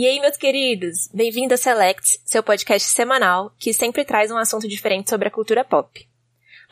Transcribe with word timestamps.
E 0.00 0.06
aí, 0.06 0.18
meus 0.18 0.38
queridos, 0.38 1.10
bem-vindo 1.12 1.52
a 1.52 1.58
Selects, 1.58 2.22
seu 2.24 2.42
podcast 2.42 2.88
semanal 2.88 3.52
que 3.58 3.70
sempre 3.74 4.02
traz 4.02 4.30
um 4.30 4.38
assunto 4.38 4.66
diferente 4.66 5.10
sobre 5.10 5.28
a 5.28 5.30
cultura 5.30 5.62
pop. 5.62 6.08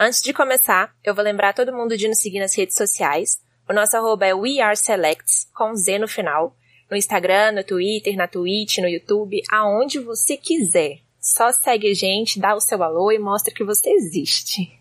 Antes 0.00 0.22
de 0.22 0.32
começar, 0.32 0.96
eu 1.04 1.14
vou 1.14 1.22
lembrar 1.22 1.52
todo 1.52 1.70
mundo 1.70 1.94
de 1.94 2.08
nos 2.08 2.20
seguir 2.20 2.40
nas 2.40 2.56
redes 2.56 2.74
sociais. 2.74 3.38
O 3.68 3.74
nosso 3.74 3.94
arroba 3.98 4.24
é 4.24 4.34
WeAreSelects, 4.34 5.46
com 5.54 5.76
Z 5.76 5.98
no 5.98 6.08
final, 6.08 6.56
no 6.90 6.96
Instagram, 6.96 7.52
no 7.52 7.62
Twitter, 7.62 8.16
na 8.16 8.26
Twitch, 8.26 8.78
no 8.78 8.88
YouTube, 8.88 9.42
aonde 9.52 9.98
você 9.98 10.38
quiser. 10.38 11.00
Só 11.20 11.52
segue 11.52 11.90
a 11.90 11.94
gente, 11.94 12.40
dá 12.40 12.54
o 12.54 12.60
seu 12.62 12.82
alô 12.82 13.12
e 13.12 13.18
mostra 13.18 13.52
que 13.52 13.62
você 13.62 13.90
existe. 13.90 14.72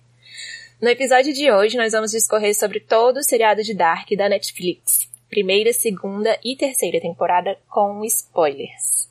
No 0.81 0.87
episódio 0.87 1.33
de 1.33 1.51
hoje, 1.51 1.75
nós 1.75 1.91
vamos 1.91 2.11
discorrer 2.11 2.55
sobre 2.55 2.79
todo 2.79 3.17
o 3.17 3.23
seriado 3.23 3.61
de 3.61 3.73
Dark 3.73 4.07
da 4.15 4.29
Netflix. 4.29 5.16
Primeira, 5.29 5.73
segunda 5.73 6.39
e 6.43 6.55
terceira 6.55 7.01
temporada 7.01 7.57
com 7.69 8.03
spoilers. 8.05 9.09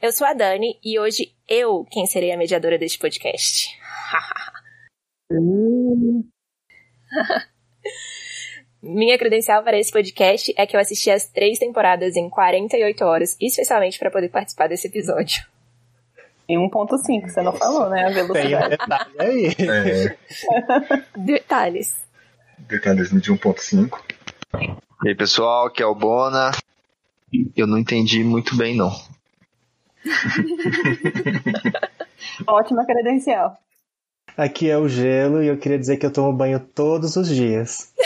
Eu 0.00 0.12
sou 0.12 0.26
a 0.26 0.32
Dani 0.32 0.78
e 0.84 0.98
hoje 0.98 1.32
eu 1.48 1.84
quem 1.90 2.06
serei 2.06 2.32
a 2.32 2.36
mediadora 2.36 2.78
deste 2.78 2.98
podcast. 2.98 3.76
Minha 8.80 9.18
credencial 9.18 9.64
para 9.64 9.78
esse 9.78 9.90
podcast 9.90 10.54
é 10.56 10.64
que 10.66 10.76
eu 10.76 10.80
assisti 10.80 11.10
as 11.10 11.26
três 11.26 11.58
temporadas 11.58 12.14
em 12.14 12.30
48 12.30 13.04
horas, 13.04 13.36
especialmente 13.40 13.98
para 13.98 14.10
poder 14.10 14.28
participar 14.28 14.68
desse 14.68 14.86
episódio. 14.86 15.44
Em 16.48 16.56
1.5, 16.56 17.28
você 17.28 17.42
não 17.42 17.52
falou, 17.52 17.90
né? 17.90 18.04
A 18.04 18.10
velocidade. 18.10 18.46
Tem 18.48 18.64
um 18.66 18.68
detalhe 18.68 19.18
aí. 19.18 19.46
É, 19.68 20.16
Detalhes. 21.16 21.96
detalhes 22.58 23.10
de 23.10 23.32
1.5. 23.32 24.85
E 25.04 25.08
aí, 25.08 25.14
pessoal, 25.14 25.66
aqui 25.66 25.82
é 25.82 25.86
o 25.86 25.94
Bona. 25.94 26.52
Eu 27.54 27.66
não 27.66 27.76
entendi 27.76 28.24
muito 28.24 28.56
bem, 28.56 28.74
não. 28.74 28.90
Ótima 32.46 32.86
credencial. 32.86 33.58
Aqui 34.36 34.70
é 34.70 34.78
o 34.78 34.88
gelo 34.88 35.42
e 35.42 35.48
eu 35.48 35.58
queria 35.58 35.78
dizer 35.78 35.98
que 35.98 36.06
eu 36.06 36.12
tomo 36.12 36.32
banho 36.32 36.60
todos 36.60 37.16
os 37.16 37.28
dias. 37.28 37.92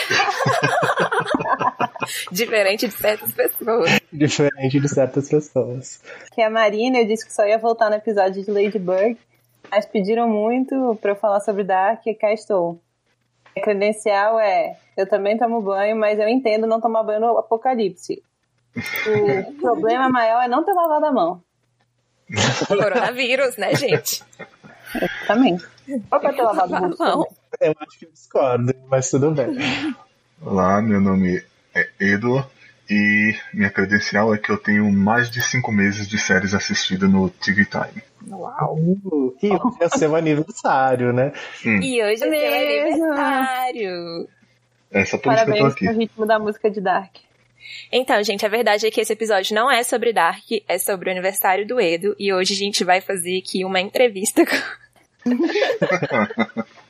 Diferente 2.33 2.89
de 2.89 2.95
certas 2.95 3.33
pessoas. 3.33 4.01
Diferente 4.13 4.81
de 4.81 4.89
certas 4.89 5.29
pessoas. 5.29 6.03
Que 6.33 6.43
é 6.43 6.47
a 6.47 6.51
Marina, 6.51 6.99
eu 6.99 7.07
disse 7.07 7.25
que 7.25 7.33
só 7.33 7.47
ia 7.47 7.59
voltar 7.59 7.89
no 7.89 7.97
episódio 7.97 8.45
de 8.45 8.51
Ladybug, 8.51 9.17
mas 9.71 9.87
pediram 9.87 10.29
muito 10.29 10.99
pra 11.01 11.13
eu 11.13 11.17
falar 11.17 11.39
sobre 11.41 11.63
Dark 11.63 12.05
e 12.07 12.15
cá 12.15 12.33
estou. 12.33 12.81
A 13.57 13.61
credencial 13.61 14.41
é: 14.41 14.77
eu 15.01 15.09
também 15.09 15.39
tomo 15.39 15.61
banho, 15.61 15.97
mas 15.97 16.19
eu 16.19 16.29
entendo 16.29 16.67
não 16.67 16.81
tomar 16.81 17.03
banho 17.03 17.21
no 17.21 17.39
apocalipse. 17.39 18.23
O 18.77 19.53
problema 19.61 20.09
maior 20.09 20.43
é 20.43 20.49
não 20.49 20.65
ter 20.65 20.73
lavado 20.73 21.07
a 21.07 21.13
mão. 21.13 21.43
Coronavírus, 22.69 23.57
né, 23.57 23.75
gente? 23.75 24.23
Também. 25.27 25.59
Ou 26.11 26.21
pra 26.21 26.33
ter 26.33 26.43
lavado 26.43 26.75
o 26.75 26.79
rosto 26.79 27.03
Não. 27.03 27.25
também. 27.25 27.37
Eu 27.61 27.75
acho 27.81 27.99
que 27.99 28.07
eu 28.07 28.11
discordo, 28.13 28.75
mas 28.89 29.11
tudo 29.11 29.33
bem. 29.33 29.49
Olá, 30.41 30.81
meu 30.81 31.01
nome 31.01 31.43
é 31.75 31.89
Edo 31.99 32.45
e 32.89 33.35
minha 33.53 33.71
credencial 33.71 34.35
é 34.35 34.39
que 34.39 34.51
eu 34.51 34.59
tenho 34.59 34.91
mais 34.93 35.31
de 35.31 35.43
5 35.43 35.71
meses 35.73 36.09
de 36.09 36.19
séries 36.19 36.55
assistidas 36.55 37.11
no 37.11 37.29
TV 37.29 37.65
Time. 37.65 38.03
Uau. 38.29 38.77
Uh, 38.77 39.37
e 39.43 39.49
hoje 39.49 39.77
é 39.81 39.89
seu 39.89 40.15
aniversário, 40.17 41.13
né? 41.13 41.33
E 41.65 42.03
hoje 42.03 42.15
é 42.15 42.17
seu 42.17 42.31
Mesmo. 42.31 43.05
aniversário. 43.05 44.29
É 44.91 45.05
só 45.05 45.19
por 45.19 45.33
isso 45.33 45.45
que 45.45 45.51
eu 45.51 45.55
tô 45.55 45.59
Parabéns 45.61 45.73
aqui. 45.73 45.87
pelo 45.87 45.99
ritmo 45.99 46.27
da 46.27 46.39
música 46.39 46.71
de 46.71 46.81
Dark. 46.81 47.17
Então, 47.93 48.23
gente, 48.23 48.45
a 48.45 48.49
verdade 48.49 48.87
é 48.87 48.91
que 48.91 49.01
esse 49.01 49.13
episódio 49.13 49.55
não 49.55 49.71
é 49.71 49.83
sobre 49.83 50.13
Dark, 50.13 50.45
é 50.67 50.79
sobre 50.79 51.09
o 51.09 51.13
aniversário 51.13 51.67
do 51.67 51.81
Edo. 51.81 52.17
E 52.19 52.33
hoje 52.33 52.55
a 52.55 52.57
gente 52.57 52.85
vai 52.85 53.01
fazer 53.01 53.39
aqui 53.39 53.65
uma 53.65 53.81
entrevista 53.81 54.45
com. 54.45 54.57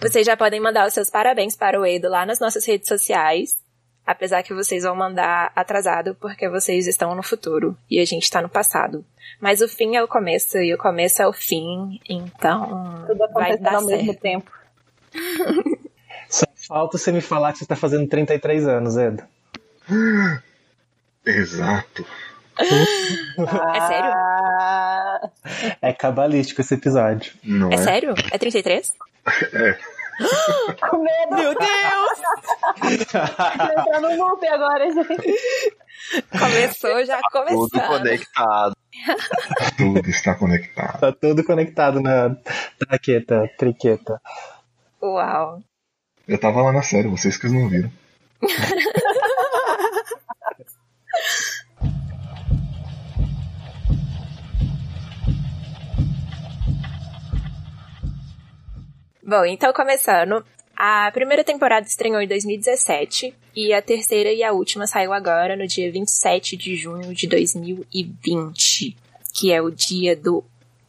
Vocês 0.00 0.26
já 0.26 0.36
podem 0.36 0.60
mandar 0.60 0.86
os 0.86 0.94
seus 0.94 1.10
parabéns 1.10 1.56
para 1.56 1.78
o 1.80 1.84
Edo 1.84 2.08
lá 2.08 2.24
nas 2.24 2.40
nossas 2.40 2.66
redes 2.66 2.88
sociais. 2.88 3.62
Apesar 4.06 4.42
que 4.42 4.52
vocês 4.52 4.82
vão 4.82 4.94
mandar 4.94 5.50
atrasado 5.56 6.14
porque 6.20 6.46
vocês 6.46 6.86
estão 6.86 7.14
no 7.14 7.22
futuro 7.22 7.74
e 7.90 7.98
a 7.98 8.04
gente 8.04 8.24
está 8.24 8.42
no 8.42 8.50
passado. 8.50 9.02
Mas 9.40 9.62
o 9.62 9.68
fim 9.68 9.96
é 9.96 10.02
o 10.02 10.08
começo 10.08 10.58
e 10.58 10.74
o 10.74 10.78
começo 10.78 11.22
é 11.22 11.26
o 11.26 11.32
fim, 11.32 11.98
então 12.06 13.02
Tudo 13.06 13.26
vai 13.32 13.56
dar 13.56 13.76
ao 13.76 13.86
mesmo 13.86 14.12
certo. 14.12 14.20
tempo. 14.20 14.50
Falta 16.68 16.98
você 16.98 17.12
me 17.12 17.20
falar 17.20 17.52
que 17.52 17.58
você 17.58 17.66
tá 17.66 17.76
fazendo 17.76 18.08
33 18.08 18.66
anos, 18.66 18.96
Edo. 18.96 19.22
Exato. 21.26 22.06
É 22.56 22.64
sério? 23.86 24.12
Ah, 24.14 25.20
É 25.82 25.92
cabalístico 25.92 26.60
esse 26.60 26.74
episódio. 26.74 27.32
Não 27.42 27.70
É 27.70 27.74
é? 27.74 27.78
sério? 27.78 28.14
É 28.30 28.38
33? 28.38 28.92
É. 29.54 29.78
com 30.88 30.98
medo. 31.02 31.34
Meu 31.34 31.54
Deus! 31.54 32.18
Entrar 33.02 34.00
no 34.00 34.16
loop 34.16 34.46
agora, 34.46 34.88
gente. 34.92 35.76
Começou, 36.38 37.04
já 37.04 37.18
Tudo 37.32 37.68
começando. 37.68 37.88
conectado. 37.88 38.76
Tudo 39.76 40.08
está 40.10 40.34
conectado. 40.36 41.00
Tá 41.00 41.12
tudo 41.12 41.42
conectado 41.42 42.00
na 42.00 42.36
traqueta, 42.78 43.50
triqueta. 43.58 44.20
Uau. 45.02 45.60
Eu 46.26 46.38
tava 46.38 46.62
lá 46.62 46.72
na 46.72 46.82
série, 46.82 47.06
vocês 47.06 47.36
que 47.36 47.48
não 47.48 47.68
viram. 47.68 47.92
Bom, 59.26 59.44
então 59.44 59.72
começando. 59.72 60.44
A 60.76 61.10
primeira 61.12 61.44
temporada 61.44 61.86
estreou 61.86 62.20
em 62.20 62.26
2017 62.26 63.34
e 63.54 63.72
a 63.72 63.80
terceira 63.80 64.32
e 64.32 64.42
a 64.42 64.52
última 64.52 64.86
saiu 64.86 65.12
agora 65.12 65.56
no 65.56 65.66
dia 65.66 65.90
27 65.90 66.56
de 66.56 66.74
junho 66.74 67.14
de 67.14 67.26
2020, 67.28 68.96
que 69.32 69.52
é 69.52 69.62
o 69.62 69.70
dia 69.70 70.16
do. 70.16 70.44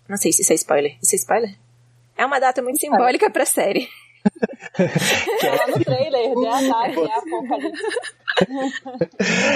Não 0.07 0.17
sei 0.17 0.31
se 0.31 0.41
isso 0.41 0.51
é 0.51 0.55
spoiler. 0.55 0.97
Isso 1.01 1.13
é 1.15 1.17
spoiler? 1.17 1.55
É 2.17 2.25
uma 2.25 2.39
data 2.39 2.61
muito 2.61 2.79
simbólica 2.79 3.29
pra 3.29 3.45
série. 3.45 3.87
Tá 4.75 5.67
no 5.67 5.83
trailer, 5.83 6.33
de 6.35 6.47
ataque, 6.47 6.99
é 6.99 7.17
apocalipse. 7.17 7.83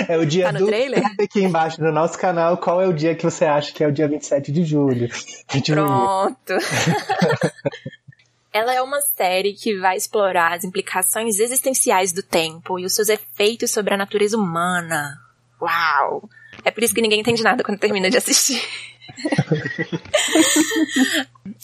É 0.08 0.18
o 0.18 0.26
dia 0.26 0.46
Tá 0.46 0.52
no 0.54 0.60
do. 0.60 0.68
trailer? 0.68 1.04
Aqui 1.22 1.44
embaixo 1.44 1.82
no 1.82 1.92
nosso 1.92 2.18
canal 2.18 2.58
qual 2.58 2.82
é 2.82 2.88
o 2.88 2.94
dia 2.94 3.16
que 3.16 3.24
você 3.24 3.46
acha 3.46 3.74
que 3.74 3.84
é 3.84 3.88
o 3.88 3.92
dia 3.92 4.08
27 4.08 4.52
de 4.52 4.64
julho. 4.64 5.10
De. 5.52 5.72
Pronto. 5.74 6.54
Ela 8.52 8.74
é 8.74 8.82
uma 8.82 9.00
série 9.02 9.54
que 9.54 9.78
vai 9.78 9.96
explorar 9.98 10.54
as 10.54 10.64
implicações 10.64 11.40
existenciais 11.40 12.12
do 12.12 12.24
tempo 12.24 12.80
e 12.80 12.86
os 12.86 12.94
seus 12.96 13.08
efeitos 13.10 13.70
sobre 13.72 13.94
a 13.94 13.98
natureza 13.98 14.38
humana. 14.38 15.18
Uau! 15.62 16.28
É 16.64 16.72
por 16.72 16.84
isso 16.84 16.94
que 16.94 17.02
ninguém 17.02 17.20
entende 17.20 17.44
nada 17.44 17.64
quando 17.64 17.80
termina 17.80 18.10
de 18.10 18.18
assistir. 18.18 18.62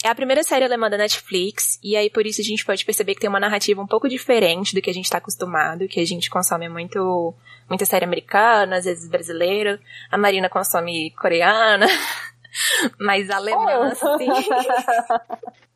é 0.04 0.08
a 0.08 0.14
primeira 0.14 0.42
série 0.42 0.64
alemã 0.64 0.90
da 0.90 0.96
Netflix, 0.96 1.78
e 1.82 1.96
aí 1.96 2.10
por 2.10 2.26
isso 2.26 2.40
a 2.40 2.44
gente 2.44 2.64
pode 2.64 2.84
perceber 2.84 3.14
que 3.14 3.20
tem 3.20 3.30
uma 3.30 3.40
narrativa 3.40 3.80
um 3.80 3.86
pouco 3.86 4.08
diferente 4.08 4.74
do 4.74 4.82
que 4.82 4.90
a 4.90 4.94
gente 4.94 5.04
está 5.04 5.18
acostumado, 5.18 5.88
que 5.88 6.00
a 6.00 6.06
gente 6.06 6.28
consome 6.28 6.68
muito, 6.68 7.34
muita 7.68 7.84
série 7.84 8.04
americana, 8.04 8.76
às 8.76 8.84
vezes 8.84 9.08
brasileira. 9.08 9.80
A 10.10 10.18
Marina 10.18 10.48
consome 10.48 11.10
coreana, 11.12 11.86
mas 12.98 13.30
alemã, 13.30 13.94
sim. 13.94 14.26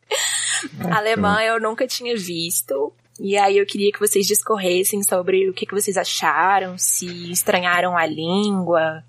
Alemã 0.90 1.40
eu 1.43 1.61
nunca 1.61 1.87
tinha 1.87 2.16
visto. 2.16 2.93
E 3.19 3.37
aí 3.37 3.58
eu 3.58 3.66
queria 3.66 3.93
que 3.93 4.00
vocês 4.00 4.26
discorressem 4.26 5.02
sobre 5.02 5.49
o 5.49 5.52
que, 5.52 5.66
que 5.66 5.75
vocês 5.75 5.96
acharam, 5.96 6.78
se 6.78 7.31
estranharam 7.31 7.96
a 7.96 8.06
língua, 8.06 9.05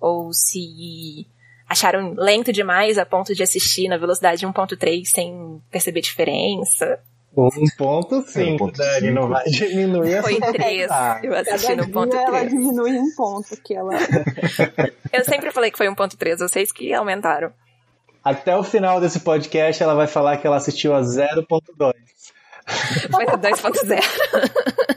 ou 0.00 0.32
se 0.32 1.26
acharam 1.68 2.14
lento 2.16 2.52
demais 2.52 2.96
a 2.98 3.04
ponto 3.04 3.34
de 3.34 3.42
assistir 3.42 3.88
na 3.88 3.96
velocidade 3.96 4.46
1.3 4.46 5.04
sem 5.04 5.60
perceber 5.70 6.00
diferença. 6.00 6.98
Um 7.36 7.50
ponto 7.76 8.22
sim, 8.22 8.56
1.5. 8.56 8.76
Dani, 8.76 9.10
não 9.10 9.28
vai 9.28 9.44
diminuir 9.44 10.14
essa 10.14 10.28
Foi 10.28 10.40
três. 10.54 10.90
Ah, 10.90 11.20
Eu 11.22 11.34
assisti 11.34 11.66
Cada 11.66 11.82
no 11.86 11.92
ponto 11.92 12.10
dia 12.12 12.20
ela 12.22 12.38
3. 12.38 12.50
diminui 12.50 12.98
um 12.98 13.14
ponto 13.14 13.62
que 13.62 13.74
ela... 13.74 13.92
Eu 15.12 15.22
sempre 15.22 15.50
falei 15.50 15.70
que 15.70 15.76
foi 15.76 15.86
1.3, 15.86 16.38
vocês 16.38 16.72
que 16.72 16.94
aumentaram. 16.94 17.52
Até 18.24 18.56
o 18.56 18.62
final 18.64 19.00
desse 19.02 19.20
podcast 19.20 19.82
ela 19.82 19.94
vai 19.94 20.06
falar 20.06 20.38
que 20.38 20.46
ela 20.46 20.56
assistiu 20.56 20.94
a 20.94 21.00
0.2. 21.02 21.92
Foi 23.10 23.26
2.0. 23.26 24.95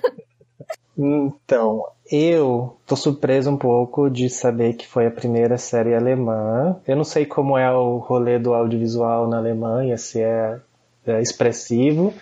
Então, 1.01 1.85
eu 2.11 2.75
tô 2.85 2.93
surpreso 2.93 3.49
um 3.49 3.55
pouco 3.55 4.09
de 4.09 4.29
saber 4.29 4.73
que 4.73 4.85
foi 4.85 5.07
a 5.07 5.11
primeira 5.11 5.57
série 5.57 5.95
alemã. 5.95 6.75
Eu 6.85 6.97
não 6.97 7.05
sei 7.05 7.25
como 7.25 7.57
é 7.57 7.71
o 7.71 7.99
rolê 7.99 8.37
do 8.37 8.53
audiovisual 8.53 9.25
na 9.25 9.37
Alemanha, 9.37 9.97
se 9.97 10.21
é, 10.21 10.59
é 11.07 11.21
expressivo, 11.21 12.13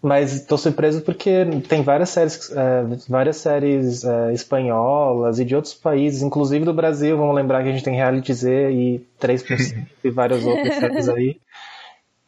Mas 0.00 0.32
estou 0.32 0.56
surpreso 0.56 1.02
porque 1.02 1.44
tem 1.68 1.82
várias 1.82 2.08
séries, 2.08 2.50
é, 2.50 2.84
várias 3.06 3.36
séries 3.36 4.02
é, 4.02 4.32
espanholas 4.32 5.38
e 5.38 5.44
de 5.44 5.54
outros 5.54 5.74
países, 5.74 6.22
inclusive 6.22 6.64
do 6.64 6.72
Brasil. 6.72 7.18
Vamos 7.18 7.36
lembrar 7.36 7.62
que 7.62 7.68
a 7.68 7.72
gente 7.72 7.84
tem 7.84 7.94
Reality 7.96 8.32
Z 8.32 8.72
e 8.72 9.06
3% 9.20 9.86
e 10.02 10.10
várias 10.10 10.42
outras 10.46 10.74
séries 10.74 11.08
aí. 11.10 11.36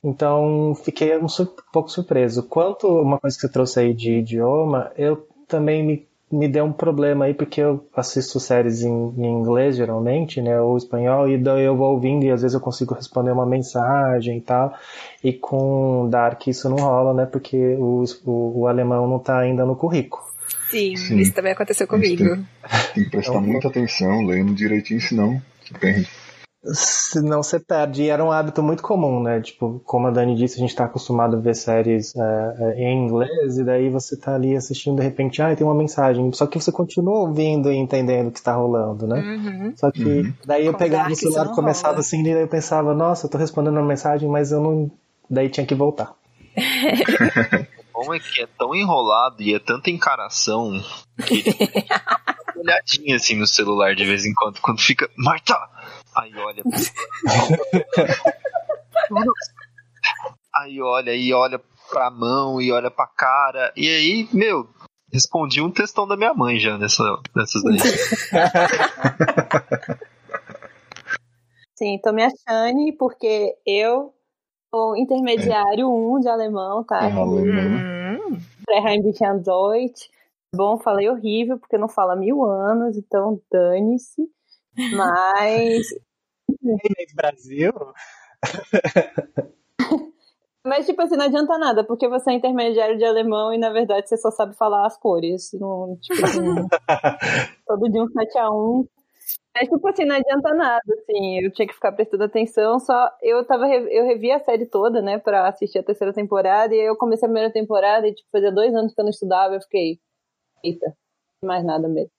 Então 0.04 0.74
fiquei 0.84 1.16
um, 1.16 1.24
um 1.24 1.46
pouco 1.72 1.88
surpreso. 1.88 2.42
Quanto 2.42 2.86
uma 2.88 3.18
coisa 3.18 3.34
que 3.34 3.40
você 3.40 3.48
trouxe 3.48 3.80
aí 3.80 3.94
de 3.94 4.18
idioma, 4.18 4.92
eu 4.98 5.26
também 5.54 5.84
me 5.84 6.06
me 6.34 6.48
deu 6.48 6.64
um 6.64 6.72
problema 6.72 7.26
aí, 7.26 7.34
porque 7.34 7.60
eu 7.60 7.86
assisto 7.94 8.40
séries 8.40 8.82
em, 8.82 8.90
em, 8.90 9.26
inglês, 9.26 9.76
geralmente, 9.76 10.42
né, 10.42 10.60
ou 10.60 10.76
espanhol, 10.76 11.28
e 11.28 11.38
daí 11.38 11.64
eu 11.64 11.76
vou 11.76 11.92
ouvindo 11.92 12.24
e 12.24 12.30
às 12.30 12.42
vezes 12.42 12.54
eu 12.54 12.60
consigo 12.60 12.94
responder 12.94 13.30
uma 13.30 13.46
mensagem 13.46 14.38
e 14.38 14.40
tal, 14.40 14.76
e 15.22 15.32
com 15.32 16.08
Dark 16.10 16.46
isso 16.48 16.68
não 16.68 16.76
rola, 16.76 17.14
né, 17.14 17.26
porque 17.26 17.76
o, 17.78 18.04
o, 18.24 18.60
o 18.60 18.66
alemão 18.66 19.06
não 19.08 19.18
tá 19.18 19.38
ainda 19.38 19.64
no 19.64 19.76
currículo. 19.76 20.24
Sim, 20.70 20.96
Sim. 20.96 21.18
isso 21.18 21.32
também 21.32 21.52
aconteceu 21.52 21.86
comigo. 21.86 22.24
Tem, 22.24 22.46
tem, 22.94 23.04
que 23.04 23.10
prestar 23.10 23.34
então, 23.34 23.42
muita 23.42 23.68
atenção, 23.68 24.26
lendo 24.26 24.54
direitinho, 24.54 25.00
senão 25.00 25.40
você 25.62 25.78
perde 25.78 26.08
senão 26.72 27.42
você 27.42 27.60
perde. 27.60 28.02
E 28.02 28.08
era 28.08 28.24
um 28.24 28.32
hábito 28.32 28.62
muito 28.62 28.82
comum, 28.82 29.22
né? 29.22 29.40
Tipo, 29.40 29.80
como 29.84 30.06
a 30.06 30.10
Dani 30.10 30.34
disse, 30.34 30.56
a 30.56 30.60
gente 30.60 30.70
está 30.70 30.84
acostumado 30.84 31.36
a 31.36 31.40
ver 31.40 31.54
séries 31.54 32.14
é, 32.16 32.56
é, 32.58 32.82
em 32.84 33.04
inglês, 33.04 33.58
e 33.58 33.64
daí 33.64 33.90
você 33.90 34.16
tá 34.16 34.34
ali 34.34 34.56
assistindo, 34.56 34.96
de 34.96 35.02
repente, 35.02 35.42
ah, 35.42 35.54
tem 35.54 35.66
uma 35.66 35.74
mensagem. 35.74 36.32
Só 36.32 36.46
que 36.46 36.60
você 36.60 36.72
continua 36.72 37.20
ouvindo 37.20 37.70
e 37.70 37.76
entendendo 37.76 38.28
o 38.28 38.32
que 38.32 38.38
está 38.38 38.54
rolando, 38.54 39.06
né? 39.06 39.20
Uhum. 39.20 39.72
Só 39.76 39.90
que 39.90 40.04
uhum. 40.04 40.32
daí 40.46 40.66
eu 40.66 40.74
pegava 40.74 41.10
o 41.10 41.16
celular 41.16 41.46
e 41.46 41.54
começava 41.54 42.00
assim, 42.00 42.20
e 42.20 42.24
daí 42.24 42.42
eu 42.42 42.48
pensava, 42.48 42.94
nossa, 42.94 43.26
eu 43.26 43.30
tô 43.30 43.38
respondendo 43.38 43.74
uma 43.74 43.86
mensagem, 43.86 44.28
mas 44.28 44.52
eu 44.52 44.60
não. 44.60 44.90
Daí 45.28 45.48
tinha 45.48 45.66
que 45.66 45.74
voltar. 45.74 46.14
bom 47.94 48.12
é 48.12 48.18
que 48.18 48.42
é 48.42 48.46
tão 48.58 48.74
enrolado 48.74 49.40
e 49.40 49.54
é 49.54 49.58
tanta 49.58 49.88
encaração 49.88 50.82
que 51.26 51.44
olhadinha 52.58 53.16
assim 53.16 53.36
no 53.36 53.46
celular 53.46 53.94
de 53.94 54.04
vez 54.04 54.26
em 54.26 54.34
quando, 54.34 54.60
quando 54.60 54.80
fica, 54.80 55.08
Marta! 55.16 55.56
Aí 56.16 56.32
olha. 56.36 56.62
aí 60.54 60.80
olha, 60.80 61.14
e 61.14 61.32
olha 61.32 61.60
pra 61.90 62.10
mão, 62.10 62.60
e 62.60 62.70
olha 62.72 62.90
pra 62.90 63.06
cara, 63.06 63.72
e 63.76 63.88
aí, 63.88 64.28
meu, 64.32 64.68
respondi 65.12 65.60
um 65.60 65.70
textão 65.70 66.08
da 66.08 66.16
minha 66.16 66.34
mãe 66.34 66.58
já 66.58 66.76
nessa, 66.78 67.04
nessas 67.34 67.62
daí. 67.62 67.78
Sim, 71.76 71.98
tô 72.02 72.12
me 72.12 72.22
achando 72.22 72.96
porque 72.98 73.56
eu 73.66 74.14
sou 74.72 74.96
intermediário 74.96 75.88
1 75.88 76.16
um 76.16 76.20
de 76.20 76.28
alemão, 76.28 76.84
tá? 76.84 77.08
Uhum. 77.08 78.38
Pré-Heimbichern 78.64 79.42
Deutsch. 79.42 80.08
Bom, 80.54 80.78
falei 80.78 81.08
horrível, 81.08 81.58
porque 81.58 81.76
não 81.76 81.88
fala 81.88 82.14
mil 82.14 82.44
anos, 82.44 82.96
então 82.96 83.40
dane-se. 83.50 84.22
Mas. 84.76 85.86
Brasil? 87.14 87.72
Mas, 90.66 90.86
tipo 90.86 91.02
assim, 91.02 91.16
não 91.16 91.26
adianta 91.26 91.58
nada, 91.58 91.84
porque 91.84 92.08
você 92.08 92.30
é 92.30 92.34
intermediário 92.34 92.96
de 92.96 93.04
alemão 93.04 93.52
e, 93.52 93.58
na 93.58 93.68
verdade, 93.70 94.08
você 94.08 94.16
só 94.16 94.30
sabe 94.30 94.56
falar 94.56 94.86
as 94.86 94.96
cores. 94.96 95.50
Não, 95.52 95.98
tipo 96.00 96.14
assim, 96.24 96.54
todo 97.66 97.90
dia 97.90 98.02
um 98.02 98.08
7 98.08 98.38
a 98.38 98.50
1 98.50 98.86
Mas, 99.54 99.68
tipo 99.68 99.88
assim, 99.88 100.04
não 100.06 100.16
adianta 100.16 100.54
nada, 100.54 100.82
assim, 101.00 101.40
eu 101.40 101.52
tinha 101.52 101.68
que 101.68 101.74
ficar 101.74 101.92
prestando 101.92 102.24
atenção, 102.24 102.78
só 102.80 103.10
eu 103.22 103.44
tava, 103.46 103.68
eu 103.68 104.06
revi 104.06 104.32
a 104.32 104.40
série 104.40 104.66
toda, 104.66 105.02
né, 105.02 105.18
pra 105.18 105.48
assistir 105.48 105.78
a 105.80 105.84
terceira 105.84 106.14
temporada, 106.14 106.74
e 106.74 106.80
aí 106.80 106.86
eu 106.86 106.96
comecei 106.96 107.26
a 107.26 107.30
primeira 107.30 107.52
temporada 107.52 108.08
e, 108.08 108.14
tipo, 108.14 108.28
fazia 108.32 108.50
dois 108.52 108.74
anos 108.74 108.94
que 108.94 109.00
eu 109.00 109.04
não 109.04 109.10
estudava, 109.10 109.54
eu 109.54 109.60
fiquei, 109.62 110.00
eita, 110.64 110.96
mais 111.44 111.64
nada 111.64 111.88
mesmo. 111.88 112.10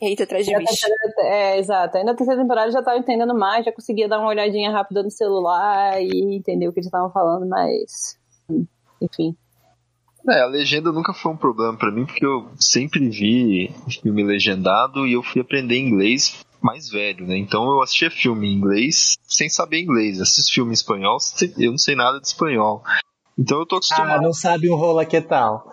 Eita, 0.00 0.24
atrás 0.24 0.44
de 0.44 0.56
bicho. 0.56 0.86
É, 1.20 1.58
exato. 1.58 1.96
Aí 1.96 2.04
na 2.04 2.14
terceira 2.14 2.40
temporada 2.40 2.70
já 2.70 2.82
tava 2.82 2.98
entendendo 2.98 3.34
mais, 3.34 3.64
já 3.64 3.72
conseguia 3.72 4.08
dar 4.08 4.18
uma 4.18 4.28
olhadinha 4.28 4.70
rápida 4.70 5.02
no 5.02 5.10
celular 5.10 6.00
e 6.02 6.34
entender 6.34 6.68
o 6.68 6.72
que 6.72 6.80
eles 6.80 6.86
estavam 6.86 7.10
falando, 7.10 7.46
mas. 7.46 8.18
Enfim. 9.00 9.34
É, 10.28 10.42
a 10.42 10.46
legenda 10.46 10.90
nunca 10.90 11.14
foi 11.14 11.32
um 11.32 11.36
problema 11.36 11.76
para 11.76 11.92
mim, 11.92 12.04
porque 12.04 12.26
eu 12.26 12.48
sempre 12.58 13.08
vi 13.08 13.72
filme 14.02 14.24
legendado 14.24 15.06
e 15.06 15.12
eu 15.12 15.22
fui 15.22 15.40
aprender 15.40 15.78
inglês 15.78 16.44
mais 16.60 16.88
velho, 16.88 17.26
né? 17.26 17.36
Então 17.36 17.64
eu 17.70 17.80
assistia 17.80 18.10
filme 18.10 18.48
em 18.48 18.56
inglês 18.56 19.16
sem 19.26 19.48
saber 19.48 19.80
inglês. 19.80 20.20
Assisto 20.20 20.52
filme 20.52 20.72
em 20.72 20.74
espanhol, 20.74 21.18
eu 21.56 21.70
não 21.70 21.78
sei 21.78 21.94
nada 21.94 22.20
de 22.20 22.26
espanhol. 22.26 22.82
Então 23.38 23.60
eu 23.60 23.66
tô 23.66 23.76
acostumado. 23.76 24.18
Ah, 24.18 24.20
não 24.20 24.32
sabe 24.32 24.68
um 24.68 24.76
rola 24.76 25.04
que 25.04 25.20
tal. 25.20 25.72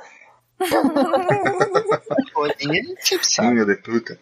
Bolinha 2.33 2.83
gente 2.83 3.25
sabe. 3.25 3.50
Gringo 3.56 3.65
de 3.65 3.81
puta. 3.81 4.19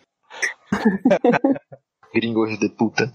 Gringo 2.14 2.58
de 2.58 2.70
puta. 2.70 3.14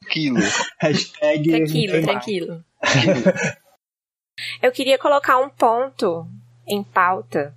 Tranquilo. 0.00 0.40
Hashtag 0.80 1.50
tranquilo, 1.50 2.02
tranquilo. 2.02 2.64
Eu 4.62 4.72
queria 4.72 4.98
colocar 4.98 5.38
um 5.38 5.48
ponto 5.48 6.26
em 6.66 6.82
pauta 6.82 7.54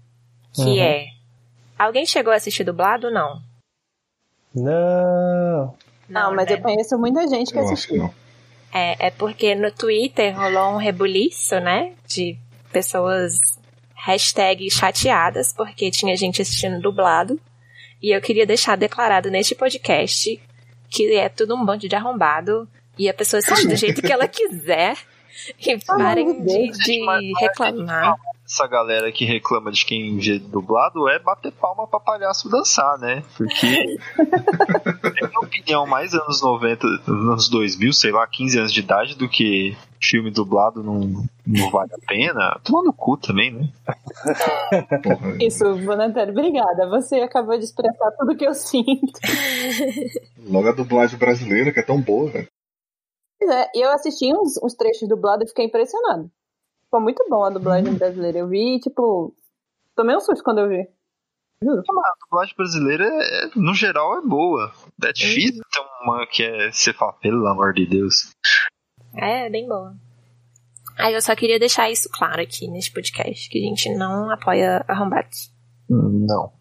que 0.54 0.62
uhum. 0.62 0.82
é. 0.82 1.08
Alguém 1.78 2.06
chegou 2.06 2.34
a 2.34 2.36
assistir 2.36 2.64
dublado 2.64 3.08
ou 3.08 3.14
não? 3.14 3.42
Não. 4.54 5.76
Não, 6.10 6.34
mas 6.34 6.48
né? 6.48 6.54
eu 6.54 6.62
conheço 6.62 6.98
muita 6.98 7.28
gente 7.28 7.52
que 7.52 7.60
eu 7.60 7.64
assistiu. 7.64 8.14
É, 8.74 9.08
é 9.08 9.12
porque 9.12 9.54
no 9.56 9.72
Twitter 9.72 10.36
rolou 10.36 10.74
um 10.74 10.78
rebuliço, 10.78 11.60
né? 11.60 11.96
De 12.08 12.38
pessoas 12.72 13.40
hashtag 13.96 14.70
chateadas 14.70 15.54
porque 15.54 15.92
tinha 15.92 16.16
gente 16.16 16.42
assistindo 16.42 16.82
dublado. 16.82 17.40
E 18.02 18.16
eu 18.16 18.22
queria 18.22 18.46
deixar 18.46 18.78
declarado 18.78 19.30
neste 19.30 19.56
podcast 19.56 20.40
que 20.90 21.14
é 21.16 21.28
tudo 21.28 21.56
um 21.56 21.66
bando 21.66 21.88
de 21.88 21.96
arrombado 21.96 22.68
e 22.98 23.10
a 23.10 23.14
pessoa 23.14 23.40
assiste 23.40 23.68
do 23.68 23.76
jeito 23.76 24.02
que 24.02 24.12
ela 24.12 24.28
quiser. 24.28 24.98
E 25.60 25.78
parem 25.86 26.44
de, 26.44 26.72
de 26.72 27.34
reclamar 27.40 28.18
essa 28.48 28.66
galera 28.66 29.12
que 29.12 29.26
reclama 29.26 29.72
de 29.72 29.86
quem 29.86 30.18
vê 30.18 30.40
dublado 30.40 31.08
é 31.10 31.20
bater 31.20 31.52
palma 31.52 31.86
pra 31.86 32.00
palhaço 32.00 32.50
dançar, 32.50 32.98
né? 32.98 33.22
Porque, 33.36 34.00
na 35.04 35.28
minha 35.28 35.40
opinião, 35.40 35.86
mais 35.86 36.14
anos 36.14 36.42
90, 36.42 36.88
anos 37.08 37.50
2000, 37.50 37.92
sei 37.92 38.12
lá, 38.12 38.26
15 38.26 38.58
anos 38.58 38.74
de 38.74 38.80
idade 38.80 39.16
do 39.16 39.28
que 39.28 39.76
filme 40.02 40.32
dublado 40.32 40.84
não, 40.84 41.26
não 41.46 41.72
vale 41.72 41.94
a 41.94 42.08
pena. 42.08 42.60
Toma 42.64 42.84
no 42.84 42.94
cu 42.94 43.18
também, 43.18 43.52
né? 43.52 43.70
Isso, 45.42 45.64
Bonatério, 45.86 46.32
obrigada. 46.32 46.88
Você 46.90 47.16
acabou 47.22 47.58
de 47.58 47.66
expressar 47.66 48.12
tudo 48.18 48.36
que 48.36 48.46
eu 48.46 48.54
sinto. 48.54 49.20
Logo 50.48 50.70
a 50.70 50.74
dublagem 50.74 51.18
brasileira, 51.18 51.72
que 51.72 51.80
é 51.80 51.84
tão 51.84 52.02
boa, 52.02 52.30
velho. 52.32 52.48
É, 53.42 53.70
eu 53.76 53.92
assisti 53.92 54.34
uns, 54.34 54.58
uns 54.64 54.74
trechos 54.74 55.08
dublados 55.08 55.46
e 55.46 55.50
fiquei 55.50 55.66
impressionado. 55.66 56.30
Ficou 56.86 57.02
muito 57.02 57.24
bom 57.30 57.44
a 57.44 57.50
dublagem 57.50 57.92
uhum. 57.92 57.98
brasileira. 57.98 58.40
Eu 58.40 58.48
vi, 58.48 58.80
tipo. 58.80 59.36
Tomei 59.96 60.16
um 60.16 60.20
susto 60.20 60.44
quando 60.44 60.60
eu 60.60 60.70
vi. 60.70 60.88
Juro. 61.62 61.80
A 61.80 62.26
dublagem 62.26 62.56
brasileira, 62.56 63.06
é, 63.06 63.50
no 63.56 63.74
geral, 63.74 64.20
é 64.20 64.22
boa. 64.22 64.72
É 65.04 65.12
difícil 65.12 65.64
ter 65.72 65.82
uma 66.04 66.26
que 66.28 66.44
é. 66.44 66.72
Você 66.72 66.94
fala, 66.94 67.14
pelo 67.14 67.48
amor 67.48 67.74
de 67.74 67.86
Deus. 67.86 68.32
É, 69.18 69.50
bem 69.50 69.68
boa. 69.68 69.96
Aí 70.98 71.14
eu 71.14 71.22
só 71.22 71.36
queria 71.36 71.60
deixar 71.60 71.90
isso 71.92 72.10
claro 72.12 72.42
aqui 72.42 72.68
nesse 72.68 72.92
podcast, 72.92 73.50
que 73.50 73.60
a 73.60 73.62
gente 73.62 73.94
não 73.96 74.32
apoia 74.32 74.84
arrombados. 74.88 75.52
Não. 75.90 76.52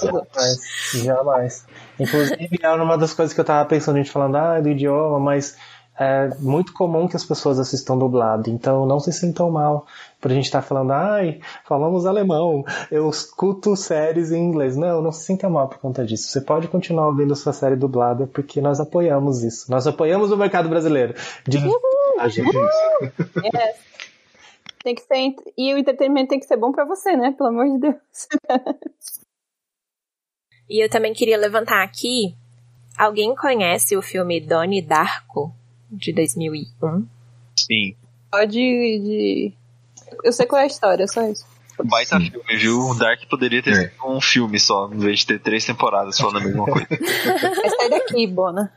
jamais. 0.00 0.58
Jamais. 1.04 1.66
Inclusive, 2.00 2.58
era 2.62 2.82
uma 2.82 2.96
das 2.96 3.12
coisas 3.12 3.34
que 3.34 3.40
eu 3.40 3.44
tava 3.44 3.68
pensando, 3.68 3.96
a 3.96 3.98
gente 3.98 4.10
falando, 4.10 4.36
ah, 4.36 4.60
do 4.60 4.70
idioma, 4.70 5.20
mas 5.20 5.58
é 5.98 6.28
muito 6.40 6.72
comum 6.72 7.06
que 7.06 7.16
as 7.16 7.24
pessoas 7.24 7.58
assistam 7.58 7.96
dublado, 7.96 8.50
então 8.50 8.84
não 8.84 8.98
se 8.98 9.12
sintam 9.12 9.50
mal 9.50 9.86
por 10.20 10.30
a 10.30 10.34
gente 10.34 10.46
estar 10.46 10.62
tá 10.62 10.66
falando, 10.66 10.90
ai, 10.90 11.40
falamos 11.64 12.06
alemão, 12.06 12.64
eu 12.90 13.08
escuto 13.10 13.76
séries 13.76 14.32
em 14.32 14.42
inglês. 14.42 14.74
Não, 14.74 15.02
não 15.02 15.12
se 15.12 15.24
sinta 15.24 15.50
mal 15.50 15.68
por 15.68 15.78
conta 15.78 16.04
disso. 16.04 16.28
Você 16.28 16.40
pode 16.40 16.66
continuar 16.66 17.08
ouvindo 17.08 17.36
sua 17.36 17.52
série 17.52 17.76
dublada, 17.76 18.26
porque 18.26 18.60
nós 18.60 18.80
apoiamos 18.80 19.44
isso. 19.44 19.70
Nós 19.70 19.86
apoiamos 19.86 20.32
o 20.32 20.36
mercado 20.36 20.68
brasileiro. 20.68 21.14
De... 21.46 21.58
A 22.18 22.28
gente... 22.28 22.56
É. 23.54 23.74
Tem 24.82 24.94
que 24.94 25.02
ser. 25.02 25.34
E 25.56 25.74
o 25.74 25.78
entretenimento 25.78 26.28
tem 26.28 26.38
que 26.40 26.46
ser 26.46 26.56
bom 26.56 26.70
para 26.70 26.84
você, 26.84 27.16
né? 27.16 27.34
Pelo 27.36 27.48
amor 27.48 27.66
de 27.66 27.78
Deus. 27.78 28.28
e 30.68 30.84
eu 30.84 30.90
também 30.90 31.12
queria 31.12 31.38
levantar 31.38 31.82
aqui. 31.82 32.34
Alguém 32.96 33.34
conhece 33.34 33.96
o 33.96 34.02
filme 34.02 34.40
Donnie 34.40 34.82
Darko? 34.82 35.54
De 35.90 36.12
2001. 36.12 37.06
Sim. 37.56 37.96
Só 38.34 38.44
de, 38.44 38.50
de. 38.50 39.52
Eu 40.22 40.32
sei 40.32 40.46
qual 40.46 40.60
é 40.60 40.64
a 40.64 40.66
história, 40.68 41.06
só 41.06 41.26
isso. 41.28 41.46
Baita 41.82 42.18
Sim. 42.20 42.30
filme, 42.30 42.56
viu? 42.56 42.78
O 42.78 42.94
Dark 42.94 43.20
poderia 43.28 43.62
ter 43.62 43.70
é. 43.70 43.74
sido 43.74 44.06
um 44.06 44.20
filme 44.20 44.60
só, 44.60 44.88
em 44.92 44.98
vez 44.98 45.20
de 45.20 45.26
ter 45.26 45.40
três 45.40 45.64
temporadas 45.64 46.16
falando 46.18 46.38
a 46.38 46.40
mesma 46.40 46.64
coisa. 46.70 46.86
Vai 46.88 47.70
sair 47.70 47.90
daqui, 47.90 48.26
Bona. 48.26 48.72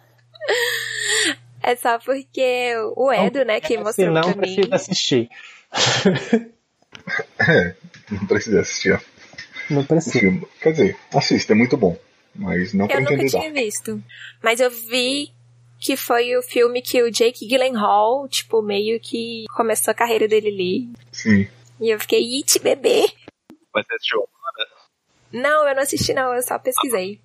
É 1.61 1.75
só 1.75 1.99
porque 1.99 2.73
o 2.95 3.11
Edo, 3.11 3.43
né, 3.45 3.59
que 3.59 3.77
mostrou 3.77 4.07
Se 4.07 4.13
não, 4.13 4.21
pra 4.21 4.47
mim. 4.47 4.55
precisa 4.55 4.75
assistir. 4.75 5.29
É, 7.39 7.73
não 8.11 8.25
precisa 8.27 8.59
assistir 8.59 9.01
Não 9.69 9.85
precisa. 9.85 10.41
Quer 10.61 10.71
dizer, 10.71 10.97
assista, 11.13 11.53
é 11.53 11.55
muito 11.55 11.77
bom. 11.77 11.97
Mas 12.35 12.73
não 12.73 12.85
pra 12.85 12.97
Eu 12.97 13.01
nunca 13.01 13.13
entender 13.13 13.29
tinha 13.29 13.53
visto. 13.53 14.03
Mas 14.43 14.59
eu 14.59 14.69
vi 14.69 15.31
que 15.79 15.95
foi 15.95 16.35
o 16.35 16.41
filme 16.41 16.81
que 16.81 17.01
o 17.03 17.11
Jake 17.11 17.47
Gyllenhaal, 17.47 18.27
tipo, 18.27 18.61
meio 18.61 18.99
que 18.99 19.45
começou 19.55 19.91
a 19.91 19.95
carreira 19.95 20.27
dele 20.27 20.47
ali. 20.47 20.89
Sim. 21.11 21.47
E 21.79 21.89
eu 21.89 21.99
fiquei, 21.99 22.37
it, 22.37 22.59
bebê! 22.59 23.07
Mas 23.73 23.85
você 23.85 23.95
assistiu? 23.95 24.27
Não, 25.31 25.67
eu 25.67 25.75
não 25.75 25.83
assisti 25.83 26.13
não, 26.13 26.33
eu 26.33 26.41
só 26.41 26.57
pesquisei. 26.57 27.19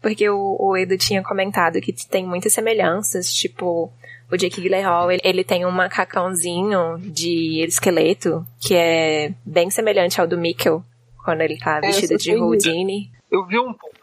Porque 0.00 0.28
o, 0.28 0.56
o 0.58 0.76
Edu 0.76 0.98
tinha 0.98 1.22
comentado 1.22 1.80
que 1.80 1.92
tem 2.08 2.26
muitas 2.26 2.52
semelhanças, 2.52 3.32
tipo, 3.32 3.92
o 4.30 4.36
Jake 4.36 4.60
Gyllenhaal, 4.60 5.12
ele, 5.12 5.20
ele 5.22 5.44
tem 5.44 5.64
um 5.64 5.70
macacãozinho 5.70 6.98
de 6.98 7.62
esqueleto 7.64 8.44
que 8.60 8.74
é 8.74 9.32
bem 9.44 9.70
semelhante 9.70 10.20
ao 10.20 10.26
do 10.26 10.38
Mikkel, 10.38 10.82
quando 11.24 11.42
ele 11.42 11.56
tá 11.58 11.78
É, 11.78 11.80
vestido 11.82 12.16
de 12.16 12.32
surpreendi. 12.32 12.68
Houdini. 12.70 13.12
Eu 13.30 13.46
vi 13.46 13.58
um, 13.58 13.70
um 13.70 14.01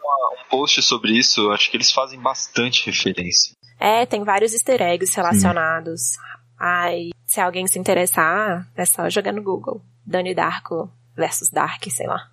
post 0.50 0.82
sobre 0.82 1.12
isso, 1.12 1.42
eu 1.42 1.52
acho 1.52 1.70
que 1.70 1.76
eles 1.76 1.92
fazem 1.92 2.20
bastante 2.20 2.84
referência. 2.86 3.54
É, 3.78 4.04
tem 4.04 4.24
vários 4.24 4.52
easter 4.52 4.82
eggs 4.82 5.14
relacionados. 5.16 6.02
Ai, 6.58 7.10
se 7.24 7.40
alguém 7.40 7.66
se 7.66 7.78
interessar, 7.78 8.68
é 8.76 8.84
só 8.84 9.08
jogar 9.08 9.32
no 9.32 9.42
Google. 9.42 9.80
Donnie 10.04 10.34
Darko 10.34 10.90
versus 11.16 11.48
Dark, 11.50 11.82
sei 11.88 12.06
lá. 12.06 12.28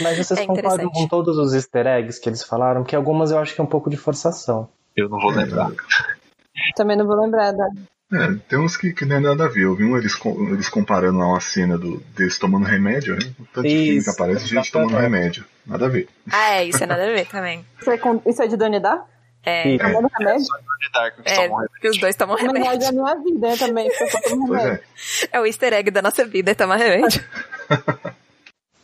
Mas 0.00 0.18
vocês 0.18 0.40
É 0.40 0.46
concordam 0.46 0.90
com 0.90 1.06
todos 1.06 1.36
os 1.38 1.54
easter 1.54 1.86
eggs 1.86 2.20
que 2.20 2.28
eles 2.28 2.42
falaram? 2.42 2.82
Que 2.82 2.96
algumas 2.96 3.30
eu 3.30 3.38
acho 3.38 3.54
que 3.54 3.60
é 3.60 3.64
um 3.64 3.68
pouco 3.68 3.88
de 3.88 3.96
forçação. 3.96 4.68
Eu 4.96 5.08
não 5.08 5.20
vou 5.20 5.30
lembrar. 5.30 5.70
Também 6.74 6.96
não 6.96 7.06
vou 7.06 7.16
lembrar 7.20 7.52
da. 7.52 7.66
É, 8.12 8.34
tem 8.48 8.58
uns 8.58 8.76
que, 8.76 8.92
que 8.92 9.04
não 9.04 9.16
é 9.16 9.20
nada 9.20 9.44
a 9.44 9.48
ver. 9.48 9.62
Eu 9.64 9.74
vi 9.76 9.84
um 9.84 9.96
eles, 9.96 10.18
eles 10.50 10.68
comparando 10.68 11.18
lá 11.18 11.26
uma 11.28 11.40
cena 11.40 11.78
do, 11.78 11.98
deles 12.16 12.38
tomando 12.38 12.64
remédio, 12.66 13.14
né? 13.14 13.32
O 13.38 13.44
tanto 13.46 13.62
de 13.62 13.68
filme 13.68 13.84
que 13.90 13.96
Isso, 13.98 14.10
aparece 14.10 14.46
gente 14.46 14.72
tomando 14.72 14.96
remédio. 14.96 15.44
Nada 15.64 15.86
a 15.86 15.88
ver. 15.88 16.08
Ah, 16.30 16.54
é, 16.56 16.64
isso 16.64 16.82
é 16.82 16.86
nada 16.86 17.04
a 17.04 17.06
ver 17.12 17.26
também. 17.26 17.64
Isso 17.80 17.90
é, 17.90 17.96
com- 17.98 18.20
isso 18.26 18.42
é 18.42 18.46
de 18.48 18.56
Donnie 18.56 18.80
Dark? 18.80 19.06
É, 19.44 19.78
Tomando 19.78 20.10
remédio? 20.18 20.42
De 20.44 20.92
Dark, 20.92 21.14
que 21.22 21.28
é 21.30 21.34
só 21.34 21.48
morre. 21.48 21.68
porque 21.68 21.88
os 21.88 21.98
dois 21.98 22.14
tomam 22.16 22.36
Na 22.36 22.52
verdade, 22.52 22.84
é 22.84 22.88
remédio. 22.88 22.88
a 22.88 22.92
minha 23.14 23.24
vida 23.24 23.48
né, 23.48 23.56
também, 23.56 23.88
porque 23.88 24.02
eu 24.04 24.08
só 24.10 24.20
tomo 24.22 24.46
Pois 24.48 24.60
remédio. 24.62 24.84
é. 25.32 25.36
É 25.36 25.40
o 25.40 25.46
easter 25.46 25.72
egg 25.72 25.90
da 25.90 26.02
nossa 26.02 26.24
vida, 26.26 26.50
é 26.50 26.54
tomar 26.54 26.76
remédio. 26.76 27.22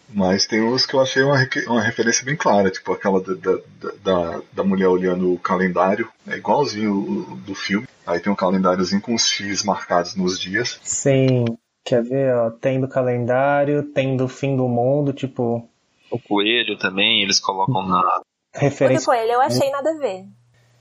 Mas 0.08 0.46
tem 0.46 0.62
uns 0.62 0.86
que 0.86 0.94
eu 0.94 1.00
achei 1.00 1.22
uma, 1.22 1.36
uma 1.66 1.82
referência 1.82 2.24
bem 2.24 2.36
clara, 2.36 2.70
tipo 2.70 2.92
aquela 2.92 3.20
da, 3.20 3.34
da, 3.34 3.92
da, 4.02 4.42
da 4.52 4.64
mulher 4.64 4.88
olhando 4.88 5.32
o 5.32 5.38
calendário, 5.38 6.08
é 6.26 6.36
igualzinho 6.36 6.92
o, 6.92 7.36
do 7.36 7.54
filme. 7.54 7.86
Aí 8.06 8.20
tem 8.20 8.32
um 8.32 8.36
calendáriozinho 8.36 9.00
com 9.00 9.14
os 9.14 9.26
X 9.26 9.64
marcados 9.64 10.14
nos 10.14 10.38
dias. 10.38 10.78
Sim. 10.82 11.44
Quer 11.84 12.02
ver, 12.02 12.34
ó? 12.34 12.50
Tem 12.50 12.80
do 12.80 12.88
calendário, 12.88 13.82
tem 13.82 14.16
do 14.16 14.26
fim 14.28 14.56
do 14.56 14.68
mundo, 14.68 15.12
tipo, 15.12 15.68
O 16.10 16.18
coelho 16.18 16.76
também, 16.78 17.22
eles 17.22 17.38
colocam 17.40 17.86
na. 17.86 18.00
O 18.00 18.58
do 18.58 18.60
referência. 18.60 19.06
coelho 19.06 19.32
eu 19.32 19.40
achei 19.40 19.70
nada 19.70 19.90
a 19.90 19.98
ver. 19.98 20.24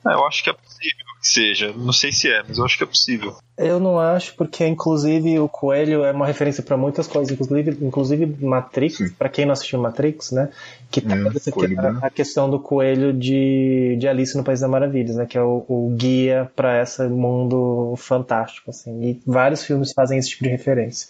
É, 0.07 0.13
eu 0.13 0.25
acho 0.25 0.43
que 0.43 0.49
é 0.49 0.53
possível 0.53 1.05
que 1.19 1.27
seja. 1.27 1.73
Não 1.75 1.91
sei 1.91 2.11
se 2.11 2.29
é, 2.29 2.43
mas 2.47 2.57
eu 2.57 2.65
acho 2.65 2.77
que 2.77 2.83
é 2.83 2.87
possível. 2.87 3.35
Eu 3.57 3.79
não 3.79 3.99
acho, 3.99 4.35
porque 4.35 4.65
inclusive 4.67 5.39
o 5.39 5.49
coelho 5.49 6.03
é 6.03 6.11
uma 6.11 6.27
referência 6.27 6.61
pra 6.61 6.77
muitas 6.77 7.07
coisas, 7.07 7.31
inclusive, 7.31 7.77
inclusive 7.81 8.45
Matrix, 8.45 9.11
pra 9.17 9.29
quem 9.29 9.45
não 9.45 9.53
assistiu 9.53 9.79
Matrix, 9.79 10.31
né? 10.31 10.49
Que 10.91 11.01
tem 11.01 11.25
É, 11.25 11.27
essa 11.27 11.51
coelho 11.51 11.79
a, 11.79 12.07
a 12.07 12.09
questão 12.09 12.49
do 12.49 12.59
coelho 12.59 13.11
de, 13.11 13.95
de 13.97 14.07
Alice 14.07 14.37
no 14.37 14.43
País 14.43 14.59
das 14.59 14.69
Maravilhas, 14.69 15.15
né? 15.15 15.25
Que 15.25 15.37
é 15.37 15.41
o, 15.41 15.65
o 15.67 15.95
guia 15.97 16.51
pra 16.55 16.81
esse 16.81 17.03
mundo 17.07 17.95
fantástico, 17.97 18.69
assim. 18.69 19.03
E 19.03 19.21
vários 19.25 19.63
filmes 19.63 19.93
fazem 19.93 20.19
esse 20.19 20.29
tipo 20.29 20.43
de 20.43 20.49
referência. 20.49 21.09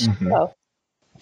Uhum. 0.00 0.48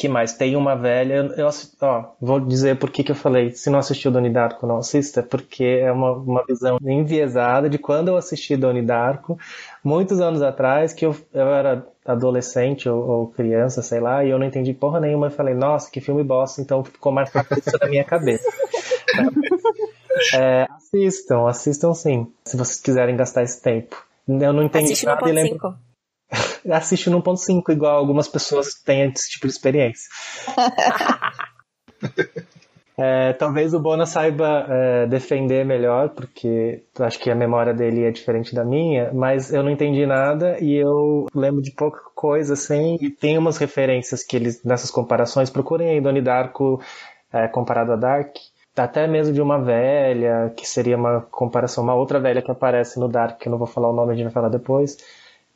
Que 0.02 0.08
mais? 0.08 0.32
Tem 0.32 0.56
uma 0.56 0.74
velha. 0.74 1.14
Eu, 1.14 1.26
eu 1.34 1.50
ó, 1.80 2.04
vou 2.20 2.40
dizer 2.40 2.76
por 2.76 2.90
que, 2.90 3.08
eu 3.08 3.14
falei. 3.14 3.52
Se 3.52 3.70
não 3.70 3.78
assistiu 3.78 4.10
Donnie 4.10 4.32
Darko, 4.32 4.66
não 4.66 4.78
assista, 4.78 5.22
porque 5.22 5.62
é 5.62 5.92
uma, 5.92 6.10
uma 6.10 6.44
visão 6.44 6.76
enviesada 6.82 7.70
de 7.70 7.78
quando 7.78 8.08
eu 8.08 8.16
assisti 8.16 8.56
Donnie 8.56 8.82
Darko, 8.82 9.38
muitos 9.84 10.20
anos 10.20 10.42
atrás, 10.42 10.92
que 10.92 11.06
eu, 11.06 11.14
eu 11.32 11.54
era 11.54 11.86
adolescente 12.04 12.88
ou, 12.88 13.08
ou 13.08 13.26
criança, 13.28 13.80
sei 13.80 14.00
lá, 14.00 14.24
e 14.24 14.30
eu 14.30 14.40
não 14.40 14.46
entendi 14.46 14.74
porra 14.74 14.98
nenhuma. 14.98 15.28
E 15.28 15.30
falei, 15.30 15.54
nossa, 15.54 15.88
que 15.88 16.00
filme 16.00 16.24
bosta, 16.24 16.60
então 16.60 16.82
ficou 16.82 17.12
marcado 17.12 17.46
isso 17.56 17.78
na 17.80 17.88
minha 17.88 18.04
cabeça. 18.04 18.44
É, 20.34 20.66
assistam, 20.70 21.48
assistam 21.48 21.94
sim, 21.94 22.30
se 22.44 22.54
vocês 22.54 22.78
quiserem 22.78 23.16
gastar 23.16 23.42
esse 23.42 23.60
tempo. 23.62 23.96
Eu 24.28 24.52
não 24.52 24.62
entendi 24.62 24.92
Assiste 24.92 25.06
nada 25.06 25.20
e 25.20 25.24
ponto 25.24 25.34
lembro 25.34 25.54
5. 25.54 25.91
Assiste 26.70 27.10
no 27.10 27.22
1.5, 27.22 27.70
igual 27.70 27.96
algumas 27.96 28.28
pessoas 28.28 28.74
têm 28.74 29.10
esse 29.10 29.30
tipo 29.30 29.46
de 29.46 29.52
experiência. 29.52 30.08
É, 32.96 33.32
talvez 33.32 33.72
o 33.72 33.80
Bona 33.80 34.04
saiba 34.04 34.66
é, 34.68 35.06
defender 35.06 35.64
melhor, 35.64 36.10
porque 36.10 36.84
eu 36.98 37.04
acho 37.04 37.18
que 37.18 37.30
a 37.30 37.34
memória 37.34 37.72
dele 37.72 38.04
é 38.04 38.10
diferente 38.10 38.54
da 38.54 38.64
minha, 38.64 39.10
mas 39.14 39.52
eu 39.52 39.62
não 39.62 39.70
entendi 39.70 40.04
nada 40.04 40.58
e 40.62 40.74
eu 40.74 41.26
lembro 41.34 41.62
de 41.62 41.72
pouca 41.72 42.00
coisa, 42.14 42.52
assim, 42.52 42.98
e 43.00 43.10
tem 43.10 43.38
umas 43.38 43.56
referências 43.56 44.22
que 44.22 44.36
eles, 44.36 44.62
nessas 44.62 44.90
comparações, 44.90 45.48
procurem 45.48 45.88
aí 45.88 46.00
Donnie 46.00 46.22
Darko 46.22 46.82
é, 47.32 47.48
comparado 47.48 47.92
a 47.92 47.96
Dark, 47.96 48.36
até 48.76 49.06
mesmo 49.06 49.34
de 49.34 49.40
uma 49.40 49.58
velha, 49.58 50.52
que 50.56 50.66
seria 50.66 50.96
uma 50.96 51.22
comparação, 51.22 51.82
uma 51.82 51.94
outra 51.94 52.20
velha 52.20 52.42
que 52.42 52.50
aparece 52.50 53.00
no 53.00 53.08
Dark, 53.08 53.38
que 53.38 53.48
eu 53.48 53.50
não 53.50 53.58
vou 53.58 53.66
falar 53.66 53.90
o 53.90 53.94
nome, 53.94 54.12
a 54.12 54.14
gente 54.14 54.24
vai 54.24 54.32
falar 54.32 54.48
depois. 54.48 54.96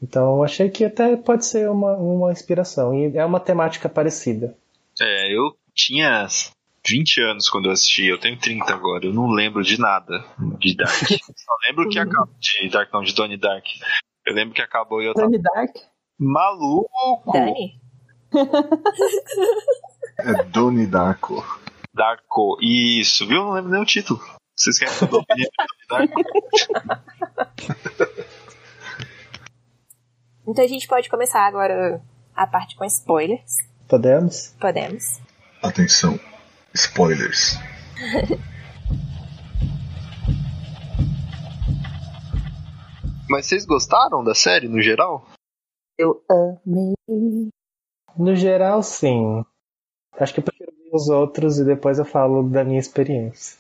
Então 0.03 0.37
eu 0.37 0.45
achei 0.45 0.69
que 0.69 0.85
até 0.85 1.17
pode 1.17 1.47
ser 1.47 1.71
uma, 1.71 1.97
uma 1.97 2.33
inspiração, 2.33 2.95
e 2.95 3.17
é 3.17 3.25
uma 3.25 3.41
temática 3.41 3.89
parecida. 3.89 4.55
É, 5.01 5.35
eu 5.35 5.57
tinha 5.75 6.27
20 6.87 7.23
anos 7.23 7.49
quando 7.49 7.65
eu 7.67 7.73
assisti, 7.73 8.07
eu 8.07 8.19
tenho 8.19 8.39
30 8.39 8.73
agora, 8.73 9.07
eu 9.07 9.13
não 9.13 9.29
lembro 9.29 9.63
de 9.63 9.81
nada 9.81 10.25
de 10.59 10.77
Dark. 10.77 10.93
Só 11.37 11.53
lembro 11.69 11.89
que 11.89 11.99
acabou 11.99 12.35
de 12.39 12.69
Dark, 12.69 12.93
não, 12.93 13.03
de 13.03 13.13
Donnie 13.15 13.37
Dark. 13.37 13.65
Eu 14.27 14.35
lembro 14.35 14.55
que 14.55 14.63
acabou 14.63 15.03
e 15.03 15.07
eu 15.07 15.15
tava 15.15 15.27
Donnie 15.27 15.43
Dark? 15.43 15.77
maluco. 16.19 17.33
Dani? 17.33 17.81
É 20.19 20.43
Donnie 20.45 20.87
Darko. 20.87 21.45
Darko, 21.95 22.59
isso, 22.61 23.27
viu? 23.27 23.39
Eu 23.39 23.45
não 23.45 23.53
lembro 23.53 23.71
nem 23.71 23.83
o 23.83 23.87
título. 23.87 24.21
Vocês 24.55 24.79
querem 24.79 24.95
que 24.97 25.05
eu 25.05 25.09
dou 25.09 25.21
opinião 25.21 25.51
de 25.51 25.87
Donnie 25.89 26.09
Darko? 26.09 26.23
Então 30.47 30.65
a 30.65 30.69
gente 30.69 30.87
pode 30.87 31.09
começar 31.11 31.45
agora 31.45 32.01
a 32.35 32.47
parte 32.47 32.77
com 32.77 32.85
spoilers. 32.85 33.57
Podemos? 33.89 34.55
Podemos. 34.61 35.21
Atenção, 35.61 36.21
spoilers. 36.73 37.57
Mas 43.29 43.47
vocês 43.47 43.65
gostaram 43.65 44.23
da 44.23 44.37
série 44.37 44.69
no 44.69 44.81
geral? 44.81 45.27
Eu 45.99 46.23
amei. 46.31 46.95
No 48.17 48.37
geral, 48.37 48.85
sim. 48.85 49.45
Acho 50.13 50.33
que 50.33 50.39
eu 50.39 50.45
prefiro 50.45 50.71
ver 50.71 50.91
os 50.93 51.09
outros 51.09 51.59
e 51.59 51.65
depois 51.65 51.99
eu 51.99 52.05
falo 52.05 52.49
da 52.49 52.63
minha 52.63 52.79
experiência. 52.79 53.59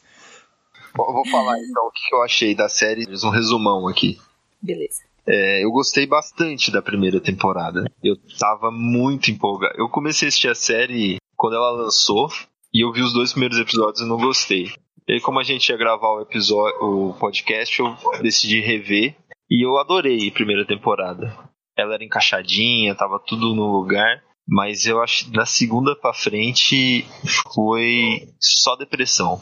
Bom, 0.94 1.04
eu 1.08 1.14
vou 1.14 1.28
falar 1.28 1.58
então 1.58 1.88
o 1.88 1.90
que 1.90 2.14
eu 2.14 2.22
achei 2.22 2.54
da 2.54 2.68
série, 2.68 3.04
um 3.24 3.30
resumão 3.30 3.88
aqui. 3.88 4.20
Beleza. 4.62 5.02
É, 5.28 5.64
eu 5.64 5.70
gostei 5.70 6.06
bastante 6.06 6.70
da 6.70 6.80
primeira 6.80 7.20
temporada. 7.20 7.84
Eu 8.02 8.14
tava 8.38 8.70
muito 8.70 9.30
empolgado. 9.30 9.74
Eu 9.76 9.88
comecei 9.88 10.26
a 10.26 10.28
assistir 10.28 10.48
a 10.48 10.54
série 10.54 11.16
quando 11.36 11.56
ela 11.56 11.70
lançou 11.70 12.28
e 12.72 12.84
eu 12.84 12.92
vi 12.92 13.02
os 13.02 13.12
dois 13.12 13.32
primeiros 13.32 13.58
episódios 13.58 14.00
e 14.00 14.08
não 14.08 14.16
gostei. 14.18 14.70
E 15.08 15.14
aí, 15.14 15.20
como 15.20 15.38
a 15.38 15.42
gente 15.44 15.68
ia 15.68 15.76
gravar 15.76 16.10
o 16.12 16.20
episódio, 16.20 16.76
o 16.82 17.14
podcast, 17.14 17.78
eu 17.80 17.96
decidi 18.22 18.60
rever 18.60 19.16
e 19.50 19.64
eu 19.64 19.78
adorei 19.78 20.28
a 20.28 20.32
primeira 20.32 20.64
temporada. 20.64 21.36
Ela 21.76 21.94
era 21.94 22.04
encaixadinha, 22.04 22.94
tava 22.94 23.18
tudo 23.24 23.54
no 23.54 23.70
lugar, 23.70 24.22
mas 24.48 24.86
eu 24.86 25.02
acho 25.02 25.26
que 25.26 25.30
da 25.32 25.44
segunda 25.46 25.94
pra 25.94 26.12
frente 26.14 27.04
foi 27.52 28.28
só 28.40 28.74
depressão. 28.76 29.40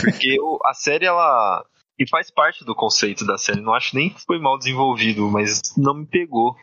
Porque 0.00 0.38
o- 0.40 0.58
a 0.66 0.74
série 0.74 1.06
ela 1.06 1.64
e 1.98 2.08
faz 2.08 2.30
parte 2.30 2.64
do 2.64 2.74
conceito 2.74 3.26
da 3.26 3.38
série. 3.38 3.60
Não 3.60 3.74
acho 3.74 3.96
nem 3.96 4.10
que 4.10 4.24
foi 4.24 4.38
mal 4.38 4.58
desenvolvido, 4.58 5.30
mas 5.30 5.62
não 5.76 5.94
me 5.94 6.06
pegou. 6.06 6.54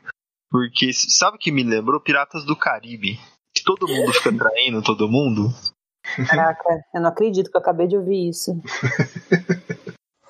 Porque 0.49 0.91
sabe 0.93 1.37
o 1.37 1.39
que 1.39 1.51
me 1.51 1.63
lembrou? 1.63 1.99
Piratas 1.99 2.45
do 2.45 2.55
Caribe. 2.55 3.19
Que 3.55 3.63
todo 3.63 3.87
mundo 3.87 4.13
fica 4.13 4.31
traindo 4.37 4.81
todo 4.81 5.09
mundo. 5.09 5.49
Caraca, 6.27 6.85
eu 6.93 7.01
não 7.01 7.09
acredito 7.09 7.49
que 7.49 7.57
eu 7.57 7.61
acabei 7.61 7.87
de 7.87 7.97
ouvir 7.97 8.29
isso. 8.29 8.51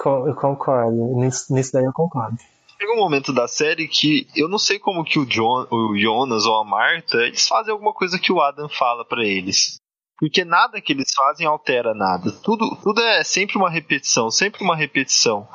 Eu 0.05 0.36
concordo. 0.36 1.15
Nisso, 1.19 1.53
nisso 1.53 1.72
daí 1.74 1.86
eu 1.86 1.93
concordo. 1.93 2.38
Chega 2.77 2.93
um 2.93 2.98
momento 2.98 3.31
da 3.31 3.48
série 3.48 3.88
que 3.88 4.27
eu 4.36 4.50
não 4.50 4.57
sei 4.57 4.77
como 4.77 5.05
que 5.05 5.17
o, 5.17 5.25
John, 5.25 5.65
o 5.72 5.98
Jonas 5.98 6.45
ou 6.45 6.55
a 6.57 6.65
Marta, 6.65 7.17
eles 7.17 7.48
fazem 7.48 7.72
alguma 7.72 7.93
coisa 7.93 8.19
que 8.19 8.31
o 8.31 8.41
Adam 8.41 8.67
fala 8.67 9.05
pra 9.05 9.24
eles. 9.24 9.79
Porque 10.24 10.46
nada 10.46 10.80
que 10.80 10.94
eles 10.94 11.13
fazem 11.13 11.46
altera 11.46 11.94
nada. 11.94 12.32
Tudo, 12.32 12.77
tudo 12.82 13.01
é 13.01 13.25
sempre 13.25 13.58
uma 13.58 13.70
repetição, 13.70 14.32
sempre 14.32 14.63
uma 14.63 14.74
repetição. 14.74 15.46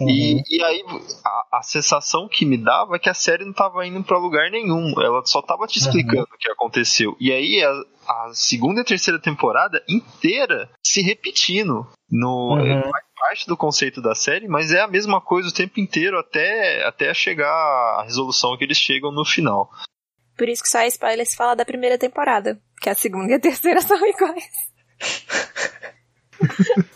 E, 0.00 0.40
e 0.48 0.62
aí 0.62 0.84
a, 1.24 1.58
a 1.58 1.62
sensação 1.64 2.28
que 2.28 2.46
me 2.46 2.56
dava 2.56 2.94
é 2.94 2.98
que 3.00 3.10
a 3.10 3.14
série 3.14 3.44
não 3.44 3.52
tava 3.52 3.84
indo 3.84 4.00
pra 4.04 4.16
lugar 4.16 4.52
nenhum. 4.52 4.94
Ela 5.02 5.26
só 5.26 5.42
tava 5.42 5.66
te 5.66 5.80
explicando 5.80 6.28
o 6.32 6.38
que 6.38 6.48
aconteceu. 6.48 7.16
E 7.18 7.32
aí 7.32 7.60
a, 7.64 7.72
a 8.08 8.30
segunda 8.34 8.82
e 8.82 8.84
terceira 8.84 9.18
temporada 9.18 9.82
inteira 9.88 10.70
se 10.80 11.02
repetindo. 11.02 11.84
No, 12.08 12.54
Uhum. 12.54 12.82
Faz 12.82 13.04
parte 13.18 13.46
do 13.48 13.56
conceito 13.56 14.00
da 14.00 14.14
série, 14.14 14.46
mas 14.46 14.70
é 14.70 14.80
a 14.80 14.86
mesma 14.86 15.20
coisa 15.20 15.48
o 15.48 15.52
tempo 15.52 15.80
inteiro 15.80 16.16
até, 16.20 16.86
até 16.86 17.12
chegar 17.12 17.50
à 17.50 18.04
resolução 18.04 18.56
que 18.56 18.62
eles 18.62 18.78
chegam 18.78 19.10
no 19.10 19.24
final. 19.24 19.68
Por 20.38 20.48
isso 20.48 20.62
que 20.62 20.68
só 20.68 20.82
spoiler 20.84 21.26
se 21.26 21.36
fala 21.36 21.56
da 21.56 21.64
primeira 21.64 21.98
temporada. 21.98 22.58
Que 22.80 22.88
a 22.88 22.94
segunda 22.94 23.32
e 23.32 23.34
a 23.34 23.40
terceira 23.40 23.80
são 23.82 23.98
iguais. 24.06 24.44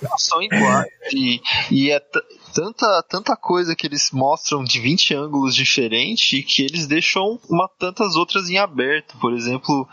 Não, 0.01 0.17
são 0.17 0.41
iguais. 0.41 0.89
E, 1.13 1.41
e 1.69 1.91
é 1.91 2.01
tanta, 2.55 3.03
tanta 3.09 3.37
coisa 3.37 3.75
que 3.75 3.85
eles 3.85 4.13
mostram 4.13 4.63
de 4.63 4.79
20 4.79 5.15
ângulos 5.15 5.57
diferentes 5.57 6.45
que 6.47 6.63
eles 6.63 6.87
deixam 6.87 7.41
uma, 7.51 7.69
tantas 7.79 8.15
outras 8.15 8.49
em 8.49 8.59
aberto. 8.59 9.19
Por 9.21 9.33
exemplo, 9.33 9.89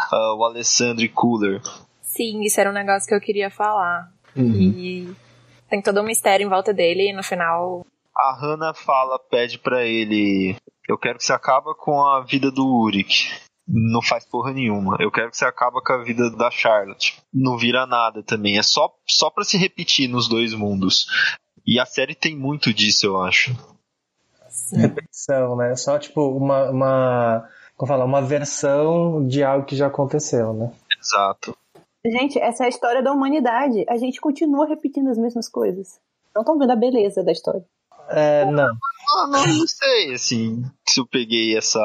ah, 0.00 0.34
o 0.34 0.44
Alessandro 0.44 1.08
Cooler. 1.10 1.62
Sim, 2.02 2.42
isso 2.42 2.60
era 2.60 2.68
um 2.68 2.74
negócio 2.74 3.08
que 3.08 3.14
eu 3.14 3.20
queria 3.20 3.48
falar. 3.48 4.12
Uhum. 4.34 4.54
E 4.56 5.16
tem 5.70 5.80
todo 5.80 6.00
um 6.00 6.04
mistério 6.04 6.44
em 6.44 6.50
volta 6.50 6.74
dele 6.74 7.10
e 7.10 7.12
no 7.12 7.22
final. 7.22 7.86
A 8.16 8.34
Hannah 8.40 8.74
fala, 8.74 9.18
pede 9.18 9.58
pra 9.58 9.84
ele: 9.84 10.56
Eu 10.92 10.98
quero 10.98 11.16
que 11.16 11.24
você 11.24 11.32
acaba 11.32 11.74
com 11.74 12.04
a 12.04 12.20
vida 12.20 12.50
do 12.50 12.66
Uric. 12.66 13.30
Não 13.66 14.02
faz 14.02 14.26
porra 14.26 14.52
nenhuma. 14.52 14.98
Eu 15.00 15.10
quero 15.10 15.30
que 15.30 15.36
você 15.38 15.46
acaba 15.46 15.80
com 15.80 15.92
a 15.94 16.02
vida 16.02 16.30
da 16.30 16.50
Charlotte. 16.50 17.22
Não 17.32 17.56
vira 17.56 17.86
nada 17.86 18.22
também. 18.22 18.58
É 18.58 18.62
só, 18.62 18.94
só 19.08 19.30
pra 19.30 19.42
se 19.42 19.56
repetir 19.56 20.06
nos 20.06 20.28
dois 20.28 20.52
mundos. 20.52 21.06
E 21.66 21.80
a 21.80 21.86
série 21.86 22.14
tem 22.14 22.36
muito 22.36 22.74
disso, 22.74 23.06
eu 23.06 23.22
acho. 23.22 23.56
Repetição, 24.74 25.56
né? 25.56 25.74
Só 25.76 25.98
tipo 25.98 26.20
uma, 26.28 26.70
uma, 26.70 27.48
como 27.74 27.88
falar, 27.88 28.04
uma 28.04 28.20
versão 28.20 29.26
de 29.26 29.42
algo 29.42 29.64
que 29.64 29.74
já 29.74 29.86
aconteceu, 29.86 30.52
né? 30.52 30.70
Exato. 31.00 31.56
Gente, 32.04 32.38
essa 32.38 32.64
é 32.64 32.66
a 32.66 32.68
história 32.68 33.02
da 33.02 33.12
humanidade. 33.12 33.86
A 33.88 33.96
gente 33.96 34.20
continua 34.20 34.66
repetindo 34.66 35.08
as 35.08 35.16
mesmas 35.16 35.48
coisas. 35.48 35.98
Não 36.34 36.42
estão 36.42 36.58
vendo 36.58 36.72
a 36.72 36.76
beleza 36.76 37.22
da 37.24 37.32
história. 37.32 37.64
É, 38.08 38.44
não. 38.44 38.68
Ah, 39.16 39.26
não, 39.26 39.46
não 39.46 39.66
sei, 39.66 40.14
assim, 40.14 40.62
se 40.88 41.00
eu 41.00 41.06
peguei 41.06 41.56
essa 41.56 41.80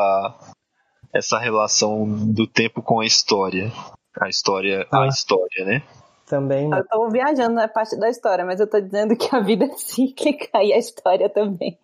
essa 1.14 1.40
relação 1.40 2.06
do 2.34 2.46
tempo 2.46 2.82
com 2.82 3.00
a 3.00 3.06
história. 3.06 3.72
A 4.20 4.30
história, 4.30 4.88
a 4.92 5.04
Ah. 5.04 5.08
história, 5.08 5.66
né? 5.66 5.82
Também 6.26 6.68
não. 6.68 6.78
Eu 6.80 6.88
tô 6.88 7.10
viajando 7.10 7.56
na 7.56 7.68
parte 7.68 7.98
da 7.98 8.10
história, 8.10 8.44
mas 8.46 8.60
eu 8.60 8.70
tô 8.70 8.80
dizendo 8.82 9.16
que 9.16 9.34
a 9.34 9.40
vida 9.40 9.66
é 9.66 9.78
cíclica 9.78 10.50
e 10.64 10.74
a 10.74 10.78
história 10.78 11.30
também. 11.30 11.78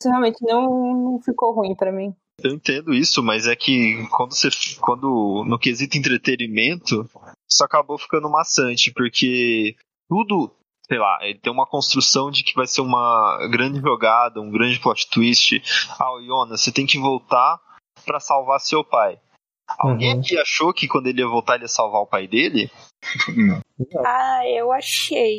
Isso 0.00 0.08
realmente 0.08 0.38
não, 0.42 0.62
não 0.94 1.20
ficou 1.22 1.52
ruim 1.52 1.74
pra 1.74 1.90
mim. 1.92 2.14
Eu 2.42 2.52
entendo 2.52 2.94
isso, 2.94 3.22
mas 3.22 3.46
é 3.46 3.54
que 3.54 4.06
quando 4.10 4.32
você 4.34 4.48
quando 4.80 5.44
no 5.46 5.58
quesito 5.58 5.98
entretenimento, 5.98 7.04
isso 7.50 7.62
acabou 7.62 7.98
ficando 7.98 8.30
maçante, 8.30 8.90
porque 8.94 9.74
tudo, 10.08 10.50
sei 10.90 10.98
lá, 10.98 11.18
ele 11.22 11.38
tem 11.38 11.52
uma 11.52 11.66
construção 11.66 12.32
de 12.32 12.42
que 12.42 12.52
vai 12.54 12.66
ser 12.66 12.80
uma 12.80 13.46
grande 13.48 13.80
jogada, 13.80 14.40
um 14.40 14.50
grande 14.50 14.80
plot 14.80 15.08
twist. 15.08 15.62
Ah, 16.00 16.12
o 16.14 16.20
Jonas, 16.24 16.60
você 16.60 16.72
tem 16.72 16.84
que 16.84 16.98
voltar 16.98 17.60
pra 18.04 18.18
salvar 18.18 18.58
seu 18.58 18.82
pai. 18.82 19.20
Alguém 19.78 20.14
Uhum. 20.14 20.20
aqui 20.20 20.36
achou 20.36 20.72
que 20.74 20.88
quando 20.88 21.06
ele 21.06 21.20
ia 21.20 21.28
voltar 21.28 21.54
ele 21.54 21.64
ia 21.64 21.68
salvar 21.68 22.00
o 22.02 22.06
pai 22.06 22.26
dele? 22.26 22.68
Não. 23.36 23.62
Ah, 24.04 24.40
eu 24.48 24.72
achei. 24.72 25.38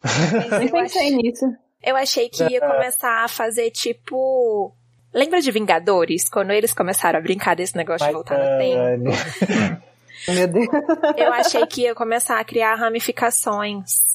Mas 0.04 0.50
Nem 0.52 0.66
eu, 0.68 0.72
pensei 0.72 0.82
achei 1.02 1.10
nisso. 1.16 1.44
eu 1.82 1.96
achei 1.96 2.28
que 2.28 2.44
ia 2.44 2.60
começar 2.60 3.24
a 3.24 3.28
fazer 3.28 3.72
tipo. 3.72 4.72
Lembra 5.12 5.40
de 5.40 5.50
Vingadores? 5.50 6.28
Quando 6.30 6.52
eles 6.52 6.72
começaram 6.72 7.18
a 7.18 7.22
brincar 7.22 7.56
desse 7.56 7.76
negócio 7.76 8.06
de 8.06 8.12
voltar 8.12 8.38
no 8.38 8.58
tempo? 8.58 9.10
é, 10.28 10.32
Meu 10.34 10.46
Deus. 10.46 10.68
Eu 11.16 11.32
achei 11.32 11.66
que 11.66 11.80
ia 11.82 11.94
começar 11.96 12.38
a 12.38 12.44
criar 12.44 12.74
ramificações. 12.76 14.07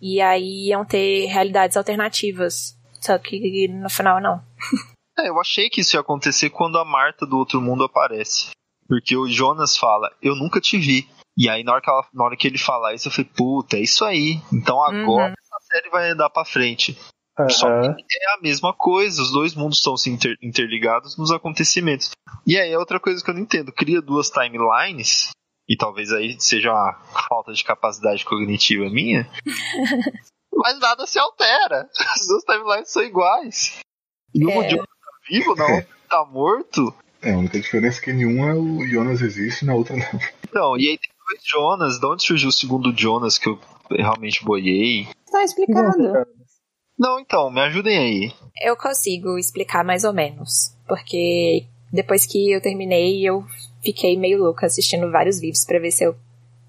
E 0.00 0.20
aí 0.20 0.68
iam 0.68 0.84
ter 0.84 1.26
realidades 1.26 1.76
alternativas. 1.76 2.76
Só 3.00 3.18
que 3.18 3.68
no 3.68 3.88
final 3.90 4.20
não. 4.20 4.42
É, 5.18 5.28
eu 5.28 5.38
achei 5.38 5.68
que 5.68 5.82
isso 5.82 5.96
ia 5.96 6.00
acontecer 6.00 6.48
quando 6.48 6.78
a 6.78 6.84
Marta 6.84 7.26
do 7.26 7.36
outro 7.36 7.60
mundo 7.60 7.84
aparece. 7.84 8.50
Porque 8.88 9.14
o 9.14 9.28
Jonas 9.28 9.76
fala, 9.76 10.08
eu 10.22 10.34
nunca 10.34 10.60
te 10.62 10.78
vi. 10.78 11.06
E 11.36 11.46
aí, 11.46 11.62
na 11.62 11.72
hora 11.72 11.82
que, 11.82 11.90
ela- 11.90 12.08
na 12.14 12.24
hora 12.24 12.36
que 12.36 12.46
ele 12.46 12.56
falar 12.56 12.94
isso, 12.94 13.08
eu 13.08 13.12
falei, 13.12 13.30
puta, 13.36 13.76
é 13.76 13.80
isso 13.82 14.02
aí. 14.04 14.40
Então 14.50 14.82
agora 14.82 15.34
essa 15.38 15.58
série 15.74 15.90
vai 15.90 16.08
andar 16.10 16.30
pra 16.30 16.44
frente. 16.46 16.96
Só 17.50 17.68
aham. 17.68 17.94
que 17.94 18.02
é 18.18 18.34
a 18.38 18.40
mesma 18.40 18.72
coisa, 18.72 19.20
os 19.20 19.30
dois 19.30 19.54
mundos 19.54 19.78
estão 19.78 19.94
se 19.96 20.08
inter- 20.08 20.38
interligados 20.42 21.18
nos 21.18 21.30
acontecimentos. 21.30 22.10
E 22.46 22.56
aí 22.56 22.70
é 22.72 22.78
outra 22.78 22.98
coisa 22.98 23.22
que 23.22 23.28
eu 23.30 23.34
não 23.34 23.42
entendo. 23.42 23.72
Cria 23.72 24.00
duas 24.00 24.30
timelines, 24.30 25.30
e 25.70 25.76
talvez 25.76 26.10
aí 26.10 26.34
seja 26.40 26.72
uma 26.72 26.94
falta 27.28 27.52
de 27.52 27.62
capacidade 27.62 28.24
cognitiva 28.24 28.90
minha, 28.90 29.30
mas 30.52 30.80
nada 30.80 31.06
se 31.06 31.16
altera. 31.16 31.88
As 32.12 32.26
duas 32.26 32.42
timelines 32.42 32.90
são 32.90 33.04
iguais. 33.04 33.78
E 34.34 34.44
uma 34.44 34.64
É. 34.64 34.66
de 34.66 34.74
um 34.74 34.78
tá 34.78 34.84
vivo, 35.28 35.54
na 35.54 35.64
outra 35.66 35.88
tá 36.08 36.24
morto. 36.24 36.92
É, 37.22 37.34
a 37.34 37.38
única 37.38 37.60
diferença 37.60 38.00
é 38.00 38.02
que 38.02 38.12
nenhuma 38.12 38.54
o 38.54 38.84
Jonas 38.88 39.20
existe 39.20 39.62
e 39.62 39.66
na 39.66 39.74
outra 39.74 39.94
não. 39.94 40.20
Então, 40.42 40.76
e 40.76 40.88
aí 40.88 40.98
tem 40.98 41.10
dois 41.28 41.40
Jonas. 41.44 42.00
De 42.00 42.06
onde 42.06 42.24
surgiu 42.24 42.48
o 42.48 42.52
segundo 42.52 42.92
Jonas 42.96 43.38
que 43.38 43.48
eu 43.48 43.60
realmente 43.90 44.44
boiei? 44.44 45.06
Tá 45.30 45.44
explicado. 45.44 46.26
Não, 46.98 47.20
então, 47.20 47.48
me 47.50 47.60
ajudem 47.60 47.96
aí. 47.96 48.32
Eu 48.60 48.76
consigo 48.76 49.38
explicar 49.38 49.84
mais 49.84 50.02
ou 50.02 50.12
menos. 50.12 50.74
Porque 50.88 51.66
depois 51.92 52.26
que 52.26 52.50
eu 52.50 52.60
terminei, 52.60 53.22
eu 53.22 53.44
fiquei 53.82 54.16
meio 54.16 54.38
louca 54.38 54.66
assistindo 54.66 55.10
vários 55.10 55.40
vídeos 55.40 55.64
pra 55.64 55.78
ver 55.78 55.90
se 55.90 56.04
eu 56.04 56.14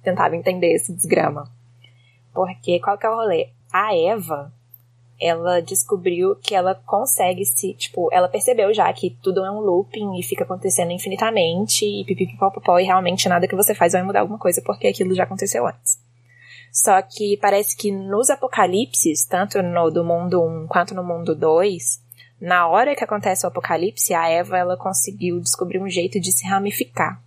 tentava 0.03 0.35
entender 0.35 0.73
esse 0.73 0.93
desgrama. 0.93 1.49
Porque 2.33 2.79
qual 2.79 2.97
que 2.97 3.05
é 3.05 3.09
o 3.09 3.15
rolê? 3.15 3.49
A 3.71 3.95
Eva, 3.95 4.51
ela 5.19 5.61
descobriu 5.61 6.35
que 6.35 6.55
ela 6.55 6.73
consegue 6.73 7.45
se, 7.45 7.73
tipo, 7.73 8.09
ela 8.11 8.27
percebeu 8.27 8.73
já 8.73 8.91
que 8.91 9.15
tudo 9.21 9.45
é 9.45 9.51
um 9.51 9.59
looping 9.59 10.17
e 10.17 10.23
fica 10.23 10.43
acontecendo 10.43 10.91
infinitamente 10.91 11.85
e 11.85 12.03
pipipipopopó 12.05 12.79
e 12.79 12.85
realmente 12.85 13.29
nada 13.29 13.47
que 13.47 13.55
você 13.55 13.75
faz 13.75 13.93
vai 13.93 14.01
mudar 14.01 14.21
alguma 14.21 14.39
coisa 14.39 14.61
porque 14.65 14.87
aquilo 14.87 15.13
já 15.13 15.23
aconteceu 15.23 15.67
antes. 15.67 15.99
Só 16.71 17.01
que 17.01 17.37
parece 17.37 17.75
que 17.75 17.91
nos 17.91 18.29
apocalipses, 18.29 19.25
tanto 19.25 19.61
no 19.61 19.91
do 19.91 20.05
mundo 20.05 20.41
1 20.41 20.67
quanto 20.67 20.95
no 20.95 21.03
mundo 21.03 21.35
2, 21.35 22.01
na 22.41 22.67
hora 22.67 22.95
que 22.95 23.03
acontece 23.03 23.45
o 23.45 23.49
apocalipse, 23.49 24.15
a 24.15 24.27
Eva 24.27 24.57
ela 24.57 24.75
conseguiu 24.75 25.39
descobrir 25.39 25.79
um 25.79 25.87
jeito 25.87 26.19
de 26.19 26.31
se 26.31 26.47
ramificar. 26.47 27.21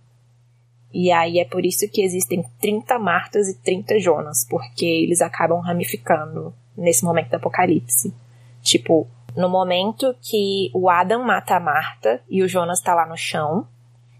E 0.93 1.09
aí 1.09 1.39
é 1.39 1.45
por 1.45 1.65
isso 1.65 1.89
que 1.89 2.01
existem 2.01 2.43
30 2.59 2.99
Martas 2.99 3.47
e 3.47 3.57
30 3.61 3.97
Jonas, 3.99 4.45
porque 4.49 4.85
eles 4.85 5.21
acabam 5.21 5.61
ramificando 5.61 6.53
nesse 6.77 7.05
momento 7.05 7.29
do 7.29 7.35
apocalipse. 7.35 8.13
Tipo, 8.61 9.07
no 9.37 9.49
momento 9.49 10.13
que 10.21 10.69
o 10.73 10.89
Adam 10.89 11.23
mata 11.23 11.55
a 11.55 11.59
Marta 11.61 12.21
e 12.29 12.43
o 12.43 12.47
Jonas 12.47 12.81
tá 12.81 12.93
lá 12.93 13.05
no 13.05 13.17
chão, 13.17 13.67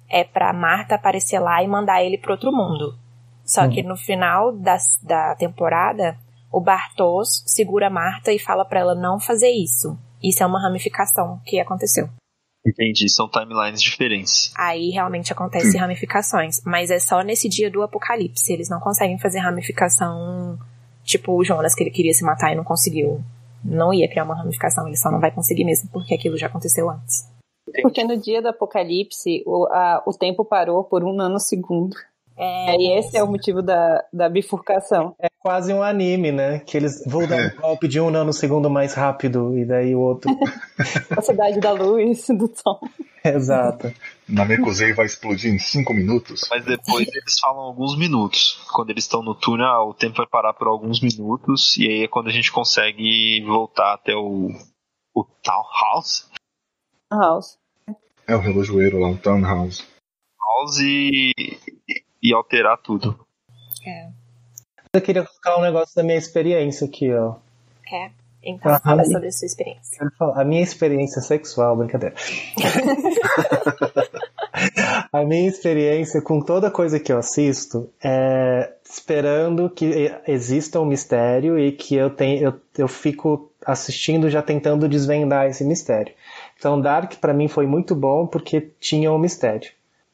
é 0.10 0.23
pra 0.23 0.53
Marta 0.53 0.95
aparecer 0.95 1.39
lá 1.39 1.62
e 1.62 1.67
mandar 1.67 2.03
ele 2.03 2.17
pro 2.17 2.34
outro 2.34 2.51
mundo. 2.53 2.97
Só 3.43 3.67
que 3.67 3.84
no 3.84 3.97
final 3.97 4.53
da, 4.53 4.77
da 5.03 5.36
temporada, 5.36 6.17
o 6.51 6.62
Bartos 6.62 7.43
segura 7.45 7.88
a 7.88 7.91
Marta 7.91 8.31
e 8.31 8.39
fala 8.39 8.65
pra 8.65 8.79
ela 8.79 8.95
não 8.95 9.19
fazer 9.19 9.49
isso. 9.49 9.97
Isso 10.27 10.41
é 10.43 10.45
uma 10.45 10.61
ramificação 10.61 11.39
que 11.45 11.59
aconteceu. 11.59 12.09
Entendi, 12.67 13.07
são 13.09 13.29
timelines 13.29 13.81
diferentes. 13.81 14.51
Aí 14.57 14.89
realmente 14.89 15.31
acontecem 15.31 15.79
ramificações. 15.79 16.61
Mas 16.65 16.89
é 16.89 16.97
só 16.97 17.21
nesse 17.21 17.47
dia 17.47 17.69
do 17.69 17.83
apocalipse. 17.83 18.51
Eles 18.51 18.69
não 18.69 18.79
conseguem 18.79 19.19
fazer 19.19 19.39
ramificação 19.39 20.57
tipo 21.03 21.33
o 21.33 21.43
Jonas, 21.43 21.75
que 21.75 21.83
ele 21.83 21.91
queria 21.91 22.13
se 22.13 22.23
matar 22.23 22.51
e 22.51 22.55
não 22.55 22.63
conseguiu. 22.63 23.21
Não 23.63 23.93
ia 23.93 24.07
criar 24.09 24.23
uma 24.23 24.35
ramificação, 24.35 24.88
ele 24.88 24.97
só 24.97 25.11
não 25.11 25.19
vai 25.19 25.31
conseguir 25.31 25.63
mesmo, 25.63 25.89
porque 25.91 26.13
aquilo 26.15 26.38
já 26.38 26.47
aconteceu 26.47 26.89
antes. 26.89 27.27
Porque 27.81 28.03
no 28.03 28.17
dia 28.17 28.41
do 28.41 28.47
apocalipse, 28.49 29.43
o, 29.45 29.65
a- 29.71 30.03
o 30.05 30.11
tempo 30.13 30.43
parou 30.45 30.83
por 30.83 31.03
um 31.03 31.13
nanosegundo. 31.15 31.95
É, 32.38 32.76
E 32.76 33.00
esse 33.00 33.17
é 33.17 33.24
o 33.24 33.28
motivo 33.28 33.62
da, 33.62 34.04
da 34.12 34.28
bifurcação. 34.28 35.15
É 35.19 35.28
quase 35.39 35.74
um 35.74 35.82
anime, 35.82 36.32
né? 36.32 36.60
Que 36.60 36.76
eles 36.76 37.04
vão 37.06 37.28
dar 37.28 37.38
um 37.38 37.62
golpe 37.62 37.88
de 37.88 38.00
um 38.00 38.10
nanosegundo 38.10 38.69
mais 38.69 38.93
rápido 38.93 39.58
e 39.58 39.65
daí 39.65 39.95
o 39.95 40.00
outro. 40.00 40.30
A 41.17 41.21
cidade 41.21 41.60
da 41.60 41.71
luz, 41.71 42.28
do 42.28 42.52
som. 42.56 42.80
Exato. 43.24 43.91
Namekusei 44.28 44.93
vai 44.93 45.06
explodir 45.06 45.52
em 45.52 45.58
5 45.58 45.93
minutos. 45.93 46.41
Mas 46.50 46.63
depois 46.63 47.08
eles 47.08 47.39
falam 47.39 47.63
alguns 47.63 47.98
minutos. 47.98 48.62
Quando 48.71 48.91
eles 48.91 49.04
estão 49.04 49.24
no 49.24 49.34
túnel, 49.34 49.65
ah, 49.65 49.84
o 49.84 49.93
tempo 49.93 50.17
vai 50.17 50.28
parar 50.28 50.54
por 50.54 50.67
alguns 50.67 51.02
minutos. 51.02 51.76
E 51.78 51.88
aí 51.88 52.04
é 52.04 52.08
quando 52.08 52.28
a 52.28 52.32
gente 52.32 52.52
consegue 52.52 53.41
voltar 53.45 53.93
até 53.93 54.13
o, 54.15 54.50
o 55.15 55.24
Townhouse. 55.41 56.26
House. 57.12 57.58
É 58.28 58.36
o 58.36 58.39
relojoeiro 58.39 59.00
lá, 59.00 59.10
o 59.10 59.17
Townhouse. 59.17 59.84
House 60.39 60.80
e, 60.80 61.32
e 62.29 62.33
alterar 62.33 62.77
tudo. 62.81 63.19
é, 63.85 64.09
Eu 64.93 65.01
queria 65.01 65.23
colocar 65.23 65.57
um 65.57 65.61
negócio 65.61 65.95
da 65.95 66.03
minha 66.03 66.17
experiência 66.17 66.88
aqui, 66.88 67.13
ó. 67.13 67.35
é. 67.91 68.09
Então, 68.47 68.71
Aham. 68.71 68.79
fala 68.83 69.03
sobre 69.05 69.27
a 69.27 69.31
sua 69.31 69.47
experiência. 69.47 69.97
Quero 69.97 70.11
falar, 70.19 70.39
A 70.39 70.45
minha 70.45 70.61
experiência 70.61 71.19
sexual, 71.19 71.75
brincadeira. 71.75 72.13
a 75.11 75.23
minha 75.23 75.49
experiência 75.49 76.21
com 76.21 76.39
toda 76.39 76.69
coisa 76.71 76.99
que 76.99 77.11
eu 77.11 77.17
assisto 77.17 77.89
é 78.03 78.71
esperando 78.88 79.67
que 79.69 80.11
exista 80.27 80.79
um 80.79 80.85
mistério 80.85 81.57
e 81.59 81.71
que 81.71 81.95
eu, 81.95 82.09
tenho, 82.11 82.43
eu, 82.43 82.61
eu 82.77 82.88
fico 82.88 83.51
assistindo 83.65 84.29
já 84.29 84.41
tentando 84.43 84.88
desvendar 84.88 85.47
esse 85.47 85.63
mistério. 85.63 86.13
Então 86.57 86.79
Dark 86.79 87.15
pra 87.15 87.33
mim 87.33 87.47
foi 87.47 87.65
muito 87.65 87.95
bom 87.95 88.27
porque 88.27 88.61
tinha 88.79 89.11
um 89.11 89.17
mistério. 89.17 89.71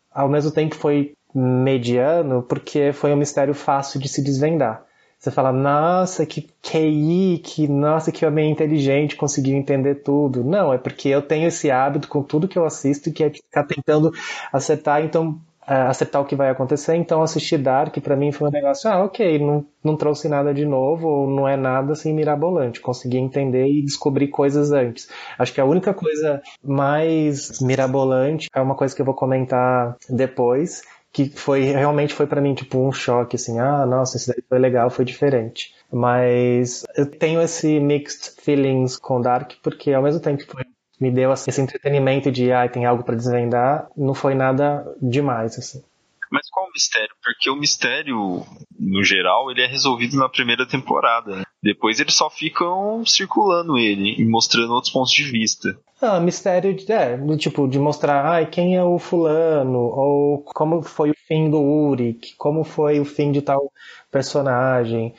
Ao 0.10 0.30
mesmo 0.30 0.52
tempo 0.52 0.76
foi 0.76 1.14
mediano 1.34 2.44
porque 2.44 2.92
foi 2.94 3.14
um 3.14 3.18
mistério 3.18 3.54
fácil 3.54 4.00
de 4.00 4.08
se 4.08 4.24
desvendar. 4.24 4.86
Você 5.22 5.30
fala, 5.30 5.52
nossa, 5.52 6.26
que 6.26 6.50
QI, 6.64 7.40
que 7.44 7.68
nossa, 7.68 8.12
que 8.12 8.26
homem 8.26 8.50
inteligente, 8.50 9.16
conseguiu 9.16 9.56
entender 9.56 9.96
tudo. 10.02 10.44
Não, 10.44 10.74
é 10.74 10.80
porque 10.80 11.10
eu 11.10 11.22
tenho 11.22 11.48
esse 11.48 11.70
hábito 11.70 12.08
com 12.08 12.24
tudo 12.24 12.48
que 12.48 12.58
eu 12.58 12.66
assisto, 12.66 13.12
que 13.12 13.24
é 13.24 13.30
ficar 13.30 13.64
tentando 13.66 14.12
acertar, 14.52 15.04
então 15.04 15.40
é, 15.68 15.76
acertar 15.76 16.24
o 16.24 16.26
que 16.26 16.36
vai 16.36 16.50
acontecer. 16.50 16.96
Então 16.96 17.22
assistir 17.22 17.60
Dark 17.60 17.96
pra 18.00 18.16
mim 18.16 18.32
foi 18.32 18.50
um 18.50 18.52
negócio, 18.52 18.90
ah, 18.90 19.04
ok, 19.04 19.38
não, 19.38 19.64
não 19.84 19.96
trouxe 19.96 20.28
nada 20.28 20.52
de 20.56 20.66
novo, 20.66 21.08
ou 21.08 21.30
não 21.30 21.48
é 21.48 21.56
nada 21.56 21.94
assim 21.94 22.14
mirabolante. 22.14 22.82
Consegui 22.82 23.18
entender 23.18 23.68
e 23.68 23.84
descobrir 23.84 24.30
coisas 24.30 24.72
antes. 24.72 25.08
Acho 25.38 25.54
que 25.54 25.62
a 25.62 25.66
única 25.66 25.94
coisa 25.94 26.42
mais 26.64 27.62
mirabolante 27.62 28.50
é 28.54 28.60
uma 28.60 28.74
coisa 28.74 28.96
que 28.96 29.02
eu 29.02 29.06
vou 29.06 29.14
comentar 29.14 29.96
depois, 30.10 30.82
que 31.12 31.30
foi 31.30 31.62
realmente 31.62 32.14
foi 32.14 32.26
pra 32.26 32.42
mim 32.42 32.54
tipo 32.54 32.78
um 32.80 32.92
choque 32.92 33.36
assim, 33.36 33.60
ah, 33.60 33.86
nossa, 33.86 34.18
esse 34.18 34.28
daí 34.28 34.44
foi 34.48 34.60
legal, 34.60 34.90
foi 34.90 35.06
diferente. 35.06 35.74
Mas 35.92 36.86
eu 36.96 37.06
tenho 37.06 37.42
esse 37.42 37.80
mixed 37.80 38.42
feelings 38.42 38.98
com 38.98 39.22
Dark 39.22 39.54
porque 39.62 39.92
ao 39.92 40.04
mesmo 40.04 40.22
tempo 40.22 40.44
que 40.44 40.52
foi 40.52 40.64
me 41.00 41.12
deu 41.12 41.32
assim, 41.32 41.50
esse 41.50 41.60
entretenimento 41.60 42.32
de 42.32 42.52
ah, 42.52 42.70
tem 42.70 42.86
algo 42.86 43.04
pra 43.04 43.16
desvendar, 43.16 43.90
não 43.98 44.14
foi 44.14 44.36
nada 44.36 44.86
demais 45.02 45.58
assim. 45.58 45.84
Mas 46.32 46.50
qual 46.50 46.68
o 46.68 46.72
mistério? 46.72 47.14
Porque 47.22 47.50
o 47.50 47.56
mistério, 47.56 48.46
no 48.80 49.04
geral, 49.04 49.52
ele 49.52 49.64
é 49.64 49.68
resolvido 49.68 50.16
na 50.16 50.30
primeira 50.30 50.66
temporada. 50.66 51.36
né? 51.36 51.44
Depois 51.64 52.00
eles 52.00 52.16
só 52.16 52.30
ficam 52.30 53.06
circulando 53.06 53.78
ele 53.78 54.16
e 54.18 54.26
mostrando 54.26 54.74
outros 54.74 54.92
pontos 54.92 55.12
de 55.12 55.24
vista. 55.24 55.78
Ah, 56.02 56.20
mistério 56.20 56.74
de, 56.74 56.92
é, 56.92 57.16
do 57.16 57.38
tipo, 57.38 57.68
de 57.68 57.78
mostrar, 57.78 58.26
ai, 58.26 58.48
quem 58.48 58.76
é 58.76 58.84
o 58.84 58.98
fulano, 58.98 59.78
ou 59.78 60.40
como 60.40 60.82
foi 60.82 61.12
o 61.12 61.16
fim 61.28 61.52
do 61.52 61.62
Uric, 61.62 62.34
como 62.36 62.64
foi 62.64 63.00
o 63.00 63.06
fim 63.06 63.32
de 63.32 63.42
tal 63.44 63.72
personagem. 64.12 65.14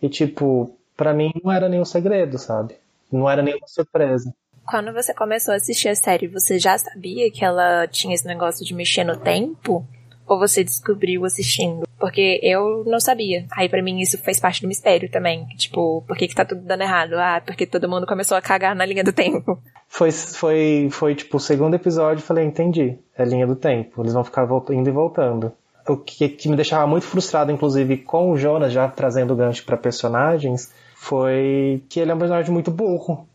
E 0.00 0.08
tipo, 0.08 0.78
pra 0.96 1.12
mim 1.12 1.32
não 1.42 1.50
era 1.50 1.68
nenhum 1.68 1.84
segredo, 1.84 2.38
sabe? 2.38 2.76
Não 3.10 3.28
era 3.28 3.42
nenhuma 3.42 3.66
surpresa. 3.66 4.32
Quando 4.64 4.92
você 4.92 5.12
começou 5.12 5.54
a 5.54 5.56
assistir 5.56 5.88
a 5.88 5.94
série, 5.96 6.28
você 6.28 6.58
já 6.58 6.78
sabia 6.78 7.30
que 7.32 7.44
ela 7.44 7.88
tinha 7.88 8.14
esse 8.14 8.26
negócio 8.26 8.64
de 8.64 8.74
mexer 8.74 9.02
no 9.02 9.16
tempo? 9.16 9.84
Ou 10.28 10.38
você 10.38 10.62
descobriu 10.62 11.24
assistindo? 11.24 11.86
Porque 11.98 12.38
eu 12.42 12.84
não 12.86 13.00
sabia. 13.00 13.46
Aí 13.50 13.68
pra 13.68 13.82
mim 13.82 13.98
isso 14.00 14.18
fez 14.18 14.38
parte 14.38 14.62
do 14.62 14.68
mistério 14.68 15.10
também. 15.10 15.46
Tipo, 15.56 16.04
por 16.06 16.16
que 16.16 16.28
que 16.28 16.34
tá 16.34 16.44
tudo 16.44 16.60
dando 16.60 16.82
errado? 16.82 17.14
Ah, 17.14 17.42
porque 17.44 17.66
todo 17.66 17.88
mundo 17.88 18.06
começou 18.06 18.36
a 18.36 18.42
cagar 18.42 18.76
na 18.76 18.84
linha 18.84 19.02
do 19.02 19.12
tempo. 19.12 19.58
Foi, 19.88 20.12
foi, 20.12 20.88
foi 20.90 21.14
tipo 21.14 21.38
o 21.38 21.40
segundo 21.40 21.74
episódio, 21.74 22.22
falei, 22.22 22.44
entendi. 22.44 22.98
É 23.16 23.24
linha 23.24 23.46
do 23.46 23.56
tempo. 23.56 24.02
Eles 24.02 24.12
vão 24.12 24.22
ficar 24.22 24.46
indo 24.70 24.88
e 24.88 24.92
voltando. 24.92 25.50
O 25.88 25.96
que, 25.96 26.28
que 26.28 26.48
me 26.48 26.56
deixava 26.56 26.86
muito 26.86 27.06
frustrado, 27.06 27.50
inclusive, 27.50 27.96
com 27.96 28.30
o 28.30 28.36
Jonas, 28.36 28.72
já 28.72 28.86
trazendo 28.86 29.34
gancho 29.34 29.64
pra 29.64 29.78
personagens, 29.78 30.70
foi 30.94 31.82
que 31.88 32.00
ele 32.00 32.10
é 32.10 32.14
um 32.14 32.18
personagem 32.18 32.52
muito 32.52 32.70
burro. 32.70 33.26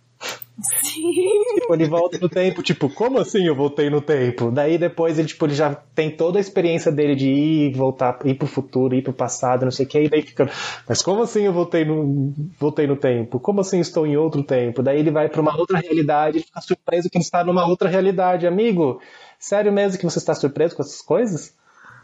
Tipo, 1.56 1.74
ele 1.74 1.88
volta 1.88 2.20
no 2.20 2.30
tempo, 2.30 2.62
tipo, 2.62 2.88
como 2.88 3.20
assim 3.20 3.48
eu 3.48 3.56
voltei 3.56 3.90
no 3.90 4.00
tempo? 4.00 4.52
Daí 4.52 4.78
depois 4.78 5.18
ele, 5.18 5.28
tipo, 5.28 5.46
ele 5.46 5.56
já 5.56 5.74
tem 5.96 6.12
toda 6.12 6.38
a 6.38 6.42
experiência 6.42 6.92
dele 6.92 7.16
de 7.16 7.28
ir, 7.28 7.74
voltar, 7.76 8.20
ir 8.24 8.36
pro 8.36 8.48
futuro, 8.48 8.94
ir 8.94 9.02
pro 9.02 9.12
passado, 9.12 9.64
não 9.64 9.72
sei 9.72 9.86
o 9.86 9.90
que, 9.90 10.04
e 10.04 10.10
daí 10.10 10.22
fica, 10.22 10.50
mas 10.88 11.02
como 11.02 11.24
assim 11.24 11.44
eu 11.44 11.54
voltei 11.54 11.84
no, 11.84 12.34
voltei 12.60 12.86
no 12.86 12.96
tempo? 12.96 13.40
Como 13.40 13.62
assim 13.62 13.80
estou 13.80 14.06
em 14.06 14.16
outro 14.16 14.44
tempo? 14.44 14.84
Daí 14.84 15.00
ele 15.00 15.12
vai 15.12 15.28
pra 15.28 15.42
uma 15.42 15.58
outra 15.58 15.80
realidade, 15.80 16.38
ele 16.38 16.46
fica 16.46 16.62
surpreso 16.62 17.10
que 17.10 17.18
ele 17.18 17.24
está 17.26 17.44
numa 17.44 17.66
outra 17.66 17.90
realidade. 17.90 18.46
Amigo, 18.46 19.02
sério 19.40 19.74
mesmo 19.74 19.98
que 19.98 20.06
você 20.06 20.20
está 20.20 20.36
surpreso 20.36 20.76
com 20.76 20.84
essas 20.84 21.02
coisas? 21.02 21.54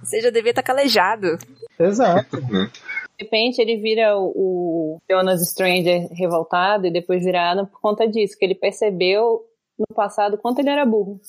Você 0.03 0.21
já 0.21 0.29
devia 0.29 0.51
estar 0.51 0.63
calejado. 0.63 1.37
Exato. 1.79 2.37
De 3.19 3.25
repente 3.25 3.59
ele 3.61 3.75
vira 3.75 4.17
o, 4.17 4.31
o 4.33 4.97
Jonas 5.11 5.41
Stranger 5.49 6.07
revoltado 6.13 6.87
e 6.87 6.91
depois 6.91 7.21
virado 7.23 7.67
por 7.67 7.81
conta 7.81 8.07
disso, 8.07 8.37
que 8.39 8.45
ele 8.45 8.55
percebeu 8.55 9.41
no 9.77 9.93
passado 9.93 10.37
quanto 10.37 10.59
ele 10.59 10.69
era 10.69 10.85
burro. 10.85 11.19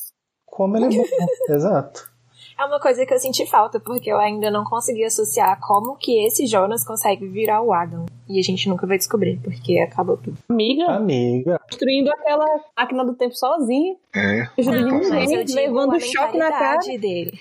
Como 0.47 0.77
ele 0.77 0.87
é 0.87 0.89
burro. 0.89 1.09
Exato. 1.51 2.09
É 2.57 2.65
uma 2.65 2.79
coisa 2.79 3.05
que 3.05 3.13
eu 3.13 3.19
senti 3.19 3.45
falta, 3.47 3.81
porque 3.81 4.11
eu 4.13 4.19
ainda 4.19 4.51
não 4.51 4.65
consegui 4.65 5.03
associar 5.05 5.59
como 5.61 5.97
que 5.97 6.25
esse 6.27 6.47
Jonas 6.47 6.85
consegue 6.85 7.27
virar 7.27 7.63
o 7.63 7.73
Adam. 7.73 8.07
E 8.29 8.39
a 8.39 8.43
gente 8.43 8.69
nunca 8.69 8.87
vai 8.87 8.99
descobrir, 8.99 9.41
porque 9.43 9.79
acabou 9.79 10.17
tudo. 10.17 10.37
Amiga, 10.49 10.85
Amiga. 10.93 11.59
construindo 11.69 12.09
aquela 12.11 12.47
máquina 12.77 13.05
do 13.05 13.15
tempo 13.15 13.35
sozinho, 13.35 13.97
É. 14.15 14.43
ajuda 14.59 14.77
de 14.77 14.83
eu 14.83 15.39
ninguém, 15.39 15.55
levando 15.55 15.99
choque 16.01 16.37
na 16.37 16.51
cara. 16.51 16.79
dele. 16.99 17.33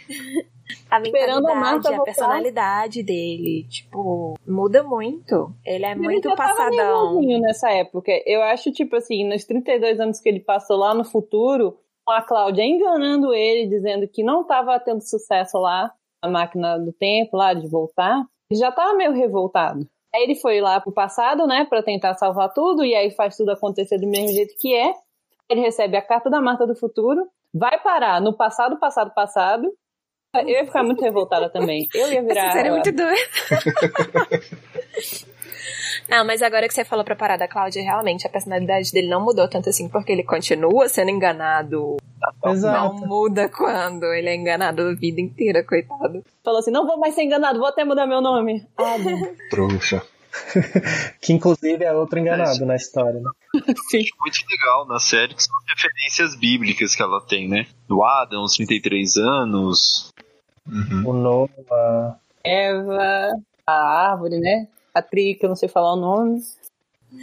A 0.90 0.98
a 0.98 1.00
mentalidade, 1.00 1.60
Marta 1.60 1.90
a, 1.90 1.92
voltar. 1.92 2.04
personalidade 2.04 3.04
dele, 3.04 3.66
tipo, 3.70 4.36
muda 4.48 4.84
muito. 4.84 5.54
Ele 5.66 5.86
é 5.86 5.92
Ele 5.92 6.00
muito 6.00 6.36
passadão. 6.36 7.22
nessa 7.22 7.72
época. 7.72 8.12
Eu 8.26 8.42
acho, 8.44 8.72
tipo 8.72 8.96
assim, 8.96 9.28
nos 9.28 9.46
32 9.46 10.00
anos 10.00 10.20
que 10.20 10.30
ele 10.30 10.40
passou 10.40 10.78
lá 10.78 10.94
no 10.94 11.04
futuro, 11.04 11.78
com 12.06 12.12
a 12.12 12.22
Cláudia 12.22 12.64
enganando 12.64 13.34
ele, 13.34 13.68
dizendo 13.68 14.08
que 14.08 14.24
não 14.24 14.44
tava 14.44 14.80
tendo 14.80 15.02
sucesso 15.02 15.58
lá 15.60 15.92
na 16.24 16.30
máquina 16.30 16.78
do 16.78 16.92
tempo, 16.92 17.38
lá 17.38 17.54
de 17.54 17.68
voltar, 17.68 18.24
ele 18.50 18.60
já 18.60 18.72
tava 18.72 18.94
meio 18.96 19.14
revoltado. 19.14 19.88
Aí 20.14 20.24
ele 20.24 20.36
foi 20.36 20.60
lá 20.60 20.80
pro 20.82 20.92
passado, 20.92 21.46
né, 21.46 21.66
pra 21.66 21.84
tentar 21.84 22.16
salvar 22.16 22.52
tudo, 22.52 22.84
e 22.84 22.96
aí 22.96 23.12
faz 23.12 23.38
tudo 23.38 23.52
acontecer 23.52 24.00
do 24.00 24.08
mesmo 24.08 24.30
jeito 24.30 24.56
que 24.60 24.74
é. 24.74 24.94
Ele 25.50 25.62
recebe 25.62 25.96
a 25.98 26.02
carta 26.02 26.30
da 26.30 26.42
Marta 26.42 26.66
do 26.66 26.76
futuro, 26.76 27.28
vai 27.54 27.80
parar 27.80 28.20
no 28.20 28.34
passado, 28.36 28.80
passado, 28.80 29.14
passado. 29.14 29.72
Eu 30.36 30.48
ia 30.48 30.66
ficar 30.66 30.84
muito 30.84 31.02
revoltada 31.02 31.50
também. 31.50 31.88
Eu 31.94 32.12
ia 32.12 32.22
virar. 32.22 32.48
Essa 32.48 32.52
série 32.52 32.68
é 32.68 32.72
muito 32.72 32.92
doida. 32.92 33.16
Não, 36.08 36.26
mas 36.26 36.42
agora 36.42 36.68
que 36.68 36.74
você 36.74 36.84
falou 36.84 37.06
pra 37.06 37.16
parar 37.16 37.38
da 37.38 37.48
Cláudia, 37.48 37.84
realmente 37.84 38.26
a 38.26 38.30
personalidade 38.30 38.92
dele 38.92 39.08
não 39.08 39.24
mudou 39.24 39.48
tanto 39.48 39.70
assim, 39.70 39.88
porque 39.88 40.12
ele 40.12 40.24
continua 40.24 40.90
sendo 40.90 41.12
enganado. 41.12 41.98
Exato. 42.46 42.96
Não 42.96 43.08
muda 43.08 43.50
quando 43.50 44.06
ele 44.06 44.30
é 44.30 44.36
enganado 44.36 44.82
a 44.82 44.96
vida 44.96 45.22
inteira, 45.22 45.64
coitado. 45.64 46.24
Falou 46.44 46.60
assim: 46.60 46.72
não 46.72 46.86
vou 46.86 46.98
mais 46.98 47.14
ser 47.14 47.24
enganado, 47.24 47.60
vou 47.60 47.68
até 47.68 47.84
mudar 47.84 48.08
meu 48.08 48.22
nome. 48.22 48.66
Ah. 48.78 48.96
Trouxa. 49.50 50.02
Que 51.22 51.34
inclusive 51.34 51.84
é 51.84 51.94
outro 51.94 52.20
enganado 52.20 52.66
na 52.66 52.76
história, 52.76 53.20
né? 53.20 53.30
Sim. 53.90 54.04
Muito 54.20 54.40
legal 54.50 54.88
na 54.88 55.00
série 55.00 55.34
que 55.34 55.44
são 55.44 55.56
as 55.58 55.76
referências 55.76 56.36
bíblicas 56.36 56.96
que 56.96 57.02
ela 57.02 57.22
tem, 57.22 57.48
né? 57.48 57.68
Do 57.88 58.04
Adam, 58.04 58.44
os 58.44 58.56
33 58.56 59.18
anos. 59.18 60.09
Uhum. 60.72 61.08
O 61.10 61.14
Noah. 61.14 62.20
Eva, 62.44 63.32
a 63.66 63.72
árvore, 64.12 64.40
né? 64.40 64.68
A 64.94 65.02
tri, 65.02 65.36
que 65.36 65.46
eu 65.46 65.50
não 65.50 65.56
sei 65.56 65.68
falar 65.70 65.94
o 65.94 65.98
nome. 66.00 66.40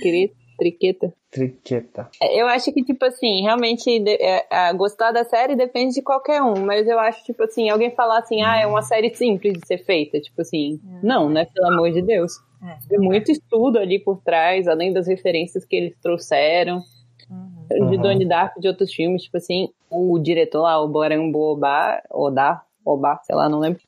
Querida, 0.01 0.33
triqueta. 0.59 1.13
Triqueta. 1.31 2.09
É, 2.23 2.41
Eu 2.41 2.47
acho 2.47 2.73
que, 2.73 2.83
tipo 2.83 3.05
assim, 3.05 3.43
realmente 3.43 3.99
de- 3.99 4.17
é, 4.21 4.47
é, 4.51 4.73
gostar 4.73 5.13
da 5.13 5.25
série 5.25 5.55
depende 5.55 5.95
de 5.95 6.03
qualquer 6.03 6.43
um, 6.43 6.65
mas 6.65 6.87
eu 6.89 6.99
acho, 6.99 7.23
tipo 7.25 7.43
assim, 7.43 7.69
alguém 7.69 7.91
falar 7.91 8.19
assim, 8.19 8.43
ah, 8.43 8.57
é 8.59 8.67
uma 8.67 8.83
série 8.83 9.15
simples 9.15 9.55
de 9.55 9.67
ser 9.67 9.79
feita, 9.79 10.19
tipo 10.21 10.41
assim, 10.41 10.81
não, 11.03 11.29
né, 11.29 11.47
pelo 11.53 11.67
amor 11.73 11.91
de 11.93 12.03
Deus. 12.03 12.33
Tem 12.89 12.99
muito 12.99 13.31
estudo 13.31 13.79
ali 13.79 13.99
por 13.99 14.21
trás, 14.23 14.67
além 14.67 14.93
das 14.93 15.07
referências 15.07 15.65
que 15.65 15.77
eles 15.77 15.95
trouxeram, 16.03 16.81
de 17.69 17.81
Uhum. 17.81 18.01
Donnie 18.01 18.27
Darko, 18.27 18.61
de 18.61 18.69
outros 18.69 18.93
filmes, 18.93 19.25
tipo 19.25 19.37
assim, 19.37 19.69
o 19.91 20.19
diretor 20.19 20.63
lá, 20.63 20.81
o 20.83 20.89
Boran 20.89 21.31
Boba, 21.31 22.01
Oda, 22.11 22.63
Oba, 22.87 23.18
sei 23.25 23.35
lá, 23.35 23.49
não 23.49 23.59
lembro. 23.59 23.81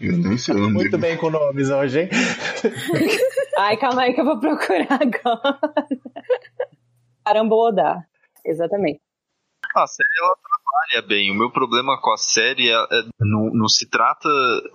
Eu 0.00 0.16
nem 0.16 0.38
sei 0.38 0.54
o 0.54 0.58
nome 0.58 0.72
Muito 0.72 0.92
dele. 0.92 1.02
bem 1.02 1.16
com 1.18 1.28
nomes 1.28 1.68
hoje, 1.68 2.00
hein? 2.02 2.08
Ai, 3.58 3.76
calma 3.76 4.02
aí 4.02 4.14
que 4.14 4.20
eu 4.22 4.24
vou 4.24 4.40
procurar 4.40 4.98
agora. 5.00 5.58
Caramba, 7.24 7.54
Oda. 7.54 8.06
Exatamente. 8.44 9.00
A 9.76 9.86
série 9.86 10.08
ela 10.18 10.36
trabalha 10.36 11.06
bem. 11.06 11.30
O 11.30 11.34
meu 11.34 11.50
problema 11.50 12.00
com 12.00 12.12
a 12.12 12.16
série 12.16 12.70
é, 12.70 12.74
é- 12.74 13.04
não, 13.20 13.50
não 13.52 13.68
se 13.68 13.88
trata 13.88 14.28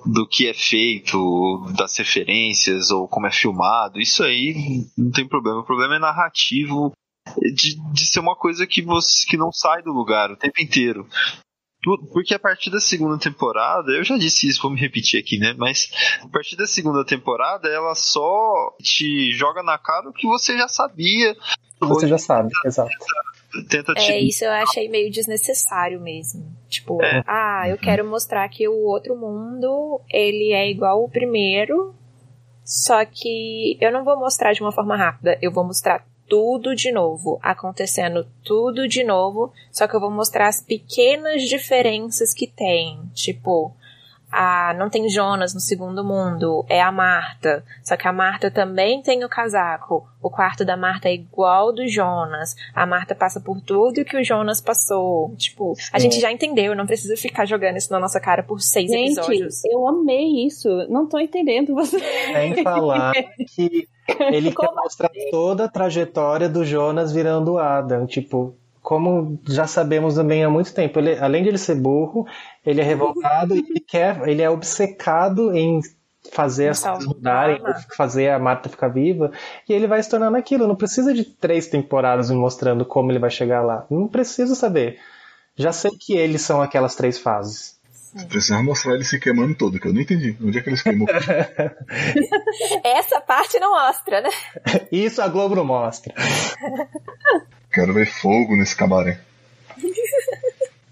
do 0.06 0.28
que 0.28 0.48
é 0.48 0.54
feito, 0.54 1.66
das 1.78 1.98
referências 1.98 2.92
ou 2.92 3.08
como 3.08 3.26
é 3.28 3.32
filmado. 3.32 4.00
Isso 4.00 4.24
aí 4.24 4.54
não 4.98 5.10
tem 5.12 5.28
problema. 5.28 5.60
O 5.62 5.66
problema 5.66 5.96
é 5.96 6.00
narrativo 6.00 6.92
de, 7.56 7.80
de 7.94 8.08
ser 8.08 8.20
uma 8.20 8.36
coisa 8.36 8.68
que 8.68 8.82
você 8.82 9.26
que 9.28 9.38
não 9.38 9.52
sai 9.52 9.82
do 9.82 9.92
lugar 9.92 10.32
o 10.32 10.38
tempo 10.38 10.62
inteiro. 10.62 11.08
Porque 12.12 12.34
a 12.34 12.40
partir 12.40 12.70
da 12.70 12.80
segunda 12.80 13.18
temporada, 13.18 13.92
eu 13.92 14.04
já 14.04 14.18
disse 14.18 14.48
isso, 14.48 14.62
vou 14.62 14.72
me 14.72 14.80
repetir 14.80 15.20
aqui, 15.20 15.38
né? 15.38 15.56
Mas 15.58 15.90
a 16.22 16.28
partir 16.28 16.58
da 16.58 16.68
segunda 16.68 17.06
temporada, 17.06 17.70
ela 17.70 17.96
só 17.96 18.76
te 18.82 19.32
joga 19.32 19.64
na 19.64 19.78
cara 19.78 20.10
o 20.10 20.14
que 20.14 20.28
você 20.28 20.58
já 20.58 20.68
sabia 20.68 21.36
você 21.88 22.08
já 22.08 22.18
sabe, 22.18 22.50
exato. 22.66 22.90
Tenta 23.70 23.94
É, 23.98 24.20
isso 24.20 24.44
eu 24.44 24.52
achei 24.52 24.90
meio 24.90 25.10
desnecessário 25.10 26.00
mesmo. 26.00 26.46
Tipo, 26.68 27.02
É. 27.02 27.24
ah, 27.26 27.64
eu 27.68 27.78
quero 27.78 28.06
mostrar 28.06 28.48
que 28.50 28.68
o 28.68 28.86
outro 28.86 29.16
mundo, 29.16 30.02
ele 30.10 30.52
é 30.52 30.70
igual 30.70 31.04
o 31.04 31.10
primeiro, 31.10 31.96
só 32.64 33.04
que 33.06 33.78
eu 33.82 33.92
não 33.92 34.04
vou 34.04 34.20
mostrar 34.20 34.54
de 34.54 34.62
uma 34.62 34.72
forma 34.72 34.96
rápida, 34.96 35.38
eu 35.42 35.52
vou 35.52 35.64
mostrar 35.64 36.06
tudo 36.30 36.76
de 36.76 36.92
novo, 36.92 37.40
acontecendo 37.42 38.26
tudo 38.44 38.88
de 38.88 39.04
novo, 39.04 39.52
só 39.72 39.88
que 39.88 39.96
eu 39.96 40.00
vou 40.00 40.12
mostrar 40.12 40.48
as 40.48 40.62
pequenas 40.62 41.42
diferenças 41.42 42.34
que 42.34 42.46
tem, 42.46 43.02
tipo, 43.14 43.74
ah, 44.32 44.76
não 44.78 44.90
tem 44.90 45.10
Jonas 45.10 45.54
no 45.54 45.60
segundo 45.60 46.04
mundo, 46.04 46.66
é 46.70 46.82
a 46.82 46.92
Marta. 46.92 47.64
Só 47.84 47.98
que 47.98 48.08
a 48.08 48.14
Marta 48.14 48.52
também 48.52 49.02
tem 49.02 49.24
o 49.24 49.30
casaco. 49.30 50.08
O 50.22 50.30
quarto 50.30 50.64
da 50.64 50.78
Marta 50.78 51.10
é 51.10 51.14
igual 51.14 51.68
ao 51.68 51.74
do 51.74 51.88
Jonas. 51.88 52.56
A 52.76 52.86
Marta 52.86 53.16
passa 53.16 53.40
por 53.40 53.60
tudo 53.62 54.06
que 54.06 54.18
o 54.18 54.24
Jonas 54.24 54.62
passou. 54.62 55.34
Tipo, 55.36 55.74
a 55.94 56.00
Sim. 56.00 56.04
gente 56.04 56.20
já 56.20 56.32
entendeu, 56.32 56.76
não 56.76 56.86
precisa 56.86 57.16
ficar 57.18 57.46
jogando 57.46 57.78
isso 57.78 57.92
na 57.92 58.00
nossa 58.00 58.20
cara 58.20 58.44
por 58.44 58.62
seis 58.62 58.90
Gente, 58.90 59.18
episódios. 59.18 59.66
eu 59.66 59.88
amei 59.88 60.46
isso. 60.46 60.70
Não 60.90 61.08
tô 61.08 61.20
entendendo 61.20 61.74
você. 61.74 62.00
Sem 62.00 62.62
falar 62.64 63.14
que 63.56 63.88
ele 64.32 64.52
quer 64.52 64.56
Como 64.68 64.76
mostrar 64.76 65.10
toda 65.32 65.66
a 65.66 65.70
trajetória 65.70 66.50
do 66.50 66.64
Jonas 66.64 67.12
virando 67.12 67.54
o 67.54 67.58
Adam. 67.58 68.06
Tipo, 68.06 68.56
como 68.90 69.40
já 69.48 69.68
sabemos 69.68 70.16
também 70.16 70.44
há 70.44 70.50
muito 70.50 70.74
tempo, 70.74 70.98
ele, 70.98 71.16
além 71.20 71.44
de 71.44 71.50
ele 71.50 71.60
ser 71.60 71.76
burro, 71.76 72.26
ele 72.66 72.82
é 72.82 72.84
revoltado 72.84 73.56
e 73.56 73.60
ele 73.60 73.80
quer, 73.80 74.28
ele 74.28 74.42
é 74.42 74.50
obcecado 74.50 75.56
em 75.56 75.80
fazer 76.32 76.70
as 76.70 76.80
Salvar 76.80 76.98
coisas 76.98 77.16
mudarem, 77.16 77.62
fazer 77.96 78.30
a 78.30 78.40
Marta 78.40 78.68
ficar 78.68 78.88
viva, 78.88 79.32
e 79.70 79.74
ele 79.74 79.86
vai 79.86 80.02
se 80.02 80.10
tornando 80.10 80.38
aquilo. 80.38 80.68
Não 80.68 80.76
precisa 80.76 81.14
de 81.14 81.24
três 81.24 81.68
temporadas 81.68 82.32
me 82.32 82.36
mostrando 82.36 82.84
como 82.84 83.12
ele 83.12 83.20
vai 83.20 83.30
chegar 83.30 83.62
lá. 83.62 83.86
Não 83.92 84.08
preciso 84.08 84.56
saber. 84.56 84.98
Já 85.56 85.72
sei 85.72 85.92
que 85.92 86.14
eles 86.14 86.42
são 86.42 86.60
aquelas 86.60 86.96
três 86.96 87.20
fases. 87.20 87.78
Precisava 88.28 88.64
mostrar 88.64 88.96
ele 88.96 89.04
se 89.04 89.20
queimando 89.20 89.54
todo, 89.54 89.80
que 89.80 89.88
eu 89.88 89.94
não 89.94 90.02
entendi. 90.02 90.36
Onde 90.42 90.58
é 90.58 90.62
que 90.64 90.70
ele 90.70 90.78
se 90.78 90.84
queimou? 90.84 91.08
Essa 92.84 93.22
parte 93.22 93.60
não 93.60 93.70
mostra, 93.70 94.22
né? 94.22 94.30
Isso 94.92 95.22
a 95.22 95.28
Globo 95.28 95.54
não 95.54 95.66
mostra. 95.66 96.12
Quero 97.80 97.94
ver 97.94 98.06
fogo 98.06 98.58
nesse 98.58 98.76
cabaré. 98.76 99.20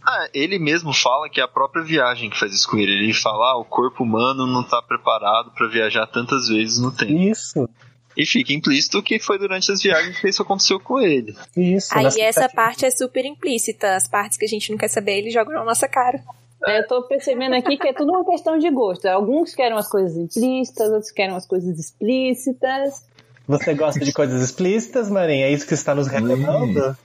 Ah, 0.09 0.29
ele 0.33 0.57
mesmo 0.57 0.93
fala 0.93 1.29
que 1.29 1.41
é 1.41 1.43
a 1.43 1.49
própria 1.49 1.83
viagem 1.83 2.29
que 2.29 2.39
faz 2.39 2.53
isso 2.53 2.69
com 2.71 2.77
ele. 2.77 2.93
Ele 2.93 3.13
fala, 3.13 3.51
ah, 3.51 3.57
o 3.57 3.65
corpo 3.65 4.05
humano 4.05 4.47
não 4.47 4.63
tá 4.63 4.81
preparado 4.81 5.51
pra 5.51 5.67
viajar 5.67 6.07
tantas 6.07 6.47
vezes 6.47 6.79
no 6.79 6.93
tempo. 6.95 7.11
Isso, 7.11 7.69
E 8.15 8.25
fica 8.25 8.53
implícito 8.53 9.03
que 9.03 9.19
foi 9.19 9.37
durante 9.37 9.69
as 9.69 9.81
viagens 9.81 10.17
que 10.17 10.29
isso 10.29 10.41
aconteceu 10.41 10.79
com 10.79 10.97
ele. 10.97 11.35
isso. 11.57 11.89
Aí 11.91 12.21
essa 12.21 12.47
parte 12.47 12.85
é 12.85 12.89
super 12.89 13.25
implícita. 13.25 13.97
As 13.97 14.07
partes 14.07 14.37
que 14.37 14.45
a 14.45 14.47
gente 14.47 14.71
não 14.71 14.77
quer 14.77 14.87
saber, 14.87 15.17
ele 15.17 15.29
joga 15.29 15.51
na 15.51 15.65
nossa 15.65 15.89
cara. 15.89 16.23
É, 16.65 16.79
Eu 16.79 16.87
tô 16.87 17.03
percebendo 17.03 17.55
aqui 17.55 17.75
que 17.75 17.89
é 17.89 17.93
tudo 17.93 18.13
uma 18.13 18.23
questão 18.23 18.57
de 18.57 18.69
gosto. 18.71 19.07
Alguns 19.07 19.53
querem 19.53 19.77
as 19.77 19.89
coisas 19.89 20.15
implícitas, 20.15 20.89
outros 20.89 21.11
querem 21.11 21.35
as 21.35 21.45
coisas 21.45 21.77
explícitas. 21.77 23.05
Você 23.47 23.73
gosta 23.73 23.99
de 24.03 24.11
coisas 24.11 24.41
explícitas, 24.41 25.09
Marinha? 25.09 25.45
É 25.45 25.51
isso 25.51 25.65
que 25.67 25.73
está 25.73 25.95
nos 25.95 26.07
revelando? 26.07 26.97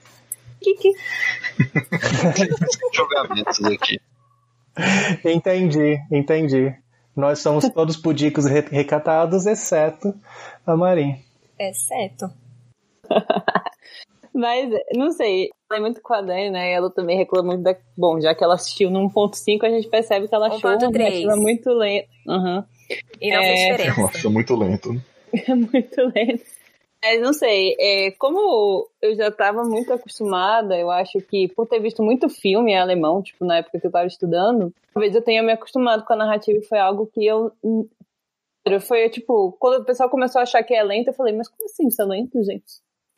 Que 0.61 0.75
que... 0.75 0.93
Jogamentos 2.93 3.65
aqui. 3.65 4.01
Entendi, 5.25 5.99
entendi. 6.11 6.75
Nós 7.15 7.41
somos 7.41 7.69
todos 7.71 7.97
pudicos 7.97 8.47
re- 8.47 8.67
recatados, 8.71 9.45
exceto 9.47 10.15
a 10.67 10.77
Marinha. 10.77 11.19
Exceto. 11.59 12.31
Mas, 14.35 14.71
não 14.95 15.13
sei, 15.13 15.51
ela 15.71 15.79
é 15.79 15.81
muito 15.83 16.01
com 16.01 16.15
a 16.15 16.23
Dani, 16.23 16.49
né? 16.51 16.73
Ela 16.73 16.91
também 16.91 17.19
reclama 17.19 17.49
muito 17.49 17.63
da... 17.63 17.77
Bom, 17.97 18.19
já 18.19 18.35
que 18.35 18.43
ela 18.43 18.55
assistiu 18.55 18.91
no 18.91 19.01
1.5, 19.11 19.63
a 19.63 19.69
gente 19.69 19.89
percebe 19.89 20.27
que 20.27 20.35
ela 20.35 20.47
achou 20.49 20.71
uma 20.71 20.79
1.3. 20.79 20.91
narrativa 20.99 21.37
muito 21.37 21.71
lenta. 21.71 22.09
Aham. 22.27 22.65
E 23.21 23.31
não 23.31 23.41
É. 23.41 23.43
fez 23.43 23.61
Eu 23.61 23.77
diferença. 23.77 24.17
acho 24.19 24.31
muito 24.31 24.57
lento. 24.57 25.03
É 25.49 25.55
muito 25.55 26.01
lento. 26.15 26.45
Mas 27.05 27.21
não 27.21 27.33
sei, 27.33 27.75
é, 27.81 28.13
como 28.13 28.89
eu 29.01 29.17
já 29.17 29.27
estava 29.27 29.65
muito 29.65 29.93
acostumada, 29.93 30.79
eu 30.79 30.89
acho 30.89 31.21
que 31.21 31.49
por 31.49 31.67
ter 31.67 31.81
visto 31.81 32.01
muito 32.01 32.29
filme 32.29 32.77
alemão, 32.77 33.21
tipo, 33.21 33.45
na 33.45 33.57
época 33.57 33.81
que 33.81 33.87
eu 33.87 33.89
estava 33.89 34.07
estudando, 34.07 34.73
talvez 34.95 35.13
eu 35.13 35.23
tenha 35.23 35.43
me 35.43 35.51
acostumado 35.51 36.05
com 36.05 36.13
a 36.13 36.17
narrativa 36.17 36.59
e 36.59 36.65
foi 36.65 36.79
algo 36.79 37.11
que 37.13 37.27
eu. 37.27 37.51
hum, 37.65 37.89
Foi 38.83 39.09
tipo, 39.11 39.51
quando 39.59 39.83
o 39.83 39.85
pessoal 39.85 40.09
começou 40.09 40.39
a 40.39 40.43
achar 40.43 40.63
que 40.63 40.75
é 40.75 40.83
lento, 40.85 41.09
eu 41.09 41.15
falei, 41.15 41.35
mas 41.35 41.49
como 41.49 41.65
assim 41.65 41.89
isso 41.89 42.01
é 42.01 42.05
lento, 42.05 42.43
gente? 42.45 42.65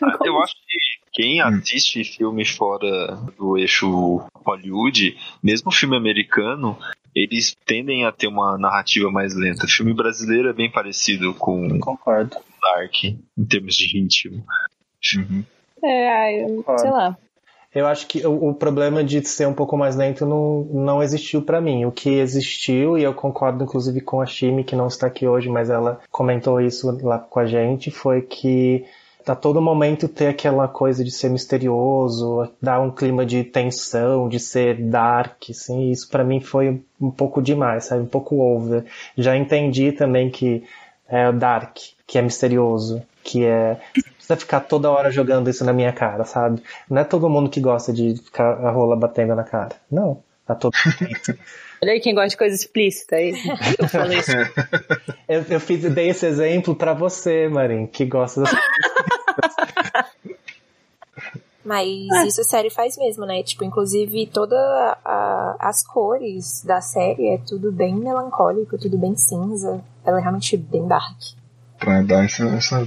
Ah, 0.03 0.19
Como 0.19 0.29
Eu 0.29 0.43
acho 0.43 0.55
que 0.55 1.13
quem 1.13 1.41
assiste 1.41 2.03
filme 2.03 2.45
fora 2.45 3.15
do 3.39 3.57
eixo 3.57 4.27
Hollywood, 4.45 5.17
mesmo 5.41 5.71
filme 5.71 5.97
americano, 5.97 6.77
eles 7.15 7.57
tendem 7.67 8.05
a 8.05 8.13
ter 8.13 8.27
uma 8.27 8.59
narrativa 8.59 9.11
mais 9.11 9.35
lenta. 9.35 9.67
Filme 9.67 9.95
brasileiro 9.95 10.49
é 10.49 10.53
bem 10.53 10.71
parecido 10.71 11.35
com 11.35 11.79
Concordo. 11.79 12.37
Dark 12.63 13.05
em 13.05 13.45
termos 13.49 13.75
de 13.77 13.87
ritmo. 13.87 14.45
Uhum. 15.17 15.45
É, 15.83 16.09
ai, 16.11 16.43
eu- 16.43 16.57
Concordo. 16.57 16.81
sei 16.81 16.91
lá. 16.91 17.17
Eu 17.75 17.89
acho 17.89 18.07
que 18.07 18.25
o, 18.25 18.51
o 18.51 18.55
problema 18.55 19.03
de 19.03 19.21
ser 19.27 19.49
um 19.49 19.53
pouco 19.53 19.77
mais 19.77 19.97
lento 19.97 20.25
não, 20.25 20.63
não 20.73 21.03
existiu 21.03 21.43
pra 21.43 21.61
mim. 21.61 21.85
O 21.85 21.91
que 21.91 22.09
existiu, 22.09 22.97
e 22.97 23.03
eu 23.03 23.13
concordo 23.13 23.65
inclusive 23.65 24.01
com 24.01 24.21
a 24.21 24.27
Shimi, 24.27 24.63
que 24.63 24.77
não 24.77 24.87
está 24.87 25.09
aqui 25.09 25.27
hoje, 25.27 25.49
mas 25.49 25.71
ela 25.71 26.01
comentou 26.09 26.61
isso 26.61 26.97
lá 27.05 27.19
com 27.19 27.41
a 27.41 27.47
gente, 27.47 27.91
foi 27.91 28.23
que 28.23 28.85
a 29.27 29.35
todo 29.35 29.61
momento 29.61 30.09
ter 30.09 30.29
aquela 30.29 30.69
coisa 30.69 31.05
de 31.05 31.11
ser 31.11 31.31
misterioso, 31.31 32.49
dar 32.61 32.81
um 32.81 32.91
clima 32.91 33.25
de 33.25 33.45
tensão, 33.45 34.29
de 34.29 34.39
ser 34.39 34.77
dark, 34.77 35.51
assim, 35.51 35.91
isso 35.91 36.09
pra 36.09 36.25
mim 36.25 36.41
foi 36.41 36.83
um 37.01 37.11
pouco 37.11 37.41
demais, 37.41 37.87
sabe? 37.87 38.03
Um 38.03 38.07
pouco 38.07 38.37
over. 38.41 38.85
Já 39.17 39.37
entendi 39.37 39.93
também 39.93 40.31
que 40.31 40.65
é 41.09 41.31
dark, 41.33 41.77
que 42.07 42.19
é 42.19 42.23
misterioso, 42.23 43.03
que 43.23 43.45
é 43.45 43.81
precisa 44.17 44.37
ficar 44.37 44.61
toda 44.61 44.91
hora 44.91 45.11
jogando 45.11 45.51
isso 45.51 45.65
na 45.65 45.73
minha 45.73 45.93
cara, 45.93 46.25
sabe? 46.25 46.63
Não 46.89 47.01
é 47.01 47.05
todo 47.05 47.29
mundo 47.29 47.51
que 47.51 47.61
gosta 47.61 47.93
de 47.93 48.17
ficar 48.17 48.65
a 48.65 48.71
rola 48.71 48.97
batendo 48.97 49.35
na 49.35 49.45
cara. 49.45 49.77
Não. 49.91 50.23
Tá 50.47 50.55
todo 50.55 50.75
Olha 51.83 51.93
aí 51.93 52.01
quem 52.01 52.15
gosta 52.15 52.29
de 52.29 52.37
coisa 52.37 52.55
explícita 52.55 53.17
aí. 53.17 53.35
Eu 53.79 53.89
falei 53.89 54.19
isso. 54.19 54.31
eu, 55.29 55.45
eu 55.51 55.61
fiz, 55.61 55.83
dei 55.93 56.09
esse 56.09 56.25
exemplo 56.25 56.75
pra 56.75 56.95
você, 56.95 57.49
Marin, 57.49 57.87
que 57.87 58.07
gosta 58.07 58.43
das 58.43 58.51
Mas 61.65 62.13
isso 62.27 62.41
a 62.43 62.45
série 62.45 62.69
faz 62.69 62.97
mesmo, 62.99 63.25
né? 63.25 63.43
Tipo, 63.43 63.65
inclusive 63.65 64.27
toda 64.27 64.55
a- 65.03 65.57
as 65.59 65.83
cores 65.87 66.63
da 66.63 66.81
série 66.83 67.29
é 67.29 67.39
tudo 67.39 67.73
bem 67.73 67.95
melancólico, 67.97 68.77
tudo 68.79 68.99
bem 68.99 69.17
cinza. 69.17 69.83
Ela 70.05 70.19
é 70.19 70.21
realmente 70.23 70.57
bem 70.59 70.87
dark. 70.87 71.17
Pra 71.79 72.03
dar 72.03 72.25
essa, 72.25 72.45
essa, 72.49 72.87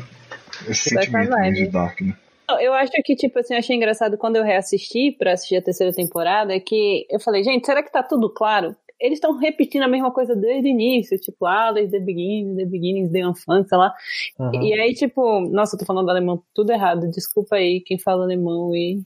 esse 0.68 0.94
Vai 0.94 1.06
sentimento 1.06 1.54
de 1.54 1.68
Dark, 1.68 2.02
né? 2.02 2.16
Eu 2.62 2.74
acho 2.74 2.92
que, 3.04 3.16
tipo 3.16 3.38
assim, 3.40 3.56
eu 3.56 3.60
achei 3.60 3.76
engraçado 3.76 4.18
quando 4.18 4.38
eu 4.38 4.44
reassisti 4.44 5.12
pra 5.12 5.34
assistir 5.34 5.58
a 5.58 5.62
terceira 5.62 5.92
temporada, 5.92 6.54
é 6.54 6.60
que 6.60 7.06
eu 7.10 7.20
falei, 7.20 7.44
gente, 7.44 7.66
será 7.66 7.84
que 7.84 7.92
tá 7.92 8.02
tudo 8.02 8.30
claro? 8.30 8.74
Eles 9.00 9.18
estão 9.18 9.38
repetindo 9.38 9.84
a 9.84 9.88
mesma 9.88 10.12
coisa 10.12 10.36
desde 10.36 10.68
o 10.68 10.72
início, 10.72 11.20
tipo, 11.20 11.46
ah, 11.46 11.72
desde 11.72 11.98
the 11.98 12.04
beginning, 12.04 12.56
the 12.56 12.66
beginnings, 12.66 13.12
the 13.12 13.20
infant, 13.20 13.68
sei 13.68 13.78
lá. 13.78 13.94
Uhum. 14.40 14.64
E 14.64 14.74
aí, 14.74 14.94
tipo, 14.94 15.42
nossa, 15.50 15.76
eu 15.76 15.80
tô 15.80 15.86
falando 15.86 16.10
alemão 16.10 16.42
tudo 16.54 16.72
errado, 16.72 17.10
desculpa 17.12 17.58
aí 17.58 17.82
quem 17.82 18.00
fala 18.00 18.24
alemão 18.24 18.76
e 18.76 19.02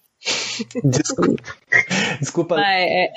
Desculpa. 0.84 1.44
Desculpa. 2.20 2.56
Ah, 2.56 2.74
é, 2.74 3.06
é. 3.06 3.14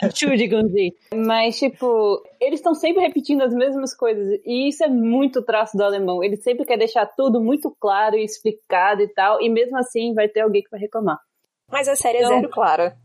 Mas, 1.15 1.59
tipo, 1.59 2.23
eles 2.41 2.61
estão 2.61 2.75
sempre 2.75 3.03
repetindo 3.03 3.43
as 3.43 3.53
mesmas 3.53 3.95
coisas. 3.95 4.41
E 4.45 4.69
isso 4.69 4.83
é 4.83 4.89
muito 4.89 5.43
traço 5.43 5.77
do 5.77 5.85
alemão. 5.85 6.25
Ele 6.25 6.37
sempre 6.37 6.65
quer 6.65 6.79
deixar 6.79 7.07
tudo 7.07 7.41
muito 7.41 7.71
claro 7.79 8.17
e 8.17 8.25
explicado 8.25 9.03
e 9.03 9.09
tal. 9.09 9.43
E 9.43 9.51
mesmo 9.51 9.77
assim 9.77 10.15
vai 10.15 10.29
ter 10.29 10.41
alguém 10.41 10.63
que 10.63 10.71
vai 10.71 10.81
reclamar. 10.81 11.19
Mas 11.71 11.89
a 11.89 11.97
série 11.97 12.19
é 12.19 12.23
Não. 12.23 12.29
zero 12.29 12.49
clara. 12.49 12.97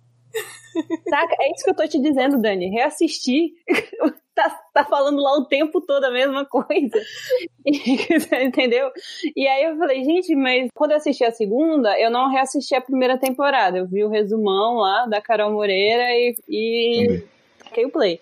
Saca? 1.09 1.35
É 1.39 1.51
isso 1.51 1.63
que 1.63 1.69
eu 1.69 1.75
tô 1.75 1.87
te 1.87 1.99
dizendo, 1.99 2.41
Dani. 2.41 2.69
Reassistir. 2.69 3.51
tá, 4.35 4.49
tá 4.73 4.85
falando 4.85 5.21
lá 5.21 5.37
o 5.37 5.45
tempo 5.45 5.81
todo 5.81 6.03
a 6.05 6.11
mesma 6.11 6.45
coisa. 6.45 7.01
Entendeu? 8.43 8.91
E 9.35 9.47
aí 9.47 9.63
eu 9.65 9.77
falei, 9.77 10.03
gente, 10.03 10.35
mas 10.35 10.69
quando 10.73 10.91
eu 10.91 10.97
assisti 10.97 11.23
a 11.25 11.31
segunda, 11.31 11.99
eu 11.99 12.09
não 12.09 12.29
reassisti 12.29 12.75
a 12.75 12.81
primeira 12.81 13.17
temporada. 13.17 13.77
Eu 13.77 13.87
vi 13.87 14.03
o 14.03 14.09
resumão 14.09 14.75
lá 14.75 15.05
da 15.05 15.21
Carol 15.21 15.51
Moreira 15.51 16.11
e, 16.11 16.35
e 16.47 17.23
fiquei 17.65 17.85
o 17.85 17.91
play. 17.91 18.21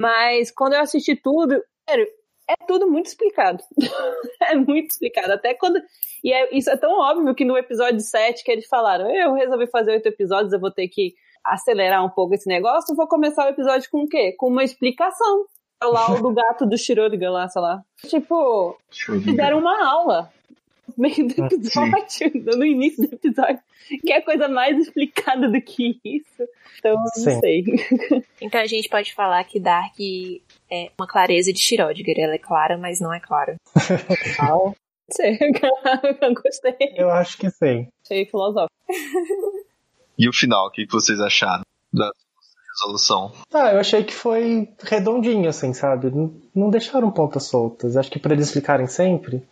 Mas 0.00 0.50
quando 0.50 0.74
eu 0.74 0.80
assisti 0.80 1.14
tudo, 1.16 1.62
sério, 1.88 2.06
é 2.48 2.54
tudo 2.66 2.90
muito 2.90 3.06
explicado. 3.06 3.62
é 4.42 4.54
muito 4.54 4.90
explicado. 4.90 5.32
Até 5.32 5.54
quando. 5.54 5.80
E 6.22 6.32
é- 6.32 6.56
isso 6.56 6.70
é 6.70 6.76
tão 6.76 6.98
óbvio 6.98 7.34
que 7.34 7.44
no 7.44 7.56
episódio 7.56 8.00
7 8.00 8.44
que 8.44 8.50
eles 8.50 8.66
falaram, 8.66 9.10
eu 9.14 9.34
resolvi 9.34 9.66
fazer 9.66 9.92
oito 9.92 10.06
episódios, 10.06 10.52
eu 10.52 10.60
vou 10.60 10.70
ter 10.70 10.88
que 10.88 11.14
acelerar 11.44 12.04
um 12.04 12.10
pouco 12.10 12.34
esse 12.34 12.48
negócio, 12.48 12.94
vou 12.94 13.06
começar 13.06 13.46
o 13.46 13.50
episódio 13.50 13.90
com 13.90 14.02
o 14.04 14.08
quê? 14.08 14.32
Com 14.38 14.48
uma 14.48 14.64
explicação. 14.64 15.46
Lá 15.82 16.12
o 16.12 16.20
do 16.20 16.30
gato 16.34 16.66
do 16.66 16.76
Schrödinger 16.76 17.32
lá, 17.32 17.48
sei 17.48 17.62
lá. 17.62 17.82
Tipo, 18.06 18.78
fizeram 19.24 19.58
uma 19.58 19.82
aula. 19.90 20.30
meio 20.96 21.26
do 21.26 21.46
episódio, 21.46 22.32
no 22.56 22.66
início 22.66 23.08
do 23.08 23.14
episódio, 23.14 23.60
que 24.04 24.12
é 24.12 24.18
a 24.18 24.24
coisa 24.24 24.46
mais 24.46 24.76
explicada 24.76 25.48
do 25.48 25.60
que 25.62 25.98
isso. 26.04 26.48
Então, 26.78 26.94
não 26.96 27.06
Sim. 27.06 27.40
sei. 27.40 27.64
Então 28.42 28.60
a 28.60 28.66
gente 28.66 28.88
pode 28.88 29.14
falar 29.14 29.42
que 29.44 29.58
Dark 29.58 29.94
é 30.70 30.90
uma 30.98 31.06
clareza 31.06 31.52
de 31.52 31.60
Schrödinger. 31.60 32.14
Ela 32.18 32.34
é 32.34 32.38
clara, 32.38 32.76
mas 32.76 33.00
não 33.00 33.12
é 33.12 33.20
clara. 33.20 33.56
Não 34.38 34.74
sei, 35.10 35.38
eu 36.20 36.34
gostei. 36.34 36.76
Eu 36.94 37.10
acho 37.10 37.38
que 37.38 37.50
sim. 37.50 37.88
Achei 38.04 38.26
filosófico. 38.26 38.70
E 40.20 40.28
o 40.28 40.32
final, 40.34 40.66
o 40.66 40.70
que 40.70 40.84
que 40.86 40.92
vocês 40.92 41.18
acharam 41.18 41.62
da 41.90 42.10
resolução? 42.74 43.32
Ah, 43.54 43.72
eu 43.72 43.80
achei 43.80 44.04
que 44.04 44.12
foi 44.12 44.68
redondinho, 44.82 45.48
assim, 45.48 45.72
sabe? 45.72 46.12
Não, 46.54 46.68
deixaram 46.70 47.10
pontas 47.10 47.44
soltas. 47.44 47.96
Acho 47.96 48.10
que 48.10 48.18
pra 48.18 48.34
eles 48.34 48.48
explicarem 48.48 48.86
sempre, 48.86 49.42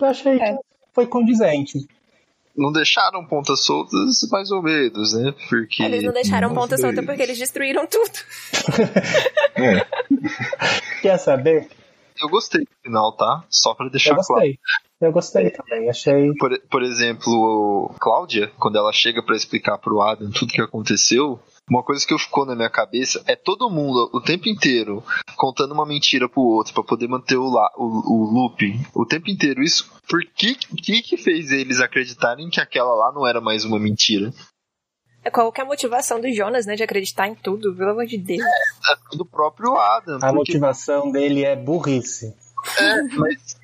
eu 0.00 0.06
achei 0.08 0.32
É. 0.40 0.54
que 0.54 0.58
foi 0.92 1.06
condizente. 1.06 1.86
Não 2.56 2.72
deixaram 2.72 3.24
pontas 3.24 3.60
soltas, 3.60 4.18
mais 4.32 4.50
ou 4.50 4.60
menos, 4.60 5.14
né? 5.14 5.32
Porque. 5.48 5.84
Eles 5.84 6.02
não 6.02 6.12
deixaram 6.12 6.48
Não 6.48 6.56
ponta 6.56 6.76
sei. 6.76 6.86
solta 6.86 7.02
porque 7.04 7.22
eles 7.22 7.38
destruíram 7.38 7.86
tudo. 7.86 8.10
É, 9.56 9.86
Quer 11.02 11.18
saber? 11.18 11.68
Eu 12.20 12.28
gostei 12.28 12.62
do 12.62 12.70
final, 12.82 13.12
tá? 13.12 13.44
Só 13.50 13.74
pra 13.74 13.88
deixar 13.88 14.16
Eu 14.16 14.22
claro. 14.22 14.46
Gostei. 15.00 15.08
Eu 15.08 15.12
gostei 15.12 15.50
também. 15.50 15.88
Achei. 15.88 16.32
Por, 16.38 16.60
por 16.70 16.82
exemplo, 16.82 17.94
Cláudia, 18.00 18.50
quando 18.58 18.76
ela 18.76 18.92
chega 18.92 19.22
pra 19.24 19.36
explicar 19.36 19.78
pro 19.78 20.00
Adam 20.02 20.30
tudo 20.30 20.52
que 20.52 20.60
aconteceu, 20.60 21.40
uma 21.70 21.82
coisa 21.82 22.06
que 22.06 22.18
ficou 22.18 22.44
na 22.44 22.54
minha 22.54 22.68
cabeça 22.70 23.22
é 23.26 23.34
todo 23.36 23.70
mundo 23.70 24.10
o 24.12 24.20
tempo 24.20 24.48
inteiro 24.48 25.02
contando 25.36 25.72
uma 25.72 25.86
mentira 25.86 26.28
pro 26.28 26.42
outro 26.42 26.74
pra 26.74 26.82
poder 26.82 27.08
manter 27.08 27.36
o, 27.36 27.48
la, 27.48 27.70
o, 27.76 27.84
o 27.84 28.24
looping 28.30 28.84
o 28.94 29.06
tempo 29.06 29.30
inteiro. 29.30 29.62
Isso, 29.62 29.90
por 30.08 30.20
que, 30.24 30.54
que 30.54 31.00
que 31.02 31.16
fez 31.16 31.50
eles 31.52 31.80
acreditarem 31.80 32.50
que 32.50 32.60
aquela 32.60 32.94
lá 32.94 33.12
não 33.12 33.26
era 33.26 33.40
mais 33.40 33.64
uma 33.64 33.78
mentira? 33.78 34.32
É 35.22 35.30
qual 35.30 35.52
que 35.52 35.60
é 35.60 35.64
a 35.64 35.66
motivação 35.66 36.18
do 36.20 36.32
Jonas, 36.32 36.64
né? 36.66 36.74
De 36.74 36.82
acreditar 36.82 37.28
em 37.28 37.34
tudo, 37.34 37.74
pelo 37.76 37.90
amor 37.90 38.06
de 38.06 38.16
Deus. 38.16 38.40
É 38.42 39.16
do 39.16 39.24
próprio 39.24 39.76
Adam. 39.76 40.16
A 40.16 40.20
porque- 40.20 40.34
motivação 40.34 41.12
dele 41.12 41.44
é 41.44 41.54
burrice. 41.54 42.34
é, 42.78 43.02
mas 43.16 43.56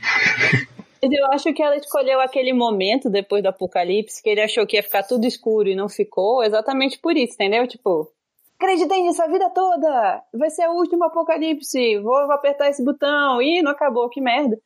Mas 1.06 1.12
eu 1.12 1.26
acho 1.26 1.54
que 1.54 1.62
ela 1.62 1.76
escolheu 1.76 2.20
aquele 2.20 2.52
momento 2.52 3.08
depois 3.08 3.40
do 3.40 3.48
apocalipse 3.48 4.20
que 4.20 4.28
ele 4.28 4.40
achou 4.40 4.66
que 4.66 4.76
ia 4.76 4.82
ficar 4.82 5.04
tudo 5.04 5.24
escuro 5.24 5.68
e 5.68 5.76
não 5.76 5.88
ficou, 5.88 6.42
exatamente 6.42 6.98
por 6.98 7.16
isso, 7.16 7.34
entendeu? 7.34 7.66
Tipo, 7.68 8.10
acreditei 8.58 9.02
nisso 9.02 9.22
a 9.22 9.28
vida 9.28 9.48
toda, 9.50 10.22
vai 10.34 10.50
ser 10.50 10.68
o 10.68 10.74
último 10.74 11.04
apocalipse, 11.04 11.98
vou 11.98 12.16
apertar 12.32 12.70
esse 12.70 12.84
botão, 12.84 13.40
e 13.40 13.62
não 13.62 13.70
acabou, 13.70 14.08
que 14.08 14.20
merda. 14.20 14.58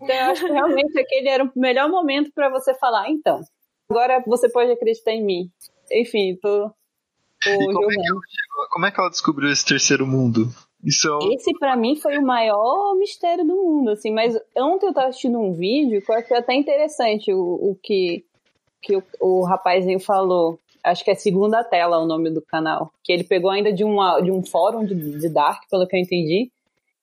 Então 0.00 0.14
eu 0.14 0.30
acho 0.30 0.46
que 0.46 0.52
realmente 0.52 0.96
aquele 1.00 1.28
era 1.28 1.44
o 1.44 1.50
melhor 1.56 1.88
momento 1.88 2.30
pra 2.32 2.48
você 2.48 2.72
falar, 2.74 3.10
então, 3.10 3.40
agora 3.90 4.22
você 4.24 4.48
pode 4.48 4.70
acreditar 4.70 5.10
em 5.10 5.24
mim. 5.24 5.50
Enfim, 5.90 6.38
tô, 6.40 6.70
tô 7.42 7.50
E 7.50 7.74
como 7.74 7.90
é 7.90 7.96
que 7.96 8.06
julgando. 8.06 8.22
como 8.70 8.86
é 8.86 8.90
que 8.92 9.00
ela 9.00 9.10
descobriu 9.10 9.50
esse 9.50 9.66
terceiro 9.66 10.06
mundo? 10.06 10.48
Isso 10.84 11.08
é 11.22 11.34
Esse 11.34 11.52
pra 11.58 11.76
mim 11.76 11.96
foi 11.96 12.16
o 12.18 12.22
maior 12.22 12.94
mistério 12.96 13.44
do 13.46 13.54
mundo, 13.54 13.90
assim. 13.90 14.10
Mas 14.10 14.34
ontem 14.56 14.86
eu 14.86 14.94
tava 14.94 15.08
assistindo 15.08 15.38
um 15.38 15.52
vídeo 15.52 16.00
que 16.02 16.10
eu 16.10 16.16
achei 16.16 16.36
até 16.36 16.54
interessante 16.54 17.32
o, 17.32 17.40
o 17.40 17.78
que, 17.82 18.24
que 18.82 18.96
o, 18.96 19.02
o 19.20 19.44
rapazinho 19.44 20.00
falou. 20.00 20.58
Acho 20.82 21.04
que 21.04 21.10
é 21.10 21.14
Segunda 21.14 21.62
Tela 21.62 21.98
o 21.98 22.06
nome 22.06 22.30
do 22.30 22.40
canal. 22.40 22.90
Que 23.04 23.12
ele 23.12 23.24
pegou 23.24 23.50
ainda 23.50 23.72
de, 23.72 23.84
uma, 23.84 24.20
de 24.20 24.30
um 24.30 24.42
fórum 24.42 24.84
de, 24.84 24.94
de 24.94 25.28
Dark, 25.28 25.68
pelo 25.70 25.86
que 25.86 25.94
eu 25.94 26.00
entendi. 26.00 26.50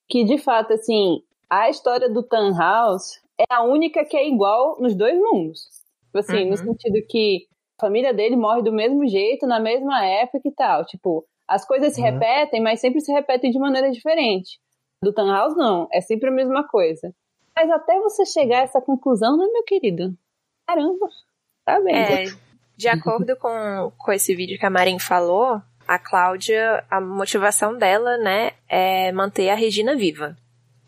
Que 0.09 0.23
de 0.23 0.37
fato, 0.39 0.73
assim, 0.73 1.21
a 1.49 1.69
história 1.69 2.09
do 2.09 2.23
Tannhaus 2.23 3.19
é 3.39 3.45
a 3.53 3.61
única 3.63 4.03
que 4.03 4.17
é 4.17 4.27
igual 4.27 4.77
nos 4.79 4.95
dois 4.95 5.15
mundos. 5.19 5.67
Tipo 6.07 6.17
assim, 6.19 6.45
no 6.45 6.51
Uhum. 6.51 6.57
sentido 6.57 7.05
que 7.07 7.45
a 7.77 7.85
família 7.85 8.11
dele 8.13 8.35
morre 8.35 8.63
do 8.63 8.71
mesmo 8.71 9.07
jeito, 9.07 9.45
na 9.45 9.59
mesma 9.59 10.03
época 10.03 10.47
e 10.47 10.51
tal. 10.51 10.83
Tipo, 10.85 11.23
as 11.47 11.65
coisas 11.65 11.93
se 11.93 12.01
Uhum. 12.01 12.07
repetem, 12.11 12.61
mas 12.61 12.79
sempre 12.79 13.01
se 13.01 13.11
repetem 13.11 13.51
de 13.51 13.59
maneira 13.59 13.89
diferente. 13.91 14.59
Do 15.03 15.13
Tannhaus, 15.13 15.55
não. 15.55 15.87
É 15.91 16.01
sempre 16.01 16.29
a 16.29 16.31
mesma 16.33 16.67
coisa. 16.67 17.13
Mas 17.55 17.69
até 17.71 17.99
você 17.99 18.25
chegar 18.25 18.59
a 18.59 18.63
essa 18.63 18.81
conclusão, 18.81 19.37
né, 19.37 19.45
meu 19.51 19.63
querido? 19.63 20.13
Caramba. 20.67 21.07
Tá 21.65 21.79
bem. 21.81 21.95
É, 21.95 22.25
de 22.75 22.87
acordo 22.87 23.35
com, 23.37 23.91
com 23.97 24.11
esse 24.11 24.35
vídeo 24.35 24.57
que 24.59 24.65
a 24.65 24.69
Marin 24.69 24.99
falou, 24.99 25.61
a 25.87 25.97
Cláudia, 25.99 26.83
a 26.89 26.99
motivação 27.01 27.77
dela, 27.77 28.17
né, 28.17 28.51
é 28.69 29.11
manter 29.11 29.49
a 29.49 29.55
Regina 29.55 29.95
viva. 29.95 30.35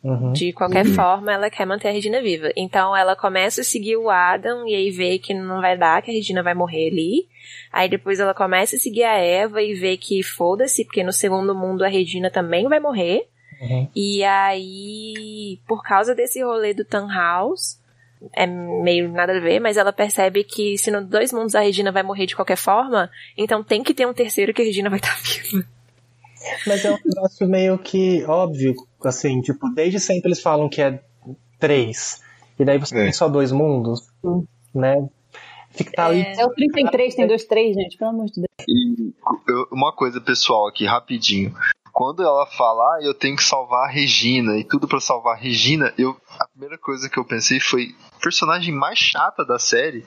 Uhum. 0.04 0.32
De 0.32 0.54
qualquer 0.54 0.86
forma, 0.86 1.34
ela 1.34 1.50
quer 1.50 1.66
manter 1.66 1.90
a 1.90 1.92
Regina 1.92 2.22
viva. 2.22 2.50
Então 2.56 2.96
ela 2.96 3.16
começa 3.16 3.62
a 3.62 3.64
seguir 3.64 3.98
o 3.98 4.10
Adam 4.10 4.68
e 4.68 4.74
aí 4.74 4.92
vê 4.92 5.20
que 5.20 5.34
não 5.34 5.62
vai 5.62 5.78
dar, 5.78 6.02
que 6.02 6.10
a 6.10 6.14
Regina 6.14 6.42
vai 6.42 6.54
morrer 6.54 6.88
ali. 6.90 7.28
Aí 7.72 7.90
depois 7.90 8.20
ela 8.20 8.34
começa 8.34 8.76
a 8.76 8.80
seguir 8.80 9.04
a 9.04 9.18
Eva 9.18 9.62
e 9.62 9.74
vê 9.74 9.98
que 9.98 10.24
foda-se, 10.24 10.86
porque 10.86 11.04
no 11.04 11.12
segundo 11.12 11.54
mundo 11.54 11.84
a 11.84 11.88
Regina 11.88 12.30
também 12.30 12.68
vai 12.68 12.80
morrer. 12.80 13.28
Uhum. 13.62 13.90
E 13.94 14.24
aí, 14.24 15.60
por 15.68 15.84
causa 15.84 16.16
desse 16.16 16.42
rolê 16.42 16.74
do 16.74 16.86
Tannhaus, 16.86 17.78
é 18.34 18.48
meio 18.48 19.12
nada 19.12 19.36
a 19.36 19.40
ver, 19.40 19.60
mas 19.60 19.76
ela 19.76 19.92
percebe 19.92 20.44
que 20.44 20.78
se 20.78 20.90
nos 20.92 21.06
dois 21.06 21.34
mundos 21.34 21.56
a 21.56 21.62
Regina 21.62 21.92
vai 21.92 22.04
morrer 22.04 22.26
de 22.26 22.36
qualquer 22.36 22.58
forma, 22.58 23.10
então 23.38 23.64
tem 23.64 23.84
que 23.84 23.94
ter 23.94 24.08
um 24.08 24.14
terceiro 24.14 24.54
que 24.54 24.62
a 24.62 24.66
Regina 24.66 24.90
vai 24.90 25.00
estar 25.00 25.16
viva. 25.22 25.66
Mas 26.66 26.86
é 26.86 26.92
um 26.92 26.98
negócio 27.06 27.48
meio 27.48 27.78
que 27.78 28.24
óbvio, 28.26 28.74
assim, 29.04 29.42
tipo, 29.42 29.70
desde 29.74 30.00
sempre 30.00 30.30
eles 30.30 30.42
falam 30.42 30.70
que 30.70 30.82
é 30.82 31.02
três. 31.60 32.22
E 32.58 32.66
daí 32.66 32.78
você 32.78 32.98
É. 32.98 33.04
tem 33.04 33.14
só 33.14 33.28
dois 33.28 33.52
mundos, 33.52 34.08
né? 34.74 35.08
Fica 35.72 35.92
tá 35.92 36.06
ali. 36.08 36.22
É 36.22 36.46
o 36.46 36.50
33, 36.50 37.16
tem 37.16 37.28
dois, 37.28 37.46
três, 37.46 37.76
gente, 37.76 37.98
pelo 37.98 38.10
amor 38.12 38.26
de 38.26 38.42
Deus. 38.42 38.48
E 38.68 39.14
uma 39.72 39.92
coisa 39.94 40.20
pessoal 40.20 40.68
aqui, 40.68 40.86
rapidinho. 40.86 41.54
Quando 41.94 42.24
ela 42.24 42.46
fala, 42.46 42.82
ah, 42.96 43.00
eu 43.02 43.14
tenho 43.14 43.36
que 43.36 43.44
salvar 43.44 43.88
a 43.88 43.92
Regina 43.92 44.58
e 44.58 44.64
tudo 44.64 44.88
pra 44.88 45.00
salvar 45.00 45.36
a 45.36 45.40
Regina, 45.40 45.94
eu, 45.98 46.16
a 46.40 46.48
primeira 46.48 46.78
coisa 46.78 47.10
que 47.10 47.18
eu 47.18 47.26
pensei 47.26 47.60
foi 47.60 47.94
personagem 48.22 48.74
mais 48.74 48.98
chata 48.98 49.44
da 49.46 49.60
série. 49.60 50.06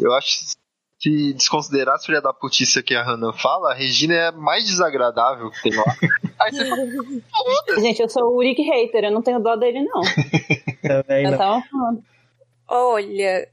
Eu 0.00 0.12
acho 0.14 0.56
que 0.98 1.32
desconsiderar 1.34 1.96
as 1.96 2.06
filha 2.06 2.20
da 2.20 2.32
putícia 2.32 2.82
que 2.82 2.94
a 2.94 3.02
Hannah 3.02 3.32
fala, 3.32 3.72
a 3.72 3.74
Regina 3.74 4.14
é 4.14 4.28
a 4.28 4.32
mais 4.32 4.64
desagradável 4.64 5.50
que 5.50 5.62
tem 5.62 5.74
lá. 5.74 5.84
Aí 6.40 6.52
você 6.52 6.64
fala. 6.68 7.80
Gente, 7.80 8.00
eu 8.02 8.08
sou 8.08 8.24
o 8.24 8.36
Uric 8.38 8.62
hater, 8.62 9.04
eu 9.04 9.12
não 9.12 9.22
tenho 9.22 9.38
dó 9.40 9.56
dele, 9.56 9.82
não. 9.82 10.00
Também 10.82 11.24
Eu 11.24 11.30
não. 11.32 11.38
tava 11.38 11.62
falando. 11.70 12.02
Olha, 12.68 13.48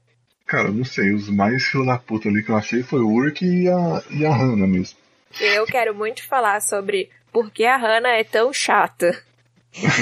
cara, 0.46 0.68
eu 0.68 0.72
não 0.72 0.84
sei, 0.84 1.12
os 1.12 1.28
mais 1.28 1.62
filho 1.64 1.86
da 1.86 1.98
puta 1.98 2.28
ali 2.28 2.42
que 2.42 2.50
eu 2.50 2.56
achei 2.56 2.82
foi 2.82 3.00
o 3.00 3.08
Urk 3.10 3.44
e 3.44 3.68
a, 3.68 4.02
e 4.10 4.26
a 4.26 4.34
Hannah 4.34 4.66
mesmo. 4.66 4.98
eu 5.40 5.64
quero 5.66 5.94
muito 5.94 6.26
falar 6.26 6.60
sobre 6.60 7.10
por 7.32 7.50
que 7.50 7.64
a 7.64 7.76
Hannah 7.76 8.16
é 8.18 8.24
tão 8.24 8.52
chata. 8.52 9.10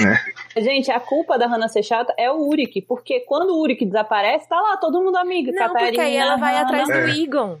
Né? 0.01 0.25
Gente, 0.57 0.91
a 0.91 0.99
culpa 0.99 1.37
da 1.37 1.47
Hannah 1.47 1.67
ser 1.67 1.81
chata 1.83 2.13
é 2.17 2.29
o 2.31 2.47
Uric, 2.47 2.81
porque 2.83 3.21
quando 3.21 3.51
o 3.51 3.61
Uric 3.61 3.85
desaparece, 3.85 4.47
tá 4.47 4.59
lá 4.59 4.77
todo 4.77 5.01
mundo 5.01 5.15
amiga. 5.17 5.51
Não, 5.51 5.57
porque 5.69 5.73
Catarina, 5.79 6.03
aí 6.03 6.15
ela 6.17 6.35
vai 6.37 6.53
Hannah. 6.53 6.65
atrás 6.65 6.87
do 6.87 6.93
É. 6.93 7.09
Egon. 7.17 7.57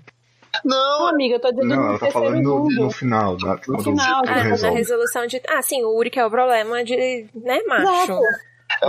Não, 0.63 0.99
Não, 0.99 1.07
amiga, 1.07 1.35
eu 1.35 1.39
tô 1.39 1.49
dizendo 1.49 1.67
Não, 1.67 1.81
no 1.81 1.89
ela 1.89 1.99
tá 1.99 2.11
falando 2.11 2.41
no, 2.41 2.69
no 2.69 2.91
final, 2.91 3.35
da, 3.37 3.57
quando, 3.57 3.83
final, 3.83 4.19
quando 4.21 4.29
Ah, 4.29 4.33
Ah, 4.33 4.35
na 4.35 4.41
resolve. 4.43 4.77
resolução 4.77 5.25
de. 5.25 5.41
Ah, 5.49 5.61
sim, 5.63 5.83
o 5.83 5.95
Uric 5.97 6.19
é 6.19 6.25
o 6.25 6.29
problema 6.29 6.83
de. 6.83 6.95
né, 7.33 7.59
macho. 7.67 8.11
Exato. 8.11 8.21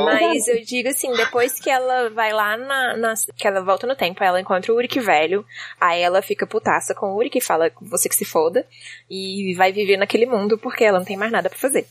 Mas 0.05 0.47
eu 0.49 0.63
digo 0.63 0.89
assim, 0.89 1.13
depois 1.13 1.59
que 1.61 1.69
ela 1.71 2.09
vai 2.11 2.33
lá 2.33 2.57
na, 2.57 2.97
na- 2.97 3.15
Que 3.37 3.47
ela 3.47 3.61
volta 3.63 3.87
no 3.87 3.95
tempo, 3.95 4.23
ela 4.25 4.41
encontra 4.41 4.73
o 4.73 4.77
Uric 4.77 4.99
velho. 5.01 5.45
Aí 5.81 6.01
ela 6.01 6.21
fica 6.23 6.47
putaça 6.47 6.95
com 6.95 7.13
o 7.13 7.17
Uric 7.17 7.39
e 7.39 7.41
fala 7.41 7.71
você 7.81 8.09
que 8.09 8.15
se 8.17 8.25
foda. 8.25 8.67
E 9.11 9.55
vai 9.57 9.73
viver 9.73 9.97
naquele 9.97 10.27
mundo 10.27 10.57
porque 10.59 10.85
ela 10.85 10.99
não 10.99 11.05
tem 11.07 11.17
mais 11.17 11.31
nada 11.33 11.49
pra 11.49 11.59
fazer. 11.59 11.87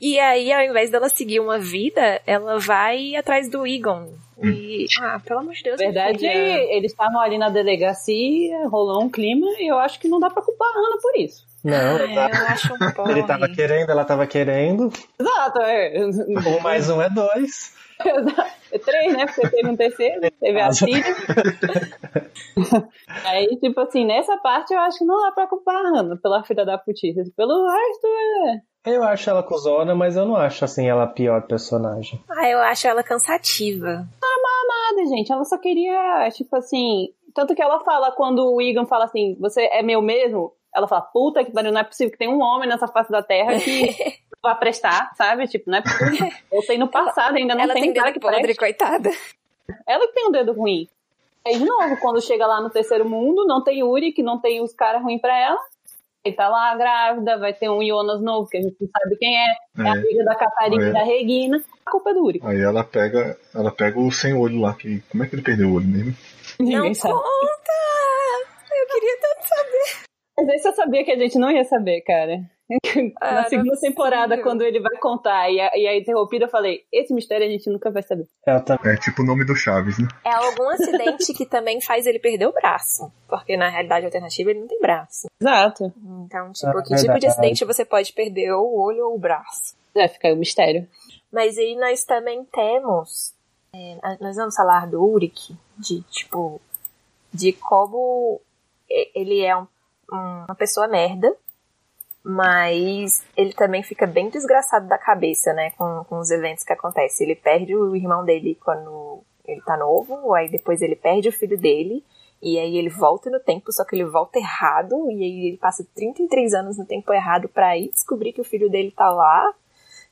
E 0.00 0.18
aí, 0.18 0.52
ao 0.52 0.62
invés 0.62 0.90
dela 0.90 1.08
seguir 1.08 1.40
uma 1.40 1.58
vida, 1.58 2.20
ela 2.26 2.58
vai 2.58 3.16
atrás 3.16 3.48
do 3.48 3.66
Egon. 3.66 4.12
E. 4.42 4.86
Ah, 5.00 5.20
pelo 5.24 5.40
amor 5.40 5.54
de 5.54 5.62
Deus. 5.62 5.78
Verdade, 5.78 6.26
eles 6.26 6.92
estavam 6.92 7.20
ali 7.20 7.38
na 7.38 7.48
delegacia, 7.48 8.68
rolou 8.68 9.02
um 9.02 9.10
clima, 9.10 9.46
e 9.58 9.70
eu 9.70 9.78
acho 9.78 9.98
que 10.00 10.08
não 10.08 10.18
dá 10.18 10.28
pra 10.28 10.42
culpar 10.42 10.68
a 10.68 10.72
Hannah 10.72 10.98
por 11.00 11.16
isso. 11.16 11.46
Não, 11.62 11.96
Ah, 11.96 12.30
eu 12.30 12.46
acho 12.48 12.74
um 12.74 12.92
porre. 12.92 13.12
ele 13.12 13.22
tava 13.26 13.48
querendo, 13.48 13.90
ela 13.90 14.04
tava 14.04 14.26
querendo. 14.26 14.92
Exato, 15.18 15.62
é. 15.62 16.04
Um 16.04 16.60
mais 16.60 16.90
um 16.90 17.00
é 17.00 17.08
dois. 17.08 17.72
É 18.72 18.78
três, 18.78 19.16
né? 19.16 19.24
Porque 19.26 19.48
teve 19.50 19.68
um 19.68 19.76
terceiro, 19.76 20.20
teve 20.40 20.60
a 20.60 20.72
filha. 20.74 21.04
Aí, 23.24 23.56
tipo 23.60 23.80
assim, 23.80 24.04
nessa 24.04 24.36
parte 24.38 24.74
eu 24.74 24.80
acho 24.80 24.98
que 24.98 25.04
não 25.04 25.22
dá 25.22 25.30
pra 25.30 25.46
culpar 25.46 25.76
a 25.76 25.90
Hannah 25.90 26.16
pela 26.16 26.42
filha 26.42 26.64
da 26.64 26.76
putice. 26.76 27.30
Pelo 27.36 27.68
resto, 27.70 28.06
é. 28.06 28.73
Eu 28.84 29.02
acho 29.02 29.30
ela 29.30 29.42
cuzona, 29.42 29.94
mas 29.94 30.16
eu 30.16 30.26
não 30.26 30.36
acho 30.36 30.64
assim 30.64 30.86
ela 30.88 31.04
a 31.04 31.06
pior 31.06 31.42
personagem. 31.46 32.20
Ah, 32.30 32.48
eu 32.48 32.58
acho 32.60 32.86
ela 32.86 33.02
cansativa. 33.02 34.06
Nada, 34.94 35.08
gente. 35.08 35.32
Ela 35.32 35.44
só 35.44 35.56
queria, 35.58 36.28
tipo 36.30 36.54
assim. 36.56 37.08
Tanto 37.34 37.54
que 37.54 37.62
ela 37.62 37.80
fala 37.80 38.12
quando 38.12 38.52
o 38.52 38.60
Egan 38.60 38.86
fala 38.86 39.04
assim: 39.04 39.36
Você 39.40 39.62
é 39.72 39.82
meu 39.82 40.02
mesmo? 40.02 40.52
Ela 40.74 40.86
fala: 40.86 41.02
Puta 41.02 41.44
que 41.44 41.50
pariu, 41.52 41.72
não 41.72 41.80
é 41.80 41.84
possível 41.84 42.12
que 42.12 42.18
tenha 42.18 42.30
um 42.30 42.40
homem 42.40 42.68
nessa 42.68 42.86
face 42.86 43.10
da 43.10 43.22
terra 43.22 43.58
que 43.58 43.88
vai 44.42 44.54
prestar, 44.56 45.12
sabe? 45.16 45.46
Tipo, 45.48 45.70
não 45.70 45.78
é 45.78 45.82
possível. 45.82 46.30
Eu 46.52 46.62
sei 46.62 46.78
no 46.78 46.88
passado, 46.88 47.36
ainda 47.36 47.54
não 47.54 47.62
ela 47.62 47.72
tem 47.72 47.84
tem 47.84 47.94
cara 47.94 48.06
dedo 48.08 48.14
que 48.14 48.20
podre, 48.20 48.42
preste. 48.42 48.58
coitada. 48.58 49.10
Ela 49.86 50.06
que 50.06 50.12
tem 50.12 50.28
um 50.28 50.32
dedo 50.32 50.52
ruim. 50.52 50.86
Aí, 51.46 51.58
de 51.58 51.64
novo, 51.64 51.96
quando 52.00 52.22
chega 52.22 52.46
lá 52.46 52.60
no 52.60 52.70
terceiro 52.70 53.08
mundo, 53.08 53.46
não 53.46 53.62
tem 53.62 53.82
Uri, 53.82 54.12
que 54.12 54.22
não 54.22 54.38
tem 54.38 54.62
os 54.62 54.72
caras 54.72 55.02
ruins 55.02 55.20
pra 55.20 55.36
ela. 55.38 55.58
Ele 56.24 56.34
tá 56.34 56.48
lá 56.48 56.74
grávida, 56.74 57.38
vai 57.38 57.52
ter 57.52 57.68
um 57.68 57.84
Jonas 57.86 58.22
novo, 58.22 58.48
que 58.48 58.56
a 58.56 58.62
gente 58.62 58.76
não 58.80 58.88
sabe 58.88 59.16
quem 59.16 59.36
é. 59.36 59.50
É, 59.78 59.82
é 59.82 59.88
a 59.88 59.92
amiga 59.92 60.24
da 60.24 60.34
Catarina 60.34 60.88
e 60.88 60.92
da 60.92 61.04
Regina. 61.04 61.62
A 61.84 61.90
culpa 61.90 62.10
é 62.10 62.14
do 62.14 62.24
Uri. 62.24 62.40
Aí 62.42 62.60
ela 62.62 62.82
pega, 62.82 63.36
ela 63.54 63.70
pega 63.70 64.00
o 64.00 64.10
sem 64.10 64.32
olho 64.32 64.58
lá. 64.58 64.72
Que, 64.72 65.02
como 65.10 65.22
é 65.22 65.26
que 65.26 65.34
ele 65.34 65.42
perdeu 65.42 65.68
o 65.68 65.74
olho 65.74 65.86
mesmo? 65.86 66.14
Ninguém 66.58 66.78
não 66.78 66.94
sabe. 66.94 67.12
conta! 67.12 67.74
Eu 68.70 68.86
queria 68.86 69.18
tanto 69.20 69.48
saber. 69.48 70.04
Mas 70.38 70.48
aí 70.48 70.58
você 70.58 70.72
sabia 70.72 71.04
que 71.04 71.10
a 71.12 71.18
gente 71.18 71.38
não 71.38 71.50
ia 71.50 71.64
saber, 71.64 72.00
cara. 72.00 72.40
Na 73.20 73.40
ah, 73.40 73.44
segunda 73.44 73.78
temporada, 73.78 74.40
quando 74.42 74.62
ele 74.62 74.80
vai 74.80 74.96
contar 74.98 75.50
e 75.50 75.60
a, 75.60 75.70
e 75.76 75.86
a 75.86 75.98
interrompida, 75.98 76.46
eu 76.46 76.50
falei: 76.50 76.84
esse 76.90 77.12
mistério 77.12 77.46
a 77.46 77.50
gente 77.50 77.68
nunca 77.68 77.90
vai 77.90 78.02
saber. 78.02 78.26
É, 78.46 78.58
tá. 78.58 78.78
é 78.84 78.96
tipo 78.96 79.22
o 79.22 79.26
nome 79.26 79.44
do 79.44 79.54
Chaves, 79.54 79.98
né? 79.98 80.08
É 80.24 80.32
algum 80.32 80.68
acidente 80.70 81.34
que 81.34 81.44
também 81.44 81.80
faz 81.82 82.06
ele 82.06 82.18
perder 82.18 82.46
o 82.46 82.52
braço. 82.52 83.12
Porque 83.28 83.56
na 83.56 83.68
realidade 83.68 84.06
alternativa 84.06 84.50
ele 84.50 84.60
não 84.60 84.68
tem 84.68 84.80
braço. 84.80 85.28
Exato. 85.38 85.92
Então, 86.24 86.52
tipo, 86.52 86.78
é 86.78 86.82
que 86.82 86.96
tipo 86.96 87.18
de 87.18 87.26
acidente 87.26 87.64
você 87.66 87.84
pode 87.84 88.12
perder 88.14 88.52
ou 88.52 88.74
o 88.74 88.80
olho 88.80 89.08
ou 89.08 89.14
o 89.14 89.18
braço? 89.18 89.76
É, 89.94 90.08
fica 90.08 90.28
aí 90.28 90.34
o 90.34 90.38
mistério. 90.38 90.88
Mas 91.30 91.58
aí 91.58 91.76
nós 91.76 92.04
também 92.04 92.44
temos. 92.46 93.34
É, 93.74 93.98
nós 94.20 94.36
vamos 94.36 94.54
falar 94.54 94.86
do 94.86 95.04
Uric, 95.04 95.54
de 95.78 96.00
tipo. 96.04 96.60
De 97.32 97.52
como 97.52 98.40
ele 98.88 99.44
é 99.44 99.56
um, 99.56 99.66
uma 100.10 100.54
pessoa 100.54 100.86
merda 100.86 101.36
mas 102.24 103.22
ele 103.36 103.52
também 103.52 103.82
fica 103.82 104.06
bem 104.06 104.30
desgraçado 104.30 104.88
da 104.88 104.96
cabeça, 104.96 105.52
né, 105.52 105.70
com, 105.72 106.04
com 106.08 106.18
os 106.18 106.30
eventos 106.30 106.64
que 106.64 106.72
acontecem. 106.72 107.26
Ele 107.26 107.36
perde 107.36 107.76
o 107.76 107.94
irmão 107.94 108.24
dele 108.24 108.58
quando 108.64 109.22
ele 109.44 109.60
tá 109.60 109.76
novo, 109.76 110.32
aí 110.32 110.48
depois 110.48 110.80
ele 110.80 110.96
perde 110.96 111.28
o 111.28 111.32
filho 111.32 111.58
dele, 111.58 112.02
e 112.42 112.58
aí 112.58 112.78
ele 112.78 112.88
volta 112.88 113.28
no 113.30 113.38
tempo, 113.38 113.70
só 113.70 113.84
que 113.84 113.94
ele 113.94 114.06
volta 114.06 114.38
errado, 114.38 115.10
e 115.10 115.22
aí 115.22 115.48
ele 115.48 115.58
passa 115.58 115.86
33 115.94 116.54
anos 116.54 116.78
no 116.78 116.86
tempo 116.86 117.12
errado 117.12 117.46
pra 117.48 117.76
ir 117.76 117.90
descobrir 117.90 118.32
que 118.32 118.40
o 118.40 118.44
filho 118.44 118.70
dele 118.70 118.90
tá 118.90 119.10
lá. 119.10 119.52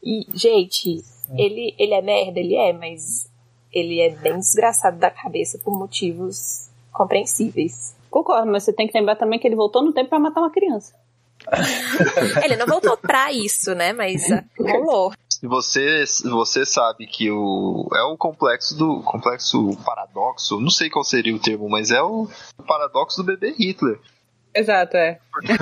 E, 0.02 0.26
gente, 0.34 1.02
ele, 1.34 1.74
ele 1.78 1.94
é 1.94 2.02
merda, 2.02 2.38
ele 2.38 2.56
é, 2.56 2.72
mas 2.72 3.30
ele 3.72 4.00
é 4.00 4.10
bem 4.10 4.38
desgraçado 4.38 4.98
da 4.98 5.10
cabeça 5.10 5.58
por 5.58 5.78
motivos 5.78 6.68
compreensíveis. 6.92 7.96
Concordo, 8.10 8.50
mas 8.50 8.64
você 8.64 8.72
tem 8.72 8.86
que 8.86 8.98
lembrar 8.98 9.16
também 9.16 9.38
que 9.38 9.48
ele 9.48 9.56
voltou 9.56 9.82
no 9.82 9.94
tempo 9.94 10.10
para 10.10 10.18
matar 10.18 10.40
uma 10.40 10.50
criança. 10.50 10.94
Ele 12.45 12.57
não 12.57 12.66
voltou 12.66 12.97
pra 12.97 13.32
isso, 13.32 13.74
né? 13.74 13.93
Mas 13.93 14.22
uh, 14.28 14.43
rolou. 14.61 15.12
Você, 15.43 16.05
você 16.24 16.64
sabe 16.64 17.07
que 17.07 17.30
o 17.30 17.88
é 17.95 18.03
o 18.03 18.16
complexo 18.16 18.76
do 18.76 19.03
complexo 19.03 19.76
paradoxo, 19.84 20.61
não 20.61 20.70
sei 20.70 20.88
qual 20.88 21.05
seria 21.05 21.34
o 21.34 21.38
termo, 21.38 21.68
mas 21.68 21.90
é 21.90 22.01
o 22.01 22.28
paradoxo 22.66 23.16
do 23.16 23.24
bebê 23.24 23.53
Hitler. 23.59 23.99
Exato, 24.55 24.97
é. 24.97 25.18
Porque 25.32 25.53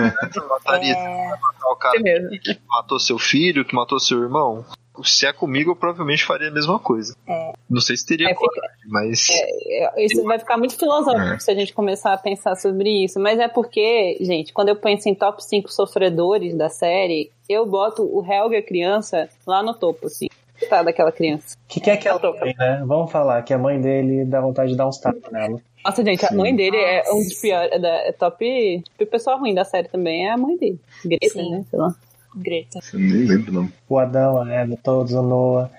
mataria 0.49 0.95
é... 0.95 1.29
matar 1.31 1.71
o 1.71 1.77
cara 1.77 1.97
é 2.05 2.39
que 2.39 2.61
matou 2.69 2.99
seu 2.99 3.19
filho, 3.19 3.65
que 3.65 3.75
matou 3.75 3.99
seu 3.99 4.21
irmão 4.23 4.65
se 5.05 5.27
é 5.27 5.33
comigo, 5.33 5.71
eu 5.71 5.77
provavelmente 5.77 6.25
faria 6.25 6.49
a 6.49 6.51
mesma 6.51 6.79
coisa. 6.79 7.15
É. 7.29 7.53
Não 7.69 7.81
sei 7.81 7.97
se 7.97 8.07
teria 8.07 8.31
é, 8.31 8.35
coragem, 8.35 8.79
mas. 8.87 9.29
É, 9.31 10.01
é 10.01 10.05
isso 10.05 10.23
vai 10.25 10.39
ficar 10.39 10.57
muito 10.57 10.77
filosófico 10.77 11.35
é. 11.35 11.39
se 11.39 11.51
a 11.51 11.55
gente 11.55 11.73
começar 11.73 12.13
a 12.13 12.19
pensar 12.19 12.57
sobre 12.57 13.05
isso. 13.05 13.19
Mas 13.21 13.39
é 13.39 13.49
porque, 13.49 14.17
gente, 14.21 14.53
quando 14.53 14.69
eu 14.69 14.77
penso 14.77 15.09
em 15.09 15.15
top 15.15 15.43
5 15.45 15.73
sofredores 15.73 16.55
da 16.57 16.69
série, 16.69 17.31
eu 17.49 17.67
boto 17.67 18.03
o 18.03 18.25
Helga 18.25 18.63
criança 18.63 19.29
lá 19.47 19.63
no 19.63 19.75
topo, 19.75 20.07
assim. 20.07 20.29
Tá 20.69 20.83
daquela 20.83 21.11
criança. 21.11 21.57
O 21.65 21.69
que, 21.69 21.81
que 21.81 21.91
é 21.91 21.97
que 21.97 22.07
ela 22.07 22.21
tem, 22.21 22.55
né? 22.59 22.83
Vamos 22.87 23.11
falar 23.11 23.41
que 23.43 23.55
a 23.55 23.59
mãe 23.59 23.81
dele 23.81 24.27
dá 24.27 24.43
vontade 24.43 24.73
de 24.73 24.77
dar 24.77 24.87
uns 24.87 24.99
tapas 24.99 25.33
nela. 25.33 25.59
Nossa, 25.85 26.05
gente, 26.05 26.27
a 26.27 26.33
mãe 26.33 26.55
dele 26.55 26.77
é 26.77 27.03
um 27.11 27.23
dos 27.23 27.41
piores. 27.41 27.71
É, 27.73 28.09
é 28.09 28.13
top. 28.13 28.83
O 29.01 29.07
pessoal 29.07 29.39
ruim 29.39 29.55
da 29.55 29.65
série 29.65 29.89
também 29.89 30.27
é 30.27 30.33
a 30.33 30.37
mãe 30.37 30.57
dele. 30.57 30.79
Greta, 31.05 31.29
Sim. 31.31 31.51
né? 31.51 31.65
Sei 31.71 31.79
lá. 31.79 31.95
Greta. 32.35 32.81
Eu 32.93 32.99
nem 33.01 33.25
lembro, 33.25 33.53
não. 33.53 33.73
O 33.89 33.99
Adão, 33.99 34.41
a 34.43 34.53
Eva, 34.53 34.77
todos, 34.83 35.13
o 35.13 35.23
Noah. 35.23 35.71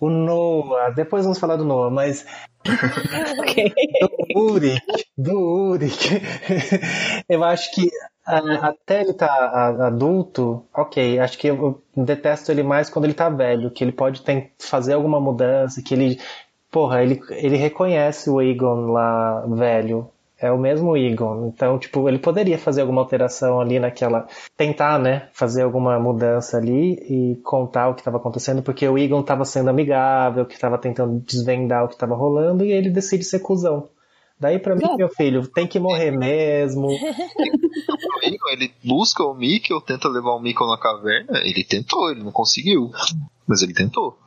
O 0.00 0.10
Noah, 0.10 0.90
depois 0.90 1.24
vamos 1.24 1.38
falar 1.38 1.56
do 1.56 1.64
Noah, 1.64 1.90
mas. 1.90 2.26
do 4.34 4.52
Uric, 4.52 4.80
do 5.16 5.38
Uric. 5.38 6.08
eu 7.28 7.44
acho 7.44 7.74
que 7.74 7.90
até 8.26 9.02
ele 9.02 9.12
tá 9.12 9.86
adulto, 9.86 10.64
ok, 10.74 11.18
acho 11.18 11.38
que 11.38 11.48
eu 11.48 11.82
detesto 11.94 12.50
ele 12.50 12.62
mais 12.62 12.88
quando 12.88 13.04
ele 13.04 13.14
tá 13.14 13.28
velho, 13.28 13.70
que 13.70 13.84
ele 13.84 13.92
pode 13.92 14.22
ter, 14.22 14.52
fazer 14.58 14.94
alguma 14.94 15.20
mudança, 15.20 15.82
que 15.82 15.94
ele. 15.94 16.18
Porra, 16.70 17.02
ele, 17.02 17.20
ele 17.30 17.56
reconhece 17.56 18.28
o 18.28 18.42
Egon 18.42 18.90
lá 18.90 19.46
velho 19.46 20.10
é 20.44 20.52
o 20.52 20.58
mesmo 20.58 20.94
Egon. 20.94 21.46
Então, 21.46 21.78
tipo, 21.78 22.06
ele 22.06 22.18
poderia 22.18 22.58
fazer 22.58 22.82
alguma 22.82 23.00
alteração 23.00 23.60
ali 23.60 23.78
naquela. 23.78 24.26
Tentar, 24.56 24.98
né? 24.98 25.28
Fazer 25.32 25.62
alguma 25.62 25.98
mudança 25.98 26.58
ali 26.58 26.92
e 27.08 27.36
contar 27.42 27.88
o 27.88 27.94
que 27.94 28.02
estava 28.02 28.18
acontecendo, 28.18 28.62
porque 28.62 28.86
o 28.86 28.98
Egon 28.98 29.20
estava 29.20 29.46
sendo 29.46 29.70
amigável, 29.70 30.44
que 30.44 30.54
estava 30.54 30.76
tentando 30.76 31.18
desvendar 31.20 31.84
o 31.84 31.88
que 31.88 31.94
estava 31.94 32.14
rolando, 32.14 32.62
e 32.62 32.72
ele 32.72 32.90
decide 32.90 33.24
ser 33.24 33.38
cuzão. 33.38 33.88
Daí 34.38 34.58
pra 34.58 34.76
mim, 34.76 34.96
meu 34.98 35.08
filho, 35.08 35.46
tem 35.48 35.66
que 35.66 35.78
morrer 35.78 36.10
mesmo. 36.10 36.88
ele 38.52 38.70
busca 38.84 39.24
o 39.24 39.32
Mikkel, 39.32 39.80
tenta 39.80 40.08
levar 40.08 40.32
o 40.32 40.40
Mikkel 40.40 40.66
na 40.66 40.76
caverna. 40.76 41.38
Ele 41.42 41.64
tentou, 41.64 42.10
ele 42.10 42.22
não 42.22 42.32
conseguiu. 42.32 42.90
Mas 43.46 43.62
ele 43.62 43.72
tentou. 43.72 44.18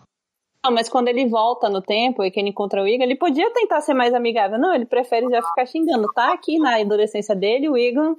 Não, 0.64 0.72
mas 0.72 0.90
quando 0.90 1.08
ele 1.08 1.28
volta 1.28 1.70
no 1.70 1.82
tempo 1.82 2.24
e 2.24 2.32
que 2.32 2.40
ele 2.40 2.50
encontra 2.50 2.82
o 2.82 2.88
Igor, 2.88 3.04
ele 3.04 3.16
podia 3.16 3.50
tentar 3.52 3.82
ser 3.82 3.94
mais 3.94 4.14
amigável. 4.14 4.58
Não, 4.58 4.74
ele 4.74 4.86
prefere 4.86 5.30
já 5.30 5.42
ficar 5.42 5.66
xingando. 5.66 6.08
Tá 6.14 6.34
aqui 6.34 6.60
na 6.60 6.80
adolescência 6.80 7.36
dele, 7.36 7.70
o 7.70 7.78
Igor 7.78 8.18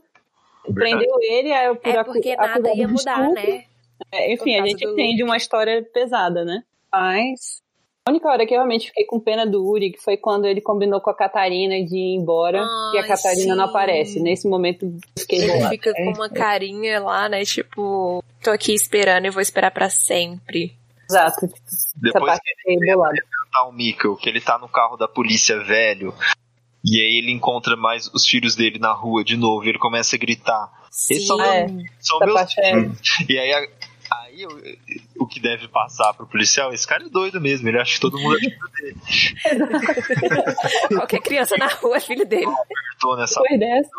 prendeu 0.73 1.17
ele, 1.21 1.53
aí 1.53 1.75
por 1.75 1.89
É 1.89 2.05
porque 2.05 2.37
nada 2.37 2.75
ia 2.75 2.89
mudar, 2.89 3.31
né? 3.31 3.65
É, 4.13 4.33
enfim, 4.33 4.57
a 4.57 4.65
gente 4.65 4.87
entende 4.87 5.23
uma 5.23 5.37
história 5.37 5.83
pesada, 5.93 6.45
né? 6.45 6.63
Mas 6.93 7.61
a 8.09 8.11
única 8.11 8.29
hora 8.29 8.47
que 8.47 8.55
eu 8.55 8.59
realmente 8.59 8.87
fiquei 8.87 9.05
com 9.05 9.21
pena 9.21 9.47
do 9.47 9.63
Uri, 9.63 9.93
que 9.93 10.03
foi 10.03 10.17
quando 10.17 10.47
ele 10.47 10.63
combinou 10.63 10.99
com 10.99 11.11
a 11.11 11.15
Catarina 11.15 11.75
de 11.85 11.95
ir 11.95 12.15
embora 12.15 12.63
Ai, 12.63 12.97
e 12.97 12.99
a 13.01 13.07
Catarina 13.07 13.53
sim. 13.53 13.55
não 13.55 13.65
aparece. 13.65 14.19
Nesse 14.19 14.49
momento 14.49 14.97
fiquei 15.19 15.41
Ele 15.41 15.69
fica 15.69 15.93
com 15.93 16.13
uma 16.13 16.31
carinha 16.31 17.01
lá, 17.01 17.29
né? 17.29 17.45
Tipo, 17.45 18.25
tô 18.43 18.51
aqui 18.51 18.73
esperando 18.73 19.27
e 19.27 19.31
vou 19.31 19.43
esperar 19.43 19.71
para 19.71 19.91
sempre. 19.91 20.75
Exato. 21.09 21.49
Depois 21.97 22.39
que 22.41 22.51
ele 22.67 22.93
enfrentar 22.93 23.67
o 23.67 23.73
Mikkel, 23.73 24.17
que 24.17 24.29
ele 24.29 24.41
tá 24.41 24.59
no 24.59 24.69
carro 24.69 24.97
da 24.97 25.09
polícia 25.09 25.59
velho, 25.63 26.15
e 26.85 27.01
aí 27.01 27.19
ele 27.19 27.33
encontra 27.33 27.77
mais 27.77 28.09
os 28.09 28.27
filhos 28.27 28.55
dele 28.55 28.79
na 28.79 28.93
rua 28.93 29.25
de 29.25 29.37
novo, 29.37 29.65
e 29.65 29.71
ele 29.71 29.79
começa 29.79 30.17
a 30.17 30.19
gritar. 30.19 30.71
Sim. 30.91 31.15
Esses 31.15 31.27
são, 31.27 31.43
é, 31.43 31.67
são 31.99 32.19
meus 32.21 32.53
filhos. 32.53 33.01
E 33.29 33.39
aí, 33.39 33.69
aí 34.11 34.47
o 35.19 35.27
que 35.27 35.41
deve 35.41 35.67
passar 35.69 36.13
pro 36.13 36.27
policial, 36.27 36.73
esse 36.73 36.87
cara 36.87 37.05
é 37.05 37.09
doido 37.09 37.41
mesmo, 37.41 37.69
ele 37.69 37.81
acha 37.81 37.95
que 37.95 38.01
todo 38.01 38.19
mundo 38.19 38.37
é 38.37 38.41
filho 38.41 38.69
dele. 38.77 38.97
Qualquer 40.95 41.21
criança 41.21 41.57
na 41.57 41.69
rua 41.69 41.97
é 41.97 42.01
filho 42.01 42.27
dele. 42.27 42.53
Tô 43.01 43.17
nessa. 43.17 43.41
Depois 43.41 43.61
dessa, 43.61 43.91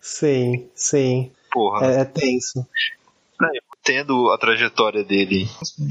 Sim, 0.00 0.68
sim. 0.74 1.32
Porra. 1.50 1.86
É, 1.86 2.00
é 2.00 2.04
tenso 2.04 2.66
tendo 3.84 4.30
a 4.30 4.38
trajetória 4.38 5.04
dele. 5.04 5.48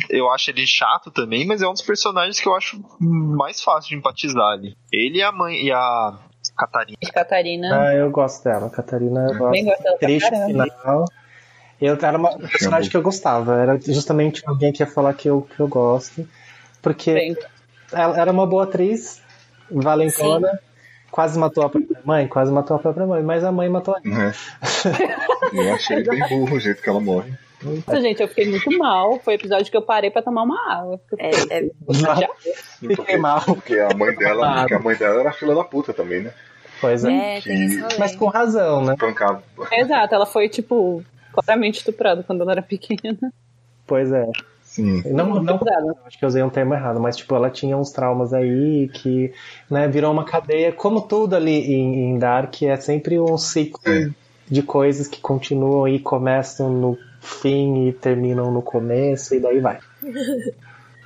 Eu 0.09 0.29
acho 0.31 0.49
ele 0.49 0.65
chato 0.65 1.11
também, 1.11 1.45
mas 1.45 1.61
é 1.61 1.67
um 1.67 1.73
dos 1.73 1.81
personagens 1.81 2.39
que 2.39 2.47
eu 2.47 2.55
acho 2.55 2.81
mais 2.99 3.61
fácil 3.61 3.89
de 3.89 3.95
empatizar 3.95 4.53
ali. 4.53 4.75
Ele 4.91 5.19
e 5.19 5.23
a 5.23 5.31
mãe 5.31 5.65
e 5.65 5.71
a 5.71 6.17
Catarina. 6.57 6.97
Catarina. 7.13 7.81
Ah, 7.81 7.93
eu 7.95 8.09
gosto 8.09 8.43
dela. 8.43 8.69
Catarina, 8.69 9.27
eu 9.31 9.37
gosto. 9.37 9.51
Bem 9.51 9.65
gosto 9.65 9.97
Triste 9.99 10.29
final. 10.29 11.05
Eu 11.79 11.97
era 11.99 12.17
uma 12.17 12.37
personagem 12.37 12.89
que 12.89 12.97
eu 12.97 13.01
gostava. 13.01 13.55
Era 13.55 13.79
justamente 13.81 14.43
alguém 14.45 14.71
que 14.71 14.83
ia 14.83 14.87
falar 14.87 15.13
que 15.13 15.27
eu, 15.27 15.41
que 15.41 15.59
eu 15.59 15.67
gosto. 15.67 16.27
Porque 16.81 17.13
Bem. 17.13 17.37
ela 17.91 18.19
era 18.19 18.31
uma 18.31 18.45
boa 18.45 18.63
atriz, 18.63 19.21
valentona. 19.69 20.49
Sim. 20.49 20.57
Quase 21.09 21.37
matou 21.37 21.65
a 21.65 21.69
própria 21.69 22.01
mãe, 22.05 22.27
quase 22.27 22.51
matou 22.53 22.77
a 22.77 22.79
própria 22.79 23.05
mãe, 23.05 23.21
mas 23.21 23.43
a 23.43 23.51
mãe 23.51 23.67
matou 23.67 23.95
a 23.95 23.99
é. 23.99 24.33
Eu 25.51 25.73
achei 25.73 26.03
bem 26.03 26.21
burro 26.29 26.55
o 26.55 26.59
jeito 26.59 26.81
que 26.81 26.87
ela 26.87 27.01
morre. 27.01 27.33
Nossa, 27.63 28.01
gente, 28.01 28.21
eu 28.21 28.27
fiquei 28.27 28.49
muito 28.49 28.77
mal. 28.77 29.19
Foi 29.19 29.33
o 29.33 29.35
episódio 29.35 29.69
que 29.69 29.77
eu 29.77 29.81
parei 29.81 30.09
pra 30.09 30.21
tomar 30.21 30.43
uma 30.43 30.73
água. 30.73 30.99
É, 31.17 31.29
é... 31.59 31.69
Fiquei 32.79 33.17
mal. 33.17 33.41
Porque 33.43 33.77
a 33.79 33.95
mãe 33.95 34.15
dela, 34.15 34.59
porque 34.59 34.73
a 34.73 34.79
mãe 34.79 34.95
dela 34.95 35.19
era 35.19 35.31
filha 35.31 35.55
da 35.55 35.63
puta 35.63 35.93
também, 35.93 36.23
né? 36.23 36.33
Pois 36.79 37.05
é. 37.05 37.37
é 37.37 37.41
que... 37.41 37.99
Mas 37.99 38.15
com 38.15 38.27
razão, 38.27 38.83
né? 38.83 38.95
Pancava. 38.97 39.43
Exato, 39.71 40.15
ela 40.15 40.25
foi, 40.25 40.49
tipo, 40.49 41.03
claramente 41.31 41.77
estuprada 41.77 42.23
quando 42.23 42.41
ela 42.41 42.53
era 42.53 42.61
pequena. 42.61 43.31
Pois 43.85 44.11
é. 44.11 44.25
Sim. 44.63 45.03
Não, 45.11 45.43
não, 45.43 45.59
acho 46.05 46.17
que 46.17 46.23
eu 46.23 46.29
usei 46.29 46.41
um 46.41 46.49
termo 46.49 46.73
errado, 46.73 46.97
mas 46.97 47.17
tipo, 47.17 47.35
ela 47.35 47.49
tinha 47.49 47.75
uns 47.75 47.91
traumas 47.91 48.33
aí 48.33 48.89
que 48.93 49.33
né, 49.69 49.85
virou 49.89 50.13
uma 50.13 50.23
cadeia, 50.23 50.71
como 50.71 51.01
tudo 51.01 51.35
ali 51.35 51.73
em, 51.73 52.11
em 52.11 52.17
Dark, 52.17 52.61
é 52.61 52.77
sempre 52.77 53.19
um 53.19 53.37
ciclo 53.37 53.81
é. 53.85 54.09
de 54.49 54.63
coisas 54.63 55.09
que 55.09 55.19
continuam 55.19 55.89
e 55.89 55.99
começam 55.99 56.69
no 56.69 56.97
fim 57.21 57.87
e 57.87 57.93
terminam 57.93 58.51
no 58.51 58.61
começo, 58.61 59.33
e 59.33 59.39
daí 59.39 59.59
vai. 59.59 59.79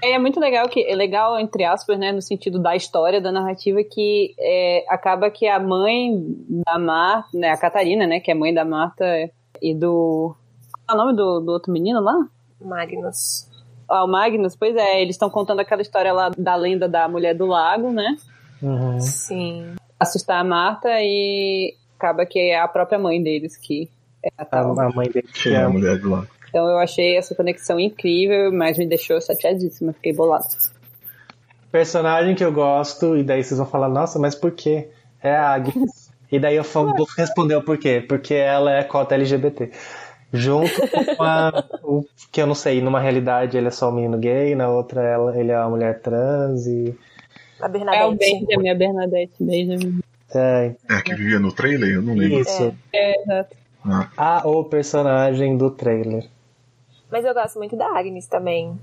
É 0.04 0.20
muito 0.20 0.40
legal 0.40 0.68
que 0.70 0.86
é 0.86 0.94
legal 0.94 1.40
entre 1.40 1.64
aspas, 1.64 1.98
né, 1.98 2.12
no 2.12 2.22
sentido 2.22 2.60
da 2.60 2.76
história, 2.76 3.20
da 3.20 3.32
narrativa 3.32 3.80
que 3.84 4.36
é, 4.38 4.86
acaba 4.88 5.32
que 5.32 5.48
a 5.48 5.58
mãe 5.58 6.14
da 6.64 6.78
Marta, 6.78 7.30
né, 7.34 7.50
a 7.50 7.58
Catarina, 7.58 8.06
né, 8.06 8.20
que 8.20 8.30
é 8.30 8.36
mãe 8.36 8.54
da 8.54 8.64
Marta 8.64 9.04
e 9.60 9.74
do 9.74 10.36
qual 10.86 11.00
é 11.00 11.02
o 11.02 11.06
nome 11.06 11.18
do, 11.18 11.40
do 11.40 11.52
outro 11.52 11.72
menino 11.72 12.00
lá? 12.00 12.28
Magnus. 12.62 13.50
Ah, 13.90 14.04
o 14.04 14.08
Magnus, 14.08 14.56
pois 14.56 14.76
é, 14.76 15.02
eles 15.02 15.16
estão 15.16 15.30
contando 15.30 15.62
aquela 15.62 15.82
história 15.82 16.14
lá 16.14 16.30
da 16.38 16.56
lenda 16.56 16.88
da 16.88 17.08
mulher 17.08 17.34
do 17.34 17.46
lago, 17.46 17.92
né? 17.92 18.16
Uhum. 18.62 19.00
Sim. 19.00 19.76
Assustar 20.00 20.42
a 20.42 20.44
Marta 20.44 20.90
e 21.02 21.74
acaba 21.98 22.26
que 22.26 22.40
é 22.40 22.60
a 22.60 22.68
própria 22.68 23.00
mãe 23.00 23.22
deles 23.22 23.58
que 23.58 23.90
é 24.26 24.30
a 24.38 24.42
A, 24.42 24.46
tal. 24.46 24.80
a 24.80 24.90
mãe 24.90 25.10
dele 25.10 25.28
é 25.48 25.56
a 25.58 25.70
mulher 25.70 25.98
do 25.98 26.10
lado. 26.10 26.28
Então 26.50 26.68
eu 26.70 26.78
achei 26.78 27.18
essa 27.18 27.36
conexão 27.36 27.80
incrível, 27.80 28.52
mas 28.52 28.78
me 28.78 28.88
deixou 28.88 29.20
chateadíssima, 29.22 29.94
fiquei 29.94 30.14
bolada. 30.14 30.46
Personagem 31.72 32.36
que 32.36 32.44
eu 32.44 32.52
gosto, 32.54 33.18
e 33.18 33.24
daí 33.24 33.44
vocês 33.44 33.58
vão 33.58 33.68
falar, 33.68 33.90
nossa, 33.90 34.18
mas 34.18 34.34
por 34.36 34.52
quê? 34.52 34.88
É 35.22 35.32
a 35.36 35.50
Agnes. 35.50 36.10
E 36.32 36.40
daí 36.40 36.56
eu 36.56 36.64
falo- 36.64 36.94
vou 36.96 37.06
responder 37.18 37.56
o 37.56 37.62
porquê. 37.64 38.04
Porque 38.08 38.34
ela 38.34 38.72
é 38.74 38.84
cota 38.84 39.16
LGBT. 39.16 39.72
Junto 40.34 40.70
com 41.18 41.24
a, 41.24 41.64
o 41.84 42.04
que 42.32 42.42
eu 42.42 42.48
não 42.48 42.56
sei, 42.56 42.82
numa 42.82 43.00
realidade 43.00 43.58
ele 43.58 43.68
é 43.68 43.72
só 43.72 43.90
um 43.90 43.94
menino 43.94 44.18
gay, 44.18 44.56
na 44.56 44.70
outra 44.70 45.02
ela, 45.02 45.38
ele 45.40 45.52
é 45.52 45.58
uma 45.60 45.70
mulher 45.70 46.00
trans 46.02 46.66
e. 46.68 46.96
A 47.62 47.66
É 47.66 47.70
o 47.70 47.72
Bernadette. 47.72 48.46
Benjamin, 48.46 48.70
a 48.70 48.76
Bernadette, 48.76 49.34
Benjamin. 49.40 50.00
É, 50.34 50.76
É, 50.90 51.02
que 51.02 51.14
vivia 51.16 51.40
no 51.40 51.52
trailer? 51.54 51.96
Eu 51.96 52.02
não 52.02 52.16
lembro. 52.16 52.40
isso. 52.40 52.76
É, 52.94 53.22
exato. 53.22 53.56
Ah, 53.88 54.40
A 54.42 54.48
o 54.48 54.64
personagem 54.64 55.58
do 55.58 55.70
trailer. 55.72 56.28
Mas 57.12 57.24
eu 57.24 57.34
gosto 57.34 57.58
muito 57.60 57.76
da 57.76 57.88
Agnes 57.98 58.28
também. 58.28 58.78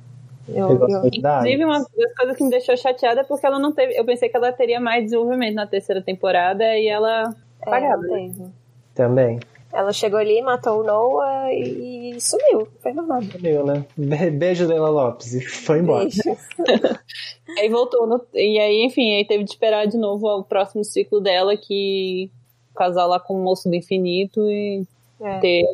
Eu, 0.48 0.70
Eu 0.70 0.78
gosto 0.78 0.92
eu- 0.92 1.00
muito 1.02 1.20
da 1.20 1.38
Inclusive, 1.40 1.62
Agnes. 1.62 1.78
uma 1.88 2.04
das 2.04 2.14
coisas 2.16 2.36
que 2.36 2.44
me 2.44 2.50
deixou 2.50 2.76
chateada 2.76 3.20
é 3.20 3.24
porque 3.24 3.46
ela 3.46 3.58
não 3.58 3.72
teve. 3.72 3.94
Eu 3.98 4.04
pensei 4.04 4.28
que 4.28 4.36
ela 4.36 4.52
teria 4.52 4.80
mais 4.80 5.04
desenvolvimento 5.04 5.54
na 5.54 5.66
terceira 5.66 6.00
temporada 6.02 6.64
e 6.76 6.86
ela. 6.88 7.34
é, 7.66 7.96
teve. 8.08 8.46
Também. 8.94 9.40
Ela 9.72 9.92
chegou 9.92 10.18
ali, 10.18 10.42
matou 10.42 10.80
o 10.80 10.84
Noah 10.84 11.50
e 11.52 12.20
sumiu. 12.20 12.68
Foi 12.80 12.92
normal. 12.92 13.20
Meu, 13.40 13.64
né? 13.64 13.84
Be- 13.96 14.30
Beijo 14.30 14.66
Leila 14.66 14.90
Lopes. 14.90 15.32
E 15.34 15.40
foi 15.40 15.78
embora. 15.78 16.08
Aí 17.58 17.68
voltou. 17.70 18.06
no- 18.06 18.20
E 18.34 18.58
aí, 18.58 18.84
enfim, 18.84 19.14
aí 19.14 19.24
teve 19.24 19.44
de 19.44 19.50
esperar 19.50 19.86
de 19.86 19.96
novo 19.96 20.26
o 20.28 20.44
próximo 20.44 20.84
ciclo 20.84 21.20
dela, 21.20 21.56
que 21.56 22.30
casar 22.74 23.06
lá 23.06 23.18
com 23.20 23.34
o 23.34 23.42
moço 23.42 23.68
do 23.68 23.74
infinito 23.74 24.40
e 24.50 24.84
É. 25.20 25.38
ter. 25.40 25.64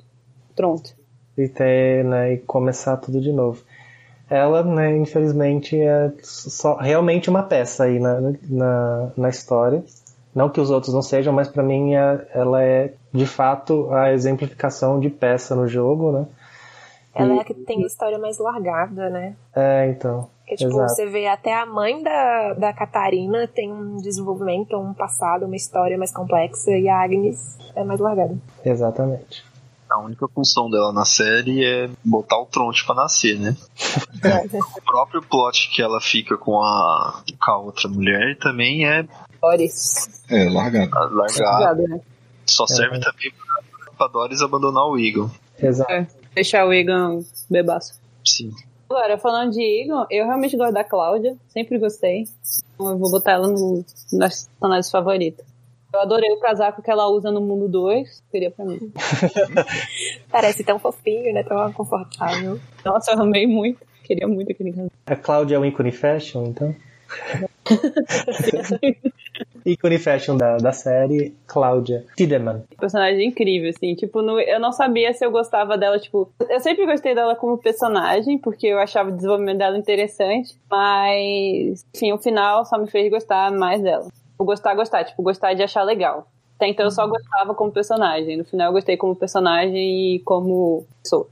Pronto. 0.57 0.97
e 1.37 1.47
ter, 1.49 2.05
né, 2.05 2.33
e 2.33 2.39
começar 2.39 2.97
tudo 2.97 3.21
de 3.21 3.31
novo. 3.33 3.63
Ela, 4.29 4.63
né, 4.65 4.97
infelizmente, 4.97 5.81
é 5.81 6.13
só 6.23 6.75
realmente 6.77 7.31
uma 7.31 7.45
peça 7.45 7.85
aí 7.85 8.01
na, 8.01 8.21
na, 8.51 9.11
na 9.17 9.29
história. 9.29 9.85
Não 10.35 10.49
que 10.51 10.61
os 10.61 10.69
outros 10.71 10.93
não 10.93 11.01
sejam, 11.01 11.33
mas 11.33 11.47
pra 11.49 11.63
mim 11.63 11.95
é- 11.95 12.27
ela 12.35 12.63
é 12.63 12.93
de 13.13 13.25
fato 13.25 13.89
a 13.93 14.13
exemplificação 14.13 14.99
de 14.99 15.09
peça 15.09 15.55
no 15.55 15.69
jogo, 15.69 16.11
né? 16.11 16.27
Ela 17.15 17.35
é 17.37 17.39
a 17.41 17.45
que 17.45 17.55
tem 17.55 17.85
a 17.85 17.87
história 17.87 18.19
mais 18.19 18.39
largada, 18.39 19.09
né? 19.09 19.35
É, 19.55 19.89
então. 19.89 20.29
Porque, 20.49 20.57
tipo, 20.57 20.71
Exato. 20.71 20.89
você 20.89 21.07
vê 21.07 21.27
até 21.27 21.55
a 21.55 21.67
mãe 21.67 22.03
da, 22.03 22.55
da 22.55 22.73
Catarina 22.73 23.47
tem 23.47 23.71
um 23.71 23.99
desenvolvimento, 23.99 24.79
um 24.79 24.95
passado, 24.95 25.45
uma 25.45 25.57
história 25.57 25.99
mais 25.99 26.11
complexa, 26.11 26.71
e 26.71 26.89
a 26.89 27.03
Agnes 27.03 27.59
é 27.77 27.85
mais 27.85 28.01
largada. 28.01 28.35
Exatamente. 28.65 29.45
A 29.91 29.99
única 30.01 30.27
função 30.29 30.71
dela 30.71 30.91
na 30.91 31.05
série 31.05 31.65
é 31.65 31.91
botar 32.03 32.39
o 32.39 32.47
tronte 32.47 32.85
pra 32.87 32.95
nascer, 32.95 33.39
né? 33.39 33.55
O 34.77 34.83
próprio 34.83 35.23
plot 35.23 35.71
que 35.75 35.83
ela 35.83 36.01
fica 36.01 36.37
com 36.39 36.63
a, 36.63 37.23
com 37.39 37.51
a 37.51 37.59
outra 37.59 37.89
mulher 37.89 38.39
também 38.39 38.87
é 38.87 39.07
Doris. 39.43 40.23
é, 40.31 40.49
largado. 40.49 41.15
largar. 41.15 41.53
Obrigada, 41.53 41.89
né? 41.89 42.01
Só 42.47 42.67
serve 42.67 43.01
também 43.01 43.33
pra, 43.33 43.97
pra 43.99 44.09
Doris 44.09 44.41
abandonar 44.41 44.87
o 44.87 44.99
Eagle. 44.99 45.31
Exato. 45.59 45.93
É, 45.93 46.07
deixar 46.35 46.67
o 46.67 46.73
Egan 46.73 47.21
bebaço. 47.51 48.01
Sim. 48.25 48.51
Agora, 48.91 49.19
falando 49.19 49.53
de 49.53 49.63
Egan, 49.63 50.07
eu 50.11 50.25
realmente 50.25 50.57
gosto 50.57 50.73
da 50.73 50.83
Cláudia, 50.83 51.37
sempre 51.49 51.79
gostei. 51.79 52.25
Então 52.75 52.91
eu 52.91 52.99
vou 52.99 53.11
botar 53.11 53.33
ela 53.33 53.49
no, 53.49 53.85
nas 54.13 54.49
personagens 54.49 54.91
favoritas. 54.91 55.45
Eu 55.93 56.01
adorei 56.01 56.31
o 56.31 56.41
casaco 56.41 56.83
que 56.83 56.91
ela 56.91 57.07
usa 57.09 57.31
no 57.31 57.41
Mundo 57.41 57.69
2, 57.69 58.23
queria 58.31 58.51
pra 58.51 58.65
mim. 58.65 58.93
Parece 60.31 60.65
tão 60.65 60.79
fofinho, 60.79 61.33
né? 61.35 61.43
Tão 61.43 61.73
confortável. 61.73 62.59
Nossa, 62.85 63.13
eu 63.13 63.21
amei 63.21 63.47
muito, 63.47 63.81
queria 64.05 64.27
muito 64.27 64.53
aquele 64.53 64.73
casaco. 64.73 64.93
A 65.07 65.17
Cláudia 65.17 65.57
é 65.57 65.59
o 65.59 65.65
ícone 65.65 65.93
fashion, 65.93 66.47
então? 66.47 66.75
ícone 69.65 69.99
fashion 69.99 70.37
da, 70.37 70.57
da 70.57 70.73
série, 70.73 71.35
Cláudia 71.47 72.05
Tiedemann. 72.17 72.63
personagem 72.79 73.29
incrível, 73.29 73.71
assim, 73.71 73.95
tipo, 73.95 74.23
no- 74.23 74.41
eu 74.41 74.59
não 74.61 74.73
sabia 74.73 75.13
se 75.13 75.25
eu 75.25 75.31
gostava 75.31 75.77
dela, 75.77 75.99
tipo, 75.99 76.31
eu 76.49 76.61
sempre 76.61 76.87
gostei 76.87 77.15
dela 77.15 77.35
como 77.37 77.59
personagem, 77.59 78.39
porque 78.39 78.67
eu 78.67 78.79
achava 78.79 79.11
o 79.11 79.13
desenvolvimento 79.15 79.59
dela 79.59 79.77
interessante, 79.79 80.57
mas, 80.71 81.85
enfim, 81.95 82.13
o 82.13 82.19
final 82.19 82.65
só 82.65 82.79
me 82.79 82.89
fez 82.91 83.11
gostar 83.11 83.51
mais 83.53 83.81
dela. 83.83 84.05
Tipo, 84.05 84.45
gostar, 84.45 84.75
gostar, 84.75 85.05
tipo, 85.05 85.23
gostar 85.23 85.55
de 85.55 85.63
achar 85.63 85.83
legal. 85.83 86.29
Até 86.57 86.67
então 86.69 86.85
eu 86.87 86.91
só 86.91 87.07
gostava 87.07 87.55
como 87.55 87.71
personagem, 87.71 88.37
no 88.37 88.45
final 88.45 88.69
eu 88.69 88.73
gostei 88.73 88.97
como 88.97 89.15
personagem 89.15 90.17
e 90.17 90.19
como 90.21 90.85
pessoa. 91.03 91.29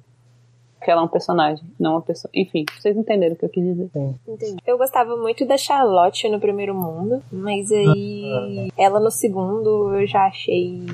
Porque 0.78 0.90
ela 0.90 1.00
é 1.00 1.04
um 1.04 1.08
personagem, 1.08 1.64
não 1.80 1.92
uma 1.92 2.02
pessoa. 2.02 2.30
Enfim, 2.34 2.64
vocês 2.78 2.96
entenderam 2.96 3.34
o 3.34 3.38
que 3.38 3.44
eu 3.44 3.48
quis 3.48 3.64
dizer. 3.64 3.90
Entendi. 4.28 4.56
Eu 4.66 4.76
gostava 4.78 5.16
muito 5.16 5.46
da 5.46 5.56
Charlotte 5.56 6.28
no 6.28 6.38
primeiro 6.38 6.74
mundo, 6.74 7.22
mas 7.32 7.72
aí 7.72 8.68
ela 8.76 9.00
no 9.00 9.10
segundo 9.10 9.94
eu 9.94 10.06
já 10.06 10.26
achei 10.26 10.84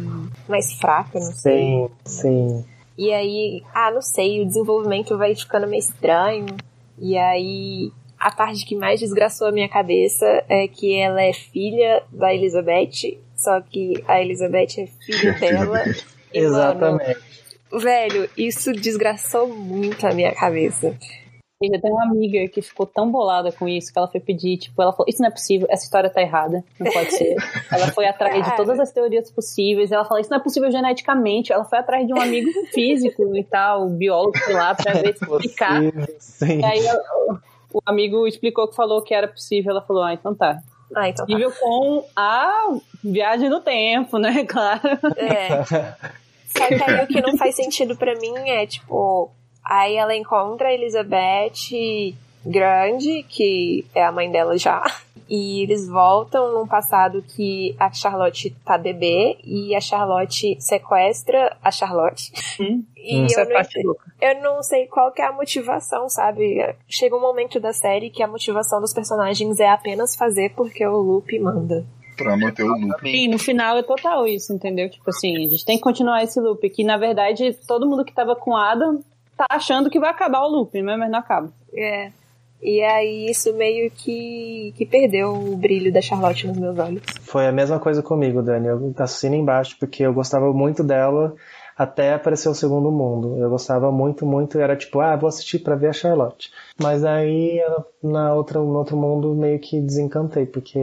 mais 0.48 0.72
fraca, 0.74 1.18
não 1.18 1.32
sei. 1.32 1.60
Sim, 1.60 1.90
sim. 2.04 2.64
E 2.96 3.12
aí, 3.12 3.62
ah, 3.74 3.90
não 3.90 4.02
sei, 4.02 4.40
o 4.42 4.46
desenvolvimento 4.46 5.16
vai 5.16 5.34
ficando 5.34 5.66
meio 5.66 5.80
estranho. 5.80 6.46
E 6.98 7.16
aí, 7.16 7.90
a 8.18 8.30
parte 8.30 8.64
que 8.64 8.76
mais 8.76 9.00
desgraçou 9.00 9.48
a 9.48 9.52
minha 9.52 9.68
cabeça 9.68 10.26
é 10.48 10.68
que 10.68 10.94
ela 10.94 11.20
é 11.20 11.32
filha 11.32 12.02
da 12.12 12.32
Elizabeth, 12.32 13.18
só 13.34 13.60
que 13.60 14.02
a 14.06 14.22
Elizabeth 14.22 14.78
é 14.78 14.86
filha 14.86 15.32
dela. 15.40 15.78
dele. 15.78 15.96
E, 16.32 16.40
mano, 16.42 16.54
Exatamente. 16.54 17.20
Velho, 17.78 18.28
isso 18.36 18.72
desgraçou 18.72 19.48
muito 19.48 20.06
a 20.06 20.12
minha 20.12 20.34
cabeça. 20.34 20.96
E 21.62 21.68
já 21.68 21.80
tem 21.80 21.92
uma 21.92 22.02
amiga 22.04 22.48
que 22.48 22.60
ficou 22.60 22.84
tão 22.86 23.08
bolada 23.08 23.52
com 23.52 23.68
isso 23.68 23.92
que 23.92 23.96
ela 23.98 24.08
foi 24.08 24.18
pedir, 24.18 24.56
tipo, 24.56 24.82
ela 24.82 24.90
falou, 24.92 25.06
isso 25.08 25.22
não 25.22 25.28
é 25.28 25.30
possível, 25.30 25.68
essa 25.70 25.84
história 25.84 26.10
tá 26.10 26.20
errada, 26.20 26.64
não 26.80 26.90
pode 26.92 27.12
ser. 27.12 27.36
ela 27.70 27.86
foi 27.92 28.04
atrás 28.06 28.44
de 28.44 28.56
todas 28.56 28.80
as 28.80 28.90
teorias 28.90 29.30
possíveis, 29.30 29.92
ela 29.92 30.04
falou, 30.04 30.20
isso 30.20 30.28
não 30.30 30.38
é 30.38 30.42
possível 30.42 30.72
geneticamente. 30.72 31.52
Ela 31.52 31.64
foi 31.64 31.78
atrás 31.78 32.04
de 32.04 32.12
um 32.12 32.20
amigo 32.20 32.50
físico 32.74 33.36
e 33.36 33.44
tal, 33.44 33.88
biólogo, 33.88 34.36
sei 34.38 34.54
lá, 34.54 34.74
pra 34.74 34.92
ver 34.94 35.16
se 35.16 35.24
explicar. 35.24 35.80
Sim. 36.18 36.58
E 36.60 36.64
aí 36.64 36.84
ela- 36.84 37.40
o 37.72 37.80
amigo 37.86 38.26
explicou 38.26 38.66
que 38.66 38.74
falou 38.74 39.00
que 39.00 39.14
era 39.14 39.28
possível, 39.28 39.70
ela 39.70 39.82
falou, 39.82 40.02
ah, 40.02 40.12
então 40.12 40.34
tá. 40.34 40.58
Ah, 40.94 41.08
então 41.08 41.24
tá. 41.24 41.32
Possível 41.32 41.52
com 41.60 42.04
a 42.16 42.74
viagem 43.04 43.48
no 43.48 43.60
tempo, 43.60 44.18
né, 44.18 44.44
claro. 44.50 44.80
É. 45.16 45.94
Só 46.56 46.66
que 46.68 46.82
aí 46.82 47.04
o 47.04 47.06
que 47.06 47.20
não 47.20 47.36
faz 47.36 47.54
sentido 47.54 47.96
pra 47.96 48.14
mim 48.14 48.34
é, 48.48 48.66
tipo, 48.66 49.30
aí 49.64 49.96
ela 49.96 50.14
encontra 50.14 50.68
a 50.68 50.72
Elizabeth 50.72 52.14
grande, 52.44 53.24
que 53.28 53.84
é 53.94 54.04
a 54.04 54.12
mãe 54.12 54.30
dela 54.30 54.56
já, 54.58 54.82
e 55.28 55.62
eles 55.62 55.88
voltam 55.88 56.52
num 56.52 56.66
passado 56.66 57.22
que 57.22 57.74
a 57.78 57.90
Charlotte 57.92 58.50
tá 58.64 58.76
bebê 58.76 59.38
e 59.44 59.74
a 59.74 59.80
Charlotte 59.80 60.56
sequestra 60.60 61.56
a 61.62 61.70
Charlotte. 61.70 62.32
Hum. 62.60 62.84
E 62.96 63.24
Isso 63.26 63.40
eu, 63.40 63.46
é 63.50 63.62
não, 63.82 63.96
eu 64.20 64.42
não 64.42 64.62
sei 64.62 64.86
qual 64.86 65.10
que 65.10 65.22
é 65.22 65.26
a 65.26 65.32
motivação, 65.32 66.08
sabe? 66.08 66.74
Chega 66.88 67.16
um 67.16 67.20
momento 67.20 67.58
da 67.58 67.72
série 67.72 68.10
que 68.10 68.22
a 68.22 68.28
motivação 68.28 68.80
dos 68.80 68.92
personagens 68.92 69.58
é 69.58 69.68
apenas 69.68 70.14
fazer 70.14 70.50
porque 70.54 70.86
o 70.86 70.98
Lupe 70.98 71.38
manda. 71.38 71.84
Pra 72.16 72.36
manter 72.36 72.62
o 72.62 72.68
loop. 72.68 73.00
Sim, 73.00 73.28
no 73.28 73.38
final 73.38 73.76
é 73.78 73.82
total 73.82 74.26
isso, 74.26 74.52
entendeu? 74.52 74.88
Tipo 74.90 75.10
assim, 75.10 75.36
a 75.36 75.48
gente 75.48 75.64
tem 75.64 75.76
que 75.76 75.82
continuar 75.82 76.22
esse 76.22 76.38
loop. 76.40 76.68
Que 76.70 76.84
na 76.84 76.96
verdade 76.96 77.56
todo 77.66 77.88
mundo 77.88 78.04
que 78.04 78.12
tava 78.12 78.36
com 78.36 78.56
Adam 78.56 79.02
tá 79.36 79.46
achando 79.50 79.90
que 79.90 79.98
vai 79.98 80.10
acabar 80.10 80.42
o 80.42 80.48
loop, 80.48 80.80
né? 80.82 80.96
mas 80.96 81.10
não 81.10 81.18
acaba. 81.18 81.52
É. 81.74 82.10
E 82.62 82.80
aí 82.80 83.26
isso 83.28 83.52
meio 83.54 83.90
que, 83.90 84.72
que 84.76 84.86
perdeu 84.86 85.32
o 85.32 85.56
brilho 85.56 85.92
da 85.92 86.00
Charlotte 86.00 86.46
nos 86.46 86.56
meus 86.56 86.78
olhos. 86.78 87.02
Foi 87.22 87.46
a 87.46 87.52
mesma 87.52 87.80
coisa 87.80 88.02
comigo, 88.02 88.40
Dani. 88.40 88.68
Eu 88.68 88.94
assino 88.98 89.34
embaixo 89.34 89.76
porque 89.80 90.04
eu 90.04 90.14
gostava 90.14 90.52
muito 90.52 90.84
dela 90.84 91.34
até 91.82 92.14
aparecer 92.14 92.48
o 92.48 92.54
Segundo 92.54 92.90
Mundo. 92.90 93.38
Eu 93.38 93.50
gostava 93.50 93.90
muito, 93.90 94.24
muito. 94.24 94.58
Era 94.58 94.76
tipo, 94.76 95.00
ah, 95.00 95.16
vou 95.16 95.28
assistir 95.28 95.58
pra 95.58 95.74
ver 95.74 95.88
a 95.88 95.92
Charlotte. 95.92 96.50
Mas 96.80 97.04
aí 97.04 97.60
na 98.02 98.34
outra, 98.34 98.58
no 98.58 98.78
outro 98.78 98.96
mundo 98.96 99.34
meio 99.34 99.58
que 99.58 99.80
desencantei, 99.80 100.46
porque 100.46 100.78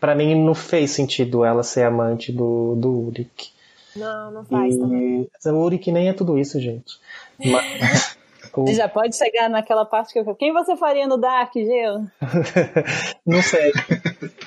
pra 0.00 0.14
mim 0.14 0.34
não 0.44 0.54
fez 0.54 0.90
sentido 0.90 1.44
ela 1.44 1.62
ser 1.62 1.84
amante 1.84 2.32
do, 2.32 2.74
do 2.76 2.90
Ulrich. 2.90 3.52
Não, 3.96 4.30
não 4.30 4.44
faz 4.44 4.76
também. 4.76 5.28
E 5.44 5.48
o 5.48 5.56
Ulrich 5.56 5.90
nem 5.92 6.08
é 6.08 6.12
tudo 6.12 6.38
isso, 6.38 6.60
gente. 6.60 6.98
Mas, 7.38 8.16
Você 8.62 8.74
já 8.74 8.88
pode 8.88 9.16
chegar 9.16 9.48
naquela 9.50 9.84
parte 9.84 10.12
que 10.12 10.18
eu 10.18 10.34
Quem 10.34 10.52
você 10.52 10.76
faria 10.76 11.06
no 11.06 11.16
Dark, 11.16 11.52
Gelo? 11.54 12.06
Não 13.26 13.42
sei. 13.42 13.72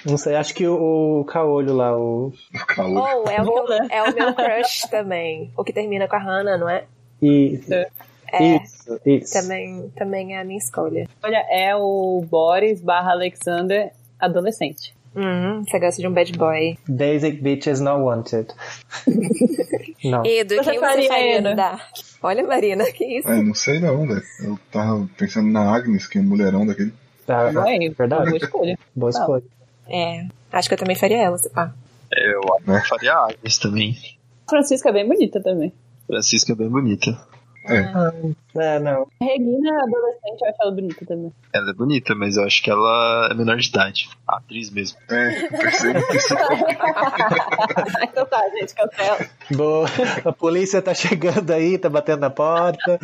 Não 0.06 0.18
sei, 0.18 0.36
acho 0.36 0.54
que 0.54 0.68
o, 0.68 1.22
o 1.22 1.26
Caolho 1.26 1.74
lá, 1.76 1.98
o. 1.98 2.28
O 2.54 2.66
calor. 2.68 2.98
Ou 2.98 3.30
é, 3.30 3.42
o 3.42 3.44
que 3.44 3.50
eu- 3.50 3.54
Rola. 3.56 3.88
é 3.90 4.04
o 4.04 4.14
meu 4.16 4.34
crush 4.34 4.88
também. 4.90 5.52
O 5.58 5.64
que 5.64 5.74
termina 5.74 6.08
com 6.08 6.16
a 6.16 6.20
Hannah, 6.20 6.58
não 6.58 6.70
é? 6.70 6.86
E, 7.22 7.60
É, 8.32 8.56
Isso, 8.58 9.00
isso. 9.06 9.34
também, 9.34 9.90
também 9.96 10.36
é 10.36 10.42
a 10.42 10.44
minha 10.44 10.58
escolha. 10.58 11.08
Olha, 11.24 11.46
é 11.50 11.74
o 11.76 12.22
Boris 12.30 12.82
barra 12.82 13.12
Alexander 13.14 13.92
adolescente. 14.20 14.94
Hum, 15.20 15.64
você 15.64 15.80
gosta 15.80 16.00
de 16.00 16.08
um 16.08 16.14
bad 16.14 16.32
boy. 16.38 16.78
Basic 16.88 17.42
bitches 17.42 17.80
not 17.80 18.02
wanted. 18.02 18.54
Não. 20.04 20.24
Edu, 20.24 20.56
Você 20.56 20.64
quem 20.72 20.80
você 20.80 20.86
faria, 20.86 21.08
faria 21.08 21.42
no 21.42 21.48
Edu? 21.50 21.56
Dark? 21.58 21.82
Olha, 22.22 22.46
Marina, 22.46 22.86
que 22.92 23.04
isso? 23.04 23.28
É, 23.28 23.42
não 23.42 23.54
sei 23.56 23.80
não, 23.80 24.08
velho. 24.08 24.22
Eu 24.44 24.60
tava 24.72 25.10
pensando 25.18 25.50
na 25.50 25.74
Agnes, 25.76 26.08
que 26.08 26.18
é 26.20 26.22
um 26.22 26.24
mulherão 26.24 26.66
daquele. 26.66 26.94
Ah, 27.28 27.52
Vai, 27.52 27.78
verdade. 27.90 28.26
boa 28.30 28.38
escolha. 28.38 28.80
Boa 28.96 29.10
escolha. 29.10 29.44
É, 29.90 30.28
acho 30.52 30.68
que 30.70 30.74
eu 30.76 30.78
também 30.78 30.96
faria 30.96 31.18
ela, 31.24 31.38
se 31.38 31.50
pá. 31.50 31.74
Eu 32.16 32.42
eu 32.68 32.82
faria 32.86 33.14
a 33.14 33.26
Agnes 33.26 33.58
também. 33.58 33.98
Francisca 34.50 34.90
é 34.90 34.94
bem 34.94 35.08
bonita 35.08 35.42
também. 35.42 35.74
Francisca 36.06 36.54
é 36.54 36.56
bem 36.56 36.70
bonita. 36.70 37.18
É, 37.68 38.80
não. 38.80 39.08
Regina, 39.22 39.84
adolescente, 39.84 40.42
eu 40.42 40.48
acho 40.50 40.58
ela 40.62 40.72
bonita 40.72 41.06
também. 41.06 41.32
Ela 41.54 41.70
é 41.70 41.74
bonita, 41.74 42.16
mas 42.16 42.38
eu 42.38 42.44
acho 42.44 42.64
que 42.64 42.70
ela 42.72 43.30
é 43.32 43.34
menor 43.34 43.58
de 43.58 43.70
idade. 43.70 44.10
A 44.28 44.38
atriz 44.38 44.70
mesmo. 44.72 44.98
É, 45.10 45.48
percebo 45.50 46.00
isso. 46.14 46.34
então 48.04 48.26
tá, 48.26 48.42
gente, 48.60 48.74
cancela. 48.74 49.18
Boa. 49.56 49.86
A 50.26 50.32
polícia 50.32 50.82
tá 50.82 50.94
chegando 50.94 51.52
aí, 51.52 51.78
tá 51.78 51.90
batendo 51.90 52.22
na 52.22 52.30
porta. 52.30 53.00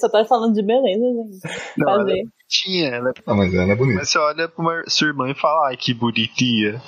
Só 0.00 0.08
tá 0.08 0.24
falando 0.24 0.54
de 0.54 0.62
beleza, 0.62 1.04
gente. 1.04 1.40
Não, 1.78 1.88
ela 1.90 2.02
é 2.02 2.04
Fazer. 2.04 2.22
bonitinha. 2.24 2.88
Ela 2.96 3.10
é... 3.10 3.12
Ah, 3.26 3.34
mas 3.34 3.54
ela 3.54 3.72
é 3.72 3.76
bonita. 3.76 3.98
Mas 3.98 4.08
você 4.10 4.18
olha 4.18 4.48
pra 4.48 4.62
uma- 4.62 4.84
sua 4.88 5.08
irmã 5.08 5.30
e 5.30 5.34
fala, 5.34 5.68
ai, 5.68 5.76
que 5.76 5.94
bonitinha. 5.94 6.80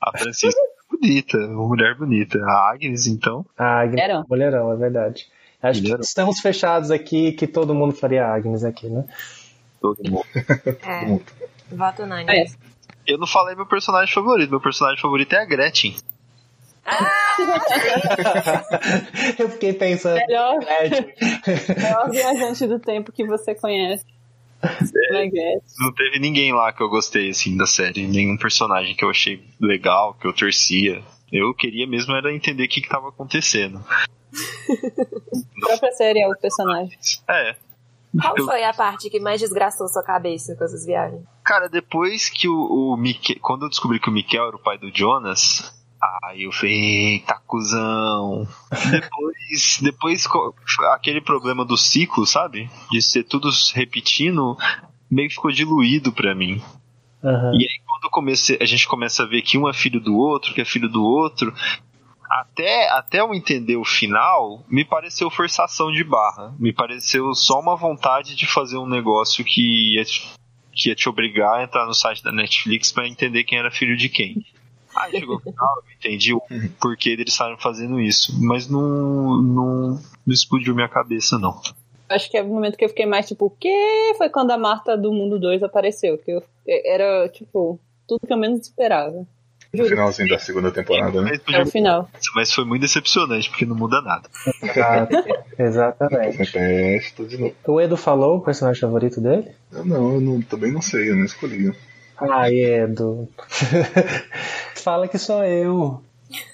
A 0.00 0.16
Francisca 0.18 0.58
é 0.60 0.96
bonita, 0.96 1.36
uma 1.38 1.66
mulher 1.68 1.94
bonita. 1.96 2.38
A 2.42 2.70
Agnes, 2.72 3.06
então. 3.06 3.44
A 3.58 3.80
Agnes 3.80 3.94
Mulherão. 4.00 4.20
é 4.20 4.24
mulherão, 4.28 4.72
é 4.72 4.76
verdade. 4.76 5.26
Acho 5.64 5.80
que 5.80 5.90
estamos 6.00 6.40
fechados 6.40 6.90
aqui 6.90 7.32
que 7.32 7.46
todo 7.46 7.74
mundo 7.74 7.94
faria 7.94 8.26
Agnes 8.26 8.62
aqui, 8.62 8.86
né? 8.86 9.04
Todo 9.80 9.98
mundo. 10.10 10.26
É, 10.82 11.18
voto 11.74 12.02
unânime. 12.02 12.30
É. 12.30 12.44
Eu 13.06 13.16
não 13.16 13.26
falei 13.26 13.54
meu 13.54 13.66
personagem 13.66 14.14
favorito. 14.14 14.50
Meu 14.50 14.60
personagem 14.60 15.00
favorito 15.00 15.32
é 15.32 15.38
a 15.38 15.46
Gretchen. 15.46 15.96
Eu 19.38 19.48
fiquei 19.48 19.72
pensando. 19.72 20.16
Melhor, 20.16 20.58
melhor 20.60 22.10
viajante 22.10 22.66
do 22.66 22.78
tempo 22.78 23.10
que 23.10 23.26
você 23.26 23.54
conhece. 23.54 24.04
Na 24.62 25.20
Gretchen. 25.20 25.62
Não 25.78 25.94
teve 25.94 26.18
ninguém 26.18 26.52
lá 26.52 26.72
que 26.72 26.82
eu 26.82 26.90
gostei, 26.90 27.30
assim, 27.30 27.56
da 27.56 27.66
série. 27.66 28.06
Nenhum 28.06 28.36
personagem 28.36 28.94
que 28.94 29.04
eu 29.04 29.10
achei 29.10 29.42
legal, 29.58 30.12
que 30.14 30.26
eu 30.26 30.34
torcia. 30.34 31.02
Eu 31.32 31.54
queria 31.54 31.86
mesmo 31.86 32.14
era 32.14 32.32
entender 32.32 32.64
o 32.64 32.68
que, 32.68 32.80
que 32.80 32.88
tava 32.88 33.08
acontecendo. 33.08 33.84
A 35.64 35.66
própria 35.66 35.92
série 35.92 36.22
é 36.22 36.28
o 36.28 36.36
personagem. 36.38 36.98
É. 37.28 37.56
Qual 38.20 38.46
foi 38.46 38.62
a 38.62 38.72
parte 38.72 39.10
que 39.10 39.18
mais 39.18 39.40
desgraçou 39.40 39.88
sua 39.88 40.02
cabeça 40.02 40.54
com 40.54 40.64
essas 40.64 40.86
viagens? 40.86 41.22
Cara, 41.44 41.68
depois 41.68 42.28
que 42.28 42.48
o, 42.48 42.92
o 42.92 42.96
Mique... 42.96 43.38
Quando 43.40 43.64
eu 43.64 43.68
descobri 43.68 43.98
que 43.98 44.08
o 44.08 44.12
Miquel 44.12 44.46
era 44.46 44.56
o 44.56 44.62
pai 44.62 44.78
do 44.78 44.94
Jonas, 44.94 45.74
aí 46.22 46.44
eu 46.44 46.52
falei, 46.52 47.14
eita, 47.14 47.40
cuzão. 47.46 48.46
depois, 48.90 49.78
depois, 49.82 50.26
aquele 50.92 51.20
problema 51.20 51.64
do 51.64 51.76
ciclo, 51.76 52.24
sabe? 52.24 52.70
De 52.90 53.02
ser 53.02 53.24
tudo 53.24 53.48
repetindo, 53.74 54.56
meio 55.10 55.28
que 55.28 55.34
ficou 55.34 55.50
diluído 55.50 56.12
pra 56.12 56.34
mim. 56.34 56.62
Aham. 57.24 57.52
E 57.54 57.62
aí, 57.62 57.80
quando 57.86 58.10
comecei, 58.10 58.58
a 58.60 58.64
gente 58.64 58.86
começa 58.86 59.22
a 59.22 59.26
ver 59.26 59.42
que 59.42 59.56
um 59.56 59.68
é 59.68 59.72
filho 59.72 60.00
do 60.00 60.14
outro, 60.16 60.52
que 60.52 60.60
é 60.60 60.64
filho 60.64 60.88
do 60.88 61.02
outro, 61.02 61.54
até, 62.28 62.88
até 62.90 63.20
eu 63.20 63.34
entender 63.34 63.76
o 63.76 63.84
final, 63.84 64.64
me 64.68 64.84
pareceu 64.84 65.30
forçação 65.30 65.90
de 65.92 66.02
barra. 66.04 66.54
Me 66.58 66.72
pareceu 66.72 67.34
só 67.34 67.60
uma 67.60 67.76
vontade 67.76 68.34
de 68.34 68.46
fazer 68.46 68.76
um 68.76 68.88
negócio 68.88 69.44
que 69.44 69.94
ia, 69.94 70.04
te- 70.04 70.22
que 70.72 70.88
ia 70.88 70.94
te 70.94 71.08
obrigar 71.08 71.58
a 71.58 71.62
entrar 71.62 71.86
no 71.86 71.94
site 71.94 72.22
da 72.22 72.32
Netflix 72.32 72.90
pra 72.92 73.06
entender 73.06 73.44
quem 73.44 73.58
era 73.58 73.70
filho 73.70 73.96
de 73.96 74.08
quem. 74.08 74.44
Aí 74.96 75.10
chegou 75.12 75.36
no 75.36 75.40
final, 75.42 75.74
eu 75.86 75.92
entendi 75.96 76.32
o 76.32 76.40
porquê 76.80 77.16
deles 77.16 77.32
estarem 77.32 77.56
fazendo 77.58 78.00
isso. 78.00 78.32
Mas 78.44 78.68
não, 78.68 79.42
não, 79.42 80.00
não 80.26 80.32
explodiu 80.32 80.74
minha 80.74 80.88
cabeça, 80.88 81.38
não. 81.38 81.60
Acho 82.08 82.30
que 82.30 82.36
é 82.36 82.42
o 82.42 82.46
momento 82.46 82.76
que 82.76 82.84
eu 82.84 82.88
fiquei 82.88 83.06
mais 83.06 83.26
tipo, 83.26 83.46
o 83.46 83.50
quê? 83.50 84.12
Foi 84.16 84.28
quando 84.28 84.50
a 84.50 84.58
Marta 84.58 84.96
do 84.96 85.12
Mundo 85.12 85.38
2 85.38 85.62
apareceu. 85.62 86.18
Que 86.18 86.32
eu, 86.32 86.42
era, 86.66 87.28
tipo, 87.28 87.78
tudo 88.06 88.26
que 88.26 88.32
eu 88.32 88.36
menos 88.36 88.60
esperava. 88.60 89.26
No 89.72 89.84
finalzinho 89.86 90.28
da 90.28 90.38
segunda 90.38 90.70
temporada, 90.70 91.20
né? 91.20 91.32
Mas, 91.46 91.56
É 91.56 91.62
o 91.62 91.66
final. 91.66 92.08
mas 92.36 92.52
foi 92.52 92.64
muito 92.64 92.82
decepcionante, 92.82 93.50
porque 93.50 93.66
não 93.66 93.74
muda 93.74 94.00
nada. 94.00 94.28
Ah, 94.80 95.08
exatamente. 95.58 96.52
De 97.26 97.38
novo. 97.38 97.54
O 97.66 97.80
Edu 97.80 97.96
falou 97.96 98.36
o 98.36 98.40
personagem 98.40 98.80
favorito 98.80 99.20
dele? 99.20 99.50
Eu 99.72 99.84
não, 99.84 100.14
eu 100.14 100.20
não, 100.20 100.42
também 100.42 100.70
não 100.70 100.80
sei, 100.80 101.10
eu 101.10 101.16
não 101.16 101.24
escolhi. 101.24 101.74
Ai, 102.16 102.54
Edu. 102.54 103.28
Fala 104.76 105.08
que 105.08 105.18
sou 105.18 105.42
eu. 105.44 106.00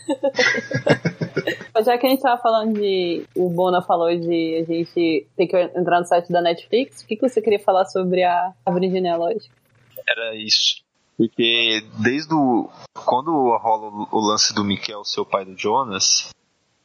Já 1.84 1.96
que 1.96 2.06
a 2.06 2.10
gente 2.10 2.20
tava 2.22 2.40
falando 2.40 2.74
de. 2.74 3.24
O 3.34 3.48
Bona 3.48 3.80
falou 3.82 4.14
de 4.14 4.56
a 4.56 4.64
gente 4.64 5.26
ter 5.36 5.46
que 5.46 5.56
entrar 5.56 6.00
no 6.00 6.06
site 6.06 6.30
da 6.30 6.42
Netflix, 6.42 7.02
o 7.02 7.06
que, 7.06 7.16
que 7.16 7.28
você 7.28 7.40
queria 7.40 7.58
falar 7.58 7.86
sobre 7.86 8.22
a 8.22 8.52
árvore 8.66 8.90
genealógica? 8.90 9.54
Era 10.08 10.34
isso. 10.36 10.82
Porque 11.16 11.82
desde 12.02 12.34
o. 12.34 12.68
Quando 12.94 13.30
rola 13.56 14.08
o- 14.10 14.20
lance 14.20 14.54
do 14.54 14.64
Mikel, 14.64 15.04
seu 15.04 15.24
pai 15.24 15.44
do 15.44 15.56
Jonas, 15.56 16.30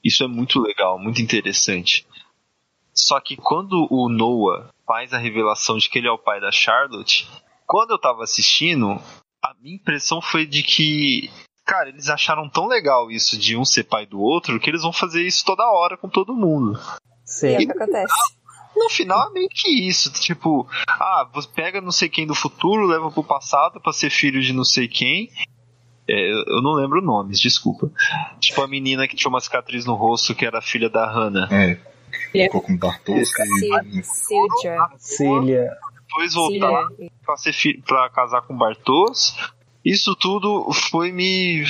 isso 0.03 0.23
é 0.23 0.27
muito 0.27 0.61
legal, 0.61 0.97
muito 0.99 1.21
interessante. 1.21 2.05
Só 2.93 3.19
que 3.19 3.35
quando 3.35 3.87
o 3.89 4.07
Noah 4.07 4.69
faz 4.87 5.13
a 5.13 5.17
revelação 5.17 5.77
de 5.77 5.89
que 5.89 5.99
ele 5.99 6.07
é 6.07 6.11
o 6.11 6.17
pai 6.17 6.39
da 6.39 6.51
Charlotte, 6.51 7.27
quando 7.67 7.91
eu 7.91 7.97
tava 7.99 8.23
assistindo, 8.23 8.97
a 9.43 9.53
minha 9.61 9.75
impressão 9.75 10.21
foi 10.21 10.45
de 10.45 10.63
que. 10.63 11.29
Cara, 11.65 11.89
eles 11.89 12.09
acharam 12.09 12.47
tão 12.49 12.67
legal 12.67 13.09
isso 13.09 13.37
de 13.37 13.57
um 13.57 13.65
ser 13.65 13.83
pai 13.85 14.05
do 14.05 14.19
outro 14.19 14.59
que 14.59 14.69
eles 14.69 14.83
vão 14.83 14.93
fazer 14.93 15.23
isso 15.25 15.43
toda 15.43 15.63
hora 15.71 15.97
com 15.97 16.07
todo 16.07 16.35
mundo. 16.35 16.77
E 16.77 16.77
é 16.77 17.25
Sim. 17.25 17.55
o 17.55 17.57
que 17.57 17.71
acontece? 17.71 18.13
No 18.75 18.89
final 18.89 19.29
é 19.29 19.33
meio 19.33 19.47
que 19.49 19.87
isso, 19.87 20.11
tipo, 20.13 20.67
ah, 20.87 21.27
você 21.33 21.47
pega 21.47 21.79
não 21.81 21.91
sei 21.91 22.09
quem 22.09 22.27
do 22.27 22.35
futuro, 22.35 22.85
leva 22.85 23.09
pro 23.09 23.23
passado 23.23 23.79
pra 23.79 23.93
ser 23.93 24.09
filho 24.09 24.41
de 24.41 24.51
não 24.53 24.65
sei 24.65 24.87
quem. 24.87 25.31
É, 26.07 26.31
eu 26.51 26.61
não 26.61 26.73
lembro 26.73 27.01
nomes, 27.01 27.39
desculpa. 27.39 27.89
Tipo 28.39 28.61
a 28.61 28.67
menina 28.67 29.07
que 29.07 29.15
tinha 29.15 29.29
uma 29.29 29.39
cicatriz 29.41 29.85
no 29.85 29.95
rosto 29.95 30.35
que 30.35 30.45
era 30.45 30.61
filha 30.61 30.89
da 30.89 31.09
Hannah. 31.09 31.47
É. 31.51 31.79
Ficou 32.31 32.61
com 32.61 32.77
Bartowski 32.77 33.41
e. 33.41 34.03
Silja. 34.03 34.77
Cília. 34.99 35.71
Depois 36.07 36.33
voltar 36.33 36.87
pra, 37.25 37.37
ser 37.37 37.53
fi- 37.53 37.81
pra 37.81 38.09
casar 38.09 38.41
com 38.43 38.55
Bartos. 38.55 39.35
Isso 39.85 40.15
tudo 40.15 40.71
foi 40.89 41.11
me. 41.11 41.63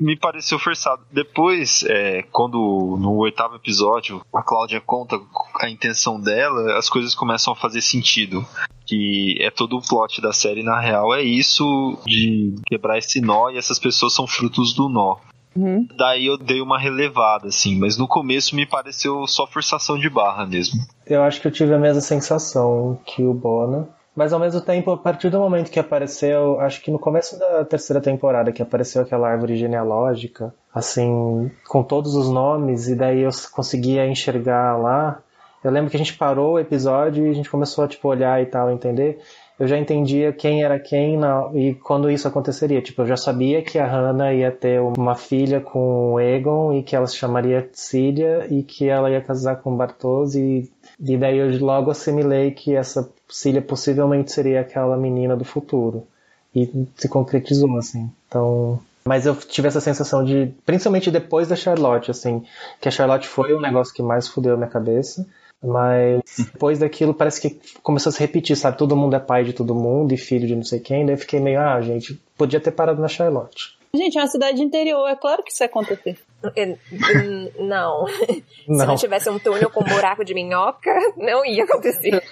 me 0.00 0.18
pareceu 0.18 0.58
forçado. 0.58 1.02
Depois, 1.12 1.84
é, 1.84 2.22
quando 2.32 2.96
no 2.98 3.14
oitavo 3.18 3.54
episódio 3.54 4.20
a 4.34 4.42
Cláudia 4.42 4.80
conta 4.80 5.20
a 5.60 5.70
intenção 5.70 6.20
dela, 6.20 6.76
as 6.76 6.88
coisas 6.88 7.14
começam 7.14 7.52
a 7.52 7.56
fazer 7.56 7.80
sentido. 7.80 8.44
Que 8.84 9.36
é 9.40 9.50
todo 9.50 9.76
o 9.76 9.82
plot 9.86 10.20
da 10.20 10.32
série, 10.32 10.62
na 10.62 10.80
real, 10.80 11.14
é 11.14 11.22
isso 11.22 11.98
de 12.06 12.54
quebrar 12.66 12.98
esse 12.98 13.20
nó 13.20 13.50
e 13.50 13.58
essas 13.58 13.78
pessoas 13.78 14.14
são 14.14 14.26
frutos 14.26 14.72
do 14.72 14.88
nó. 14.88 15.18
Uhum. 15.54 15.86
Daí 15.96 16.26
eu 16.26 16.38
dei 16.38 16.60
uma 16.60 16.78
relevada, 16.78 17.48
assim, 17.48 17.78
mas 17.78 17.98
no 17.98 18.08
começo 18.08 18.56
me 18.56 18.64
pareceu 18.64 19.26
só 19.26 19.46
forçação 19.46 19.98
de 19.98 20.08
barra 20.08 20.46
mesmo. 20.46 20.80
Eu 21.06 21.22
acho 21.22 21.40
que 21.40 21.48
eu 21.48 21.52
tive 21.52 21.74
a 21.74 21.78
mesma 21.78 22.00
sensação 22.00 22.98
que 23.04 23.22
o 23.22 23.34
Bona. 23.34 23.88
Mas 24.18 24.32
ao 24.32 24.40
mesmo 24.40 24.60
tempo, 24.60 24.90
a 24.90 24.96
partir 24.96 25.30
do 25.30 25.38
momento 25.38 25.70
que 25.70 25.78
apareceu, 25.78 26.58
acho 26.58 26.82
que 26.82 26.90
no 26.90 26.98
começo 26.98 27.38
da 27.38 27.64
terceira 27.64 28.02
temporada, 28.02 28.50
que 28.50 28.60
apareceu 28.60 29.00
aquela 29.00 29.28
árvore 29.28 29.54
genealógica, 29.54 30.52
assim, 30.74 31.48
com 31.68 31.84
todos 31.84 32.16
os 32.16 32.28
nomes, 32.28 32.88
e 32.88 32.96
daí 32.96 33.20
eu 33.20 33.30
conseguia 33.52 34.04
enxergar 34.08 34.76
lá. 34.76 35.20
Eu 35.62 35.70
lembro 35.70 35.88
que 35.88 35.96
a 35.96 36.00
gente 36.00 36.18
parou 36.18 36.54
o 36.54 36.58
episódio 36.58 37.28
e 37.28 37.30
a 37.30 37.32
gente 37.32 37.48
começou 37.48 37.84
a 37.84 37.86
tipo, 37.86 38.08
olhar 38.08 38.42
e 38.42 38.46
tal, 38.46 38.72
entender. 38.72 39.20
Eu 39.56 39.68
já 39.68 39.78
entendia 39.78 40.32
quem 40.32 40.64
era 40.64 40.80
quem 40.80 41.16
na- 41.16 41.50
e 41.54 41.74
quando 41.74 42.10
isso 42.10 42.26
aconteceria. 42.26 42.82
Tipo, 42.82 43.02
eu 43.02 43.06
já 43.06 43.16
sabia 43.16 43.62
que 43.62 43.78
a 43.78 43.86
Hannah 43.86 44.34
ia 44.34 44.50
ter 44.50 44.80
uma 44.80 45.14
filha 45.14 45.60
com 45.60 46.14
o 46.14 46.20
Egon 46.20 46.72
e 46.72 46.82
que 46.82 46.96
ela 46.96 47.06
se 47.06 47.14
chamaria 47.14 47.68
Cília 47.72 48.48
e 48.50 48.64
que 48.64 48.88
ela 48.88 49.08
ia 49.12 49.20
casar 49.20 49.62
com 49.62 49.76
Bartos 49.76 50.34
e, 50.34 50.68
e 51.00 51.16
daí 51.16 51.38
eu 51.38 51.56
logo 51.64 51.92
assimilei 51.92 52.50
que 52.50 52.74
essa 52.74 53.08
Cília 53.28 53.60
possivelmente 53.60 54.32
seria 54.32 54.60
aquela 54.60 54.96
menina 54.96 55.36
do 55.36 55.44
futuro. 55.44 56.06
E 56.54 56.86
se 56.96 57.08
concretizou, 57.08 57.76
assim. 57.78 58.10
Então. 58.26 58.80
Mas 59.04 59.26
eu 59.26 59.36
tive 59.36 59.68
essa 59.68 59.80
sensação 59.80 60.24
de. 60.24 60.52
Principalmente 60.64 61.10
depois 61.10 61.48
da 61.48 61.56
Charlotte, 61.56 62.10
assim. 62.10 62.44
Que 62.80 62.88
a 62.88 62.90
Charlotte 62.90 63.28
foi 63.28 63.52
o 63.52 63.60
negócio 63.60 63.94
que 63.94 64.02
mais 64.02 64.26
fudeu 64.26 64.56
minha 64.56 64.68
cabeça. 64.68 65.26
Mas 65.62 66.22
depois 66.52 66.78
daquilo 66.78 67.12
parece 67.12 67.40
que 67.40 67.60
começou 67.82 68.10
a 68.10 68.12
se 68.12 68.20
repetir, 68.20 68.56
sabe? 68.56 68.78
Todo 68.78 68.96
mundo 68.96 69.14
é 69.14 69.20
pai 69.20 69.44
de 69.44 69.52
todo 69.52 69.74
mundo 69.74 70.12
e 70.12 70.16
filho 70.16 70.46
de 70.46 70.56
não 70.56 70.64
sei 70.64 70.80
quem. 70.80 71.04
Daí 71.04 71.14
eu 71.14 71.18
fiquei 71.18 71.40
meio, 71.40 71.60
ah, 71.60 71.80
gente, 71.80 72.20
podia 72.36 72.60
ter 72.60 72.70
parado 72.70 73.00
na 73.00 73.08
Charlotte. 73.08 73.76
Gente, 73.94 74.18
é 74.18 74.20
uma 74.20 74.28
cidade 74.28 74.62
interior, 74.62 75.08
é 75.08 75.16
claro 75.16 75.42
que 75.42 75.50
isso 75.50 75.62
ia 75.62 75.66
acontecer. 75.66 76.18
Eu- 76.54 76.78
hum, 76.92 77.50
Não. 77.58 78.06
Se 78.28 78.44
Não. 78.68 78.86
não 78.86 78.96
tivesse 78.96 79.28
um 79.28 79.38
túnel 79.38 79.70
com 79.70 79.82
um 79.82 79.86
buraco 79.86 80.24
de 80.24 80.34
minhoca, 80.34 80.90
não 81.16 81.44
ia 81.44 81.64
acontecer. 81.64 82.22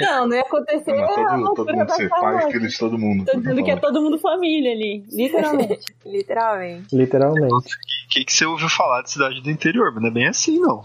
Não, 0.00 0.28
não 0.28 0.36
ia 0.36 0.42
acontecer 0.42 0.92
Não, 0.92 1.06
todo, 1.06 1.14
todo 1.16 1.40
loucura 1.40 1.76
mundo 1.76 1.90
ser 1.94 2.08
pai 2.08 2.52
filho 2.52 2.68
de 2.68 2.78
todo 2.78 2.98
mundo. 2.98 3.24
Tô 3.24 3.38
dizendo 3.38 3.64
que 3.64 3.70
é 3.70 3.76
todo 3.76 4.00
mundo 4.02 4.18
família 4.18 4.70
ali, 4.72 5.04
literalmente. 5.10 5.84
Literalmente. 6.06 6.94
Literalmente. 6.96 7.54
O 7.54 8.08
que, 8.10 8.24
que 8.24 8.32
você 8.32 8.44
ouviu 8.46 8.68
falar 8.68 9.02
de 9.02 9.10
cidade 9.10 9.40
do 9.42 9.50
interior? 9.50 9.90
Mas 9.92 10.02
não 10.02 10.10
é 10.10 10.12
bem 10.12 10.28
assim, 10.28 10.58
não. 10.60 10.82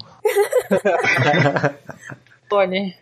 Olha, 2.52 2.94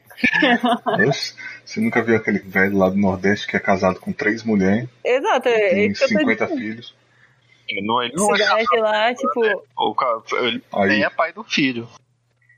Oxe, 1.08 1.34
Você 1.66 1.80
nunca 1.80 2.04
viu 2.04 2.16
aquele 2.18 2.40
velho 2.40 2.78
lá 2.78 2.90
do 2.90 2.98
Nordeste 2.98 3.48
que 3.48 3.56
é 3.56 3.60
casado 3.60 4.00
com 4.00 4.12
três 4.12 4.44
mulheres, 4.44 4.88
exato, 5.04 5.48
é 5.48 5.70
tem 5.70 5.88
isso 5.92 6.06
que 6.06 6.14
eu 6.16 6.20
tô 6.20 6.30
50 6.30 6.48
dizendo. 6.48 6.82
Não, 7.84 8.02
ele 8.02 8.14
não 8.16 8.34
é 8.34 8.38
Cidade 8.38 8.80
lá, 8.80 9.14
tipo, 9.14 9.64
o 9.78 9.96
cara, 9.96 10.22
ele 10.42 10.64
Aí- 10.74 10.90
nem 10.90 11.04
é 11.04 11.10
pai 11.10 11.32
do 11.34 11.44
filho. 11.44 11.88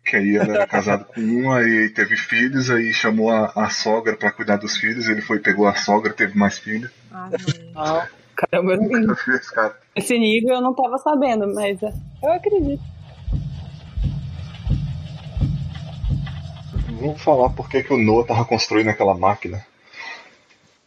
Que 0.03 0.15
aí 0.15 0.35
ele 0.35 0.51
era 0.51 0.65
casado 0.65 1.05
com 1.05 1.21
um, 1.21 1.51
aí 1.51 1.89
teve 1.89 2.17
filhos, 2.17 2.71
aí 2.71 2.91
chamou 2.91 3.29
a, 3.29 3.51
a 3.55 3.69
sogra 3.69 4.15
pra 4.17 4.31
cuidar 4.31 4.57
dos 4.57 4.75
filhos, 4.75 5.07
ele 5.07 5.21
foi, 5.21 5.39
pegou 5.39 5.67
a 5.67 5.75
sogra, 5.75 6.11
teve 6.11 6.35
mais 6.37 6.57
filhos. 6.57 6.89
Ah, 7.11 7.29
não, 7.75 8.03
caramba, 8.35 8.73
Esse 9.35 9.53
cara 9.53 9.81
esse 9.95 10.17
nível 10.17 10.55
eu 10.55 10.61
não 10.61 10.73
tava 10.73 10.97
sabendo, 10.97 11.53
mas 11.53 11.81
é, 11.83 11.93
eu 12.23 12.31
acredito. 12.31 12.81
Vamos 16.99 17.21
falar 17.21 17.49
por 17.49 17.69
que, 17.69 17.83
que 17.83 17.93
o 17.93 17.97
Noah 17.97 18.25
tava 18.27 18.45
construindo 18.45 18.87
aquela 18.89 19.15
máquina. 19.17 19.65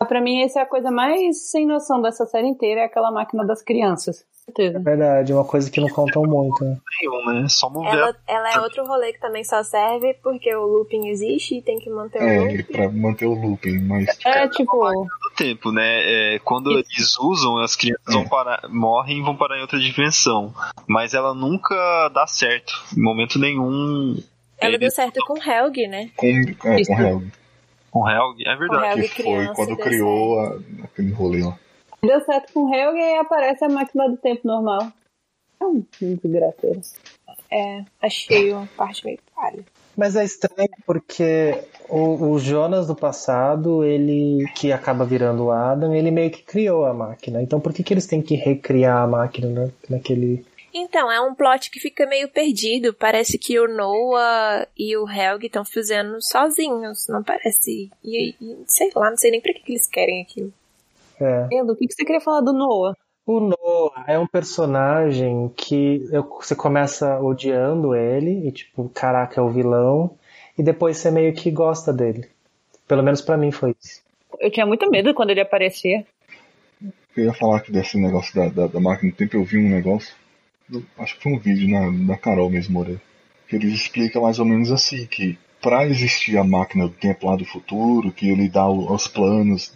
Pra 0.05 0.21
mim, 0.21 0.43
essa 0.43 0.61
é 0.61 0.63
a 0.63 0.67
coisa 0.67 0.91
mais 0.91 1.51
sem 1.51 1.67
noção 1.67 2.01
dessa 2.01 2.27
série 2.27 2.47
inteira, 2.49 2.83
é 2.83 2.85
aquela 2.85 3.11
máquina 3.11 3.45
das 3.45 3.63
crianças. 3.63 4.25
Certeza. 4.45 4.79
Verdade, 4.79 5.33
uma 5.33 5.45
coisa 5.47 5.71
que 5.71 5.81
não 5.81 5.89
contam 5.89 6.23
muito, 6.23 6.63
né? 6.65 6.77
Nenhum, 7.01 7.25
né? 7.43 7.49
Só 7.49 7.71
mover 7.71 7.95
Ela, 7.95 8.15
ela 8.29 8.53
é 8.53 8.61
outro 8.61 8.85
rolê 8.87 9.11
que 9.15 9.19
também 9.19 9.43
só 9.43 9.63
serve 9.63 10.13
porque 10.23 10.55
o 10.55 10.67
looping 10.67 11.09
existe 11.09 11.57
e 11.57 11.63
tem 11.63 11.79
que 11.79 11.89
manter 11.89 12.19
o 12.21 12.23
É, 12.23 12.39
looping. 12.41 12.63
pra 12.65 12.91
manter 12.91 13.25
o 13.25 13.33
looping, 13.33 13.79
mas 13.87 14.07
É, 14.23 14.47
tipo, 14.49 14.87
do 14.93 15.35
tempo, 15.35 15.73
né? 15.73 16.35
É, 16.35 16.39
quando 16.41 16.71
eles 16.73 17.19
usam, 17.19 17.57
as 17.57 17.75
crianças 17.75 18.05
vão 18.13 18.29
parar, 18.29 18.69
morrem 18.69 19.21
e 19.21 19.23
vão 19.23 19.35
parar 19.35 19.57
em 19.57 19.63
outra 19.63 19.79
dimensão. 19.81 20.53
Mas 20.87 21.15
ela 21.15 21.33
nunca 21.33 22.11
dá 22.13 22.27
certo. 22.27 22.75
Em 22.95 23.01
momento 23.01 23.39
nenhum. 23.39 24.17
Ela 24.61 24.77
deu 24.77 24.91
certo 24.91 25.21
com 25.27 25.39
Helg, 25.43 25.87
né? 25.89 26.11
com, 26.17 26.27
é, 26.27 26.81
Isso. 26.81 26.91
com 26.93 27.01
Helg, 27.01 27.33
Com 27.95 28.09
Helg, 28.11 28.43
é 28.45 28.57
verdade. 28.57 29.01
Helg 29.01 29.09
que 29.09 29.23
foi 29.23 29.55
quando 29.55 29.77
criou 29.77 30.41
a- 30.41 30.59
aquele 30.83 31.13
rolê 31.13 31.45
lá. 31.45 31.57
deu 32.03 32.21
certo 32.25 32.53
com 32.53 32.65
o 32.65 32.75
Helg 32.75 32.99
e 32.99 33.19
aparece 33.19 33.65
a 33.65 33.69
máquina 33.69 34.09
do 34.11 34.17
tempo 34.17 34.41
normal. 34.47 34.89
É 35.61 35.65
um 35.65 35.83
desgraceiro. 36.01 36.81
É, 37.51 37.85
achei 38.03 38.53
uma 38.53 38.67
parte 38.77 39.05
meio 39.07 39.19
falha. 39.33 39.65
Mas 39.97 40.17
é 40.17 40.25
estranho 40.25 40.69
porque 40.85 41.63
o, 41.89 42.31
o 42.33 42.39
Jonas 42.41 42.89
do 42.89 42.97
passado, 42.97 43.85
ele 43.85 44.45
que 44.57 44.73
acaba 44.73 45.05
virando 45.05 45.45
o 45.45 45.51
Adam, 45.53 45.95
ele 45.95 46.11
meio 46.11 46.33
que 46.33 46.43
criou 46.43 46.85
a 46.85 46.93
máquina. 46.93 47.41
Então 47.41 47.61
por 47.61 47.73
que, 47.73 47.85
que 47.85 47.95
eles 47.95 48.07
têm 48.09 48.21
que 48.21 48.35
recriar 48.35 49.05
a 49.05 49.07
máquina 49.07 49.49
né, 49.49 49.71
naquele. 49.89 50.45
Então, 50.77 51.11
é 51.11 51.21
um 51.21 51.35
plot 51.35 51.71
que 51.71 51.79
fica 51.79 52.05
meio 52.05 52.29
perdido. 52.29 52.93
Parece 52.93 53.39
que 53.39 53.59
o 53.61 53.69
Noah 53.69 54.67
e 54.77 54.97
o 54.97 55.09
Helg 55.09 55.47
estão 55.47 55.65
fazendo 55.65 56.21
sozinhos, 56.21 57.07
não 57.09 57.23
parece? 57.23 57.89
E, 58.03 58.35
e 58.41 58.65
sei 58.67 58.91
lá, 58.95 59.09
não 59.09 59.17
sei 59.17 59.31
nem 59.31 59.41
pra 59.41 59.53
que, 59.53 59.61
que 59.61 59.73
eles 59.73 59.87
querem 59.87 60.23
aquilo. 60.23 60.53
É. 61.21 61.47
Edu, 61.53 61.73
o 61.73 61.77
que 61.77 61.87
que 61.87 61.95
você 61.95 62.05
queria 62.05 62.21
falar 62.21 62.41
do 62.41 62.53
Noah? 62.53 62.97
O 63.25 63.39
Noah 63.41 64.05
é 64.09 64.19
um 64.19 64.27
personagem 64.27 65.49
que 65.57 66.07
eu- 66.11 66.25
você 66.25 66.57
começa 66.57 67.21
odiando 67.21 67.95
ele, 67.95 68.49
e 68.49 68.51
tipo, 68.53 68.91
caraca, 68.93 69.41
é 69.41 69.45
o 69.45 69.49
vilão, 69.51 70.11
e 70.59 70.63
depois 70.63 70.97
você 70.99 71.11
meio 71.11 71.33
que 71.33 71.51
gosta 71.53 71.93
dele. 71.93 72.29
Pelo 72.89 73.03
menos 73.03 73.21
pra 73.23 73.37
mim 73.37 73.51
foi 73.53 73.75
isso. 73.83 74.03
Eu 74.41 74.51
tinha 74.51 74.67
muito 74.67 74.91
medo 74.91 75.15
quando 75.15 75.31
ele 75.31 75.41
aparecia. 75.41 76.05
Eu 77.17 77.25
ia 77.27 77.33
falar 77.33 77.61
que 77.61 77.71
desse 77.71 77.97
negócio 77.97 78.35
da, 78.35 78.49
da, 78.49 78.67
da 78.67 78.81
máquina 78.81 79.13
do 79.13 79.17
tempo, 79.17 79.37
eu 79.37 79.45
vi 79.45 79.57
um 79.57 79.71
negócio, 79.71 80.13
acho 80.99 81.17
que 81.17 81.23
foi 81.23 81.33
um 81.33 81.39
vídeo 81.39 81.69
na, 81.69 81.91
da 82.15 82.17
Carol 82.17 82.51
mesmo, 82.51 82.75
Moreira, 82.75 83.01
que 83.49 83.57
eles 83.57 83.73
explicam 83.75 84.23
mais 84.23 84.39
ou 84.39 84.45
menos 84.45 84.71
assim, 84.73 85.07
que 85.07 85.39
pra 85.61 85.87
existir 85.87 86.37
a 86.37 86.45
máquina 86.45 86.87
do 86.89 86.95
tempo 86.95 87.27
lá 87.27 87.37
do 87.37 87.45
futuro, 87.45 88.13
que 88.13 88.29
ele 88.29 88.49
dá 88.49 88.67
o- 88.69 88.93
os 88.93 89.07
planos 89.09 89.73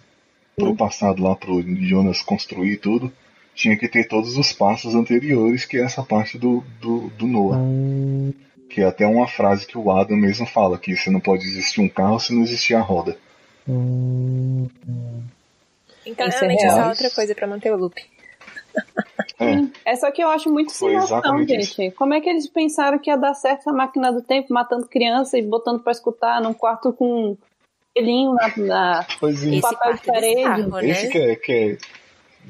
pro 0.56 0.74
passado 0.76 1.22
lá 1.22 1.34
pro 1.36 1.62
Jonas 1.86 2.20
construir 2.20 2.78
tudo, 2.78 3.12
tinha 3.54 3.76
que 3.76 3.88
ter 3.88 4.06
todos 4.08 4.36
os 4.36 4.52
passos 4.52 4.94
anteriores, 4.94 5.64
que 5.64 5.76
é 5.76 5.82
essa 5.82 6.02
parte 6.02 6.36
do, 6.38 6.62
do, 6.80 7.08
do 7.10 7.26
Noah. 7.26 7.58
Hum, 7.58 8.32
Que 8.70 8.82
é 8.82 8.84
até 8.84 9.06
uma 9.06 9.26
frase 9.26 9.66
que 9.66 9.78
o 9.78 9.90
Adam 9.90 10.16
mesmo 10.16 10.46
fala, 10.46 10.78
que 10.78 10.94
você 10.96 11.10
não 11.10 11.20
pode 11.20 11.44
existir 11.44 11.80
um 11.80 11.88
carro 11.88 12.20
se 12.20 12.34
não 12.34 12.42
existir 12.42 12.74
a 12.74 12.80
roda. 12.80 13.16
hum, 13.66 14.68
Então, 16.06 16.26
Isso 16.28 16.36
é 16.38 16.40
realmente, 16.40 16.64
é 16.64 16.70
só 16.70 16.88
outra 16.88 17.10
coisa 17.10 17.34
pra 17.34 17.46
manter 17.46 17.72
o 17.72 17.76
loop. 17.76 18.00
É, 19.40 19.92
É 19.92 19.96
só 19.96 20.10
que 20.10 20.22
eu 20.22 20.28
acho 20.28 20.50
muito 20.50 20.72
sem 20.72 20.94
noção, 20.96 21.44
gente. 21.46 21.90
Como 21.92 22.12
é 22.14 22.20
que 22.20 22.28
eles 22.28 22.48
pensaram 22.48 22.98
que 22.98 23.10
ia 23.10 23.16
dar 23.16 23.34
certo 23.34 23.60
essa 23.60 23.72
máquina 23.72 24.12
do 24.12 24.22
tempo, 24.22 24.52
matando 24.52 24.86
criança 24.88 25.38
e 25.38 25.42
botando 25.42 25.80
pra 25.82 25.92
escutar 25.92 26.40
num 26.40 26.52
quarto 26.54 26.92
com 26.92 27.30
um 27.30 27.36
pelinho 27.94 28.34
na, 28.34 28.52
na... 28.56 29.06
pois 29.20 29.44
é, 29.46 29.60
papel 29.60 29.94
de 29.94 30.00
quarto 30.00 30.08
é 30.08 30.12
parede. 30.12 30.36
bizarro, 30.36 30.70
né? 30.82 30.88
esse 30.88 31.08
que 31.08 31.18
é, 31.18 31.36
que 31.36 31.52
é 31.52 31.78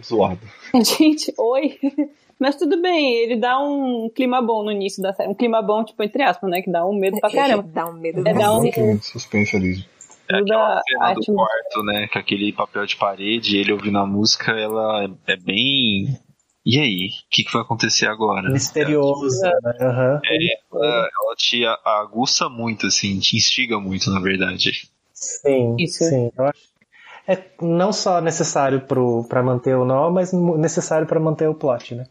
zoado. 0.02 0.40
Gente, 0.74 1.32
oi. 1.38 1.78
Mas 2.38 2.54
tudo 2.54 2.80
bem, 2.80 3.16
ele 3.16 3.34
dá 3.36 3.58
um 3.58 4.08
clima 4.14 4.40
bom 4.40 4.62
no 4.62 4.70
início 4.70 5.02
da 5.02 5.12
série. 5.12 5.28
Um 5.28 5.34
clima 5.34 5.60
bom, 5.60 5.82
tipo, 5.84 6.00
entre 6.04 6.22
aspas, 6.22 6.48
né? 6.48 6.62
Que 6.62 6.70
dá 6.70 6.86
um 6.86 6.94
medo 6.96 7.18
pra 7.18 7.28
caramba. 7.32 7.64
Dá 7.66 7.84
um 7.86 7.94
medo 7.94 8.26
É, 8.26 8.32
dá 8.32 8.56
um- 8.56 9.02
suspense 9.02 9.56
ali. 9.56 9.84
É 10.30 10.38
Muda 10.40 10.54
aquela 10.78 11.10
a 11.10 11.14
do 11.14 11.24
quarto, 11.24 11.82
né? 11.84 12.08
Com 12.08 12.18
aquele 12.18 12.52
papel 12.52 12.84
de 12.86 12.96
parede, 12.96 13.56
ele 13.56 13.72
ouvindo 13.72 13.98
a 13.98 14.06
música, 14.06 14.52
ela 14.52 15.04
é, 15.04 15.32
é 15.32 15.36
bem. 15.36 16.18
E 16.66 16.78
aí? 16.78 17.06
O 17.06 17.30
que, 17.30 17.44
que 17.44 17.52
vai 17.52 17.62
acontecer 17.62 18.06
agora? 18.06 18.50
misterioso, 18.50 19.40
né? 19.42 19.52
Aham. 19.80 20.20
Ela, 20.24 21.08
ela 21.10 21.34
te 21.36 21.64
a- 21.64 21.78
aguça 22.02 22.48
muito, 22.48 22.86
assim, 22.88 23.18
te 23.18 23.36
instiga 23.36 23.80
muito, 23.80 24.10
na 24.10 24.20
verdade. 24.20 24.88
Sim, 25.14 25.76
Isso. 25.78 26.04
sim. 26.04 26.30
Eu 26.36 26.44
acho. 26.44 26.68
É 27.26 27.42
não 27.60 27.92
só 27.92 28.20
necessário 28.20 28.80
pro, 28.82 29.24
pra 29.28 29.42
manter 29.42 29.76
o 29.76 29.84
nó, 29.84 30.10
mas 30.10 30.32
necessário 30.32 31.06
pra 31.06 31.18
manter 31.20 31.48
o 31.48 31.54
plot, 31.54 31.94
né? 31.94 32.04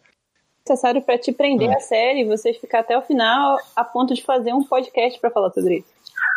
necessário 0.70 1.02
pra 1.02 1.18
te 1.18 1.32
prender 1.32 1.70
É. 1.70 1.76
a 1.76 1.80
série 1.80 2.22
e 2.22 2.26
vocês 2.26 2.58
ficar 2.58 2.80
até 2.82 2.98
o 2.98 3.02
final 3.02 3.58
a 3.74 3.86
ponto 3.86 4.14
de 4.14 4.22
fazer 4.22 4.52
um 4.54 4.62
podcast 4.66 5.18
pra 5.18 5.32
falar 5.32 5.50
sobre 5.52 5.78
isso. 5.78 5.88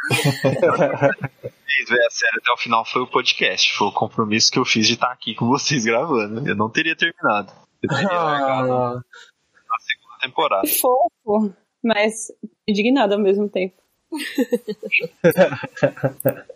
Vocês 0.09 1.89
ver 1.89 2.07
a 2.07 2.11
série 2.11 2.39
até 2.39 2.53
o 2.53 2.57
final 2.57 2.85
foi 2.85 3.03
o 3.03 3.07
podcast. 3.07 3.73
Foi 3.77 3.89
o 3.89 3.93
compromisso 3.93 4.51
que 4.51 4.59
eu 4.59 4.65
fiz 4.65 4.87
de 4.87 4.95
estar 4.95 5.13
aqui 5.13 5.35
com 5.35 5.47
vocês 5.47 5.85
gravando. 5.85 6.49
Eu 6.49 6.57
não 6.57 6.71
teria 6.71 6.97
terminado. 6.97 7.53
Eu 7.83 7.89
teria 7.89 8.09
Ah, 8.11 8.95
na 8.95 9.03
segunda 9.81 10.19
temporada. 10.23 10.67
Fofo, 10.67 11.55
mas 11.83 12.33
indignado 12.67 13.15
ao 13.15 13.21
mesmo 13.21 13.49
tempo. 13.49 13.77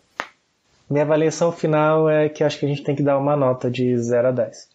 minha 0.91 1.05
avaliação 1.05 1.53
final 1.53 2.09
é 2.09 2.29
que 2.29 2.43
acho 2.43 2.59
que 2.59 2.67
a 2.67 2.69
gente 2.69 2.83
tem 2.83 2.97
que 2.97 3.03
dar 3.03 3.19
uma 3.19 3.37
nota 3.37 3.71
de 3.71 3.97
0 3.97 4.29
a 4.29 4.33
10. 4.33 4.69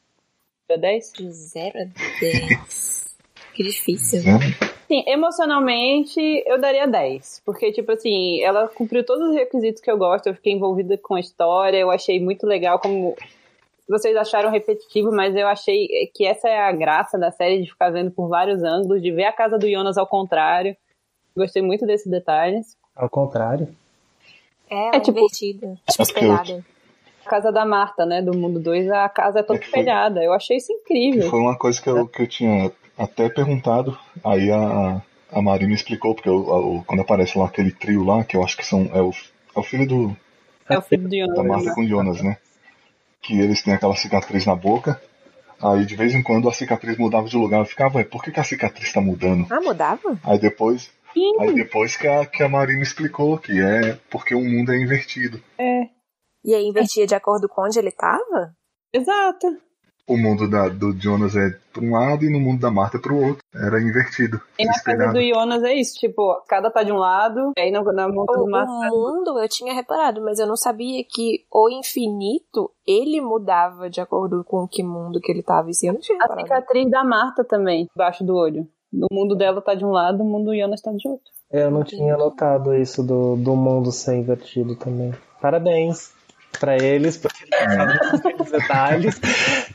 Deu 0.70 0.80
10? 0.80 1.14
De 1.14 1.32
0 1.32 1.80
a 1.80 1.86
10. 2.22 3.18
Que 3.54 3.64
difícil. 3.64 4.24
Né? 4.24 4.40
Sim, 4.90 5.04
emocionalmente 5.06 6.20
eu 6.48 6.60
daria 6.60 6.88
10. 6.88 7.44
Porque, 7.46 7.72
tipo 7.72 7.92
assim, 7.92 8.42
ela 8.42 8.68
cumpriu 8.68 9.06
todos 9.06 9.30
os 9.30 9.36
requisitos 9.36 9.82
que 9.82 9.90
eu 9.90 9.96
gosto, 9.98 10.26
eu 10.28 10.34
fiquei 10.34 10.52
envolvida 10.54 10.98
com 10.98 11.14
a 11.14 11.20
história, 11.20 11.78
eu 11.78 11.92
achei 11.92 12.20
muito 12.20 12.48
legal 12.48 12.80
como. 12.80 13.16
Vocês 13.88 14.16
acharam 14.18 14.50
repetitivo, 14.52 15.12
mas 15.12 15.36
eu 15.36 15.48
achei 15.48 15.88
que 16.14 16.26
essa 16.26 16.50
é 16.50 16.60
a 16.60 16.72
graça 16.72 17.18
da 17.20 17.32
série 17.32 17.62
de 17.62 17.70
ficar 17.70 17.92
vendo 17.92 18.10
por 18.12 18.28
vários 18.28 18.64
ângulos, 18.64 19.02
de 19.02 19.12
ver 19.12 19.26
a 19.26 19.32
casa 19.34 19.58
do 19.60 19.70
Jonas 19.70 19.98
ao 19.98 20.08
contrário. 20.08 20.76
Gostei 21.38 21.62
muito 21.62 21.86
desses 21.86 22.08
detalhes. 22.08 22.76
Ao 22.96 23.10
contrário. 23.10 23.68
É, 24.70 24.98
É, 24.98 25.00
tipo- 25.00 25.20
invertida. 25.20 25.76
Tipo, 25.90 26.02
É 26.02 26.04
espelhada. 26.04 26.66
A 27.26 27.30
casa 27.30 27.52
da 27.52 27.64
Marta, 27.66 28.06
né, 28.08 28.22
do 28.24 28.36
Mundo 28.36 28.60
2, 28.60 28.90
a 28.90 29.08
casa 29.08 29.40
é 29.40 29.44
toda 29.44 29.60
É 29.60 29.62
espelhada. 29.64 30.24
Eu 30.24 30.34
achei 30.34 30.58
isso 30.58 30.72
incrível. 30.74 31.30
Foi 31.30 31.40
uma 31.40 31.56
coisa 31.58 31.80
que 31.82 31.90
eu, 31.90 32.08
que 32.08 32.24
eu 32.24 32.28
tinha 32.28 32.72
até 33.00 33.30
perguntado, 33.30 33.98
aí 34.24 34.52
a, 34.52 35.02
a 35.32 35.42
Marina 35.42 35.74
explicou, 35.74 36.14
porque 36.14 36.30
eu- 36.30 36.48
o- 36.48 36.84
quando 36.84 37.02
aparece 37.02 37.38
lá 37.38 37.46
aquele 37.46 37.72
trio 37.72 38.04
lá, 38.04 38.24
que 38.24 38.36
eu 38.38 38.44
acho 38.44 38.58
que 38.58 38.66
são, 38.66 38.84
é, 38.94 39.02
o, 39.02 39.12
é 39.56 39.60
o 39.60 39.64
filho 39.64 39.88
do, 39.88 40.18
É 40.70 40.78
o 40.78 40.82
filho 40.82 41.08
do 41.08 41.16
Jonas. 41.16 41.36
da 41.36 41.44
Marta 41.44 41.74
com 41.74 41.82
o 41.82 41.88
Jonas, 41.88 42.22
né? 42.22 42.38
Que 43.22 43.40
eles 43.40 43.62
têm 43.64 43.74
aquela 43.74 43.96
cicatriz 43.96 44.46
na 44.46 44.56
boca, 44.56 45.02
aí 45.62 45.86
de 45.86 45.96
vez 45.96 46.14
em 46.14 46.22
quando 46.24 46.48
a 46.50 46.54
cicatriz 46.54 46.98
mudava 46.98 47.28
de 47.28 47.38
lugar, 47.38 47.60
eu 47.60 47.66
ficava, 47.66 47.98
ué, 47.98 48.04
por 48.04 48.24
que, 48.24 48.32
que 48.32 48.40
a 48.40 48.44
cicatriz 48.44 48.92
tá 48.94 49.02
mudando? 49.02 49.48
Ah, 49.50 49.62
mudava? 49.62 50.20
Aí 50.24 50.38
depois, 50.40 50.92
Aí 51.40 51.54
depois 51.54 51.98
que 51.98 52.08
a, 52.08 52.26
que 52.26 52.44
a 52.44 52.48
Marina 52.50 52.82
explicou 52.84 53.38
que 53.38 53.60
é 53.60 53.98
porque 54.12 54.36
o 54.36 54.42
mundo 54.44 54.72
é 54.72 54.78
invertido. 54.78 55.42
É, 55.58 55.90
E 56.46 56.54
aí 56.54 56.64
invertia 56.66 57.06
de 57.08 57.16
acordo 57.16 57.50
com 57.50 57.64
onde 57.66 57.78
ele 57.80 57.92
tava? 57.92 58.54
exato. 58.94 59.48
O 60.10 60.18
mundo 60.18 60.50
da, 60.50 60.68
do 60.68 60.92
Jonas 61.00 61.36
é 61.36 61.52
para 61.72 61.84
um 61.84 61.92
lado 61.92 62.26
e 62.26 62.32
no 62.32 62.40
mundo 62.40 62.60
da 62.60 62.72
Marta 62.72 62.98
é 62.98 63.00
para 63.00 63.14
o 63.14 63.24
outro. 63.28 63.44
Era 63.54 63.80
invertido. 63.80 64.42
E 64.58 64.66
na 64.66 64.74
casa 64.82 65.14
do 65.14 65.22
Jonas 65.22 65.64
é 65.64 65.74
isso, 65.76 66.00
tipo, 66.00 66.42
cada 66.48 66.72
tá 66.72 66.82
de 66.82 66.92
um 66.92 66.98
lado, 66.98 67.52
aí 67.58 67.70
na, 67.70 67.82
na 67.84 68.08
O, 68.08 68.12
do 68.26 68.44
o 68.46 68.50
Marta. 68.50 68.72
mundo 68.90 69.40
eu 69.40 69.48
tinha 69.48 69.74
reparado, 69.74 70.22
mas 70.22 70.40
eu 70.40 70.48
não 70.48 70.56
sabia 70.58 71.04
que 71.08 71.46
o 71.54 71.70
infinito 71.70 72.72
ele 72.88 73.22
mudava 73.22 73.90
de 73.90 74.02
acordo 74.02 74.44
com 74.44 74.68
que 74.68 74.82
mundo 74.84 75.20
que 75.22 75.32
ele 75.32 75.44
tava. 75.44 75.70
Isso 75.70 75.86
eu 75.86 75.94
não 75.94 76.00
tinha 76.02 76.18
A 76.18 76.24
reparado. 76.24 76.48
cicatriz 76.48 76.90
da 76.90 77.04
Marta 77.04 77.44
também, 77.44 77.88
embaixo 77.96 78.24
do 78.24 78.36
olho. 78.36 78.68
No 78.92 79.08
mundo 79.12 79.36
dela 79.36 79.62
tá 79.62 79.76
de 79.76 79.86
um 79.86 79.92
lado, 79.92 80.24
o 80.24 80.26
mundo 80.26 80.46
do 80.46 80.58
Jonas 80.58 80.82
tá 80.82 80.92
de 80.92 81.08
outro. 81.08 81.26
Eu 81.52 81.70
não 81.70 81.84
tinha 81.84 82.18
notado 82.18 82.74
isso 82.74 83.04
do, 83.04 83.36
do 83.36 83.56
mundo 83.56 83.92
ser 83.92 84.16
invertido 84.16 84.76
também. 84.76 85.14
Parabéns 85.40 86.14
pra 86.58 86.78
eles, 86.78 87.18
porque 87.18 87.44
eles 87.44 88.22
pequenos 88.22 88.52
detalhes. 88.52 89.20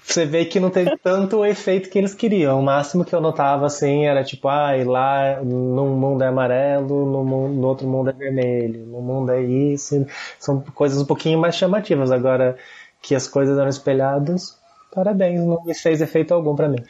Você 0.03 0.25
vê 0.27 0.45
que 0.45 0.61
não 0.61 0.71
teve 0.71 0.97
tanto 0.99 1.39
o 1.39 1.45
efeito 1.47 1.89
que 1.91 1.99
eles 1.99 2.15
queriam. 2.15 2.59
O 2.61 2.63
máximo 2.63 3.05
que 3.05 3.15
eu 3.15 3.21
notava 3.21 3.67
assim 3.67 4.07
era 4.07 4.23
tipo, 4.25 4.49
ai, 4.49 4.85
lá 4.85 5.41
num 5.43 5.97
mundo 5.97 6.23
é 6.23 6.29
amarelo, 6.29 7.07
no, 7.07 7.25
mu- 7.25 7.49
no 7.49 7.67
outro 7.69 7.87
mundo 7.87 8.11
é 8.11 8.13
vermelho, 8.13 8.85
no 8.87 9.01
mundo 9.01 9.31
é 9.33 9.41
isso. 9.43 10.07
São 10.39 10.61
coisas 10.75 11.01
um 11.01 11.07
pouquinho 11.07 11.39
mais 11.39 11.55
chamativas. 11.57 12.11
Agora 12.11 12.57
que 13.01 13.15
as 13.15 13.29
coisas 13.29 13.59
eram 13.59 13.69
espelhadas, 13.69 14.59
parabéns, 14.95 15.41
não 15.41 15.63
me 15.65 15.75
fez 15.75 16.01
efeito 16.01 16.33
algum 16.35 16.55
pra 16.57 16.69
mim. 16.69 16.83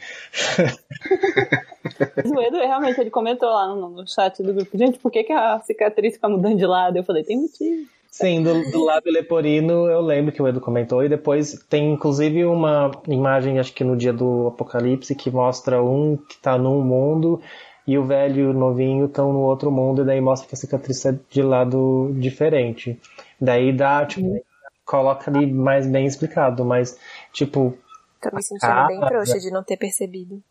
Mas 2.15 2.31
o 2.31 2.41
Edu, 2.41 2.57
realmente, 2.57 2.99
ele 2.99 3.09
comentou 3.09 3.49
lá 3.49 3.67
no, 3.67 3.89
no 3.89 4.07
chat 4.07 4.41
do 4.43 4.53
grupo, 4.53 4.77
gente, 4.77 4.99
por 4.99 5.11
que, 5.11 5.23
que 5.23 5.33
a 5.33 5.59
cicatriz 5.59 6.15
fica 6.15 6.27
mudando 6.29 6.57
de 6.57 6.65
lado? 6.65 6.97
Eu 6.97 7.03
falei, 7.03 7.23
tem 7.23 7.37
motivo. 7.41 7.87
Sim, 8.15 8.41
do, 8.41 8.71
do 8.71 8.85
lábio 8.85 9.11
leporino 9.11 9.89
eu 9.89 9.99
lembro 9.99 10.31
que 10.31 10.41
o 10.41 10.47
Edu 10.47 10.61
comentou, 10.61 11.03
e 11.03 11.09
depois 11.09 11.61
tem 11.69 11.91
inclusive 11.91 12.45
uma 12.45 12.89
imagem, 13.09 13.59
acho 13.59 13.73
que 13.73 13.83
no 13.83 13.97
dia 13.97 14.13
do 14.13 14.47
apocalipse, 14.47 15.13
que 15.13 15.29
mostra 15.29 15.83
um 15.83 16.15
que 16.15 16.37
tá 16.37 16.57
num 16.57 16.81
mundo 16.81 17.41
e 17.85 17.97
o 17.97 18.05
velho 18.05 18.39
e 18.39 18.45
o 18.45 18.53
novinho 18.53 19.07
estão 19.07 19.33
no 19.33 19.39
outro 19.39 19.69
mundo, 19.69 20.01
e 20.01 20.05
daí 20.05 20.21
mostra 20.21 20.47
que 20.47 20.55
a 20.55 20.57
cicatriz 20.57 21.05
é 21.05 21.19
de 21.29 21.43
lado 21.43 22.09
diferente. 22.13 22.97
Daí 23.39 23.73
dá, 23.73 24.05
tipo, 24.05 24.41
coloca 24.85 25.29
ali 25.29 25.51
mais 25.51 25.85
bem 25.85 26.05
explicado, 26.05 26.63
mas, 26.63 26.97
tipo, 27.33 27.77
Tô 28.21 28.33
me 28.33 28.41
sentindo 28.41 28.71
Ah, 28.71 28.87
bem 28.87 28.99
trouxa 29.01 29.39
de 29.39 29.51
não 29.51 29.61
ter 29.61 29.75
percebido. 29.75 30.41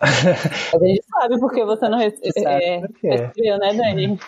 Mas 0.00 0.74
a 0.80 0.86
gente 0.86 1.02
sabe 1.02 1.40
porque 1.40 1.64
você 1.64 1.88
não 1.88 1.98
rece- 1.98 2.18
Você 2.22 2.40
sabe 2.40 2.64
é, 2.64 2.80
recebeu, 3.10 3.58
né, 3.58 3.74
Dani? 3.74 4.18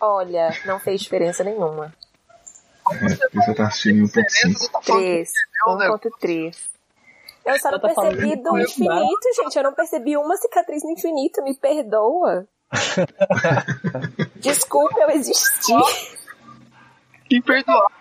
Olha, 0.00 0.50
não 0.66 0.78
fez 0.78 1.00
diferença 1.00 1.42
nenhuma. 1.42 1.92
É, 2.92 3.40
você 3.40 3.54
tá 3.54 3.66
assistindo 3.66 3.98
em 3.98 4.08
1.5. 4.08 4.82
3, 4.84 5.30
né? 5.78 5.88
1.3. 5.88 6.56
Eu 7.44 7.58
só 7.58 7.70
não 7.70 7.80
tá 7.80 7.88
percebi 7.88 8.36
do 8.36 8.58
infinito, 8.58 9.34
gente. 9.42 9.56
Eu 9.56 9.62
não 9.62 9.72
percebi 9.72 10.16
uma 10.16 10.36
cicatriz 10.36 10.82
no 10.82 10.90
infinito, 10.90 11.42
me 11.42 11.54
perdoa. 11.54 12.46
Desculpa 14.36 15.00
eu 15.00 15.10
existir. 15.10 15.74
Imperdoável. 17.30 17.98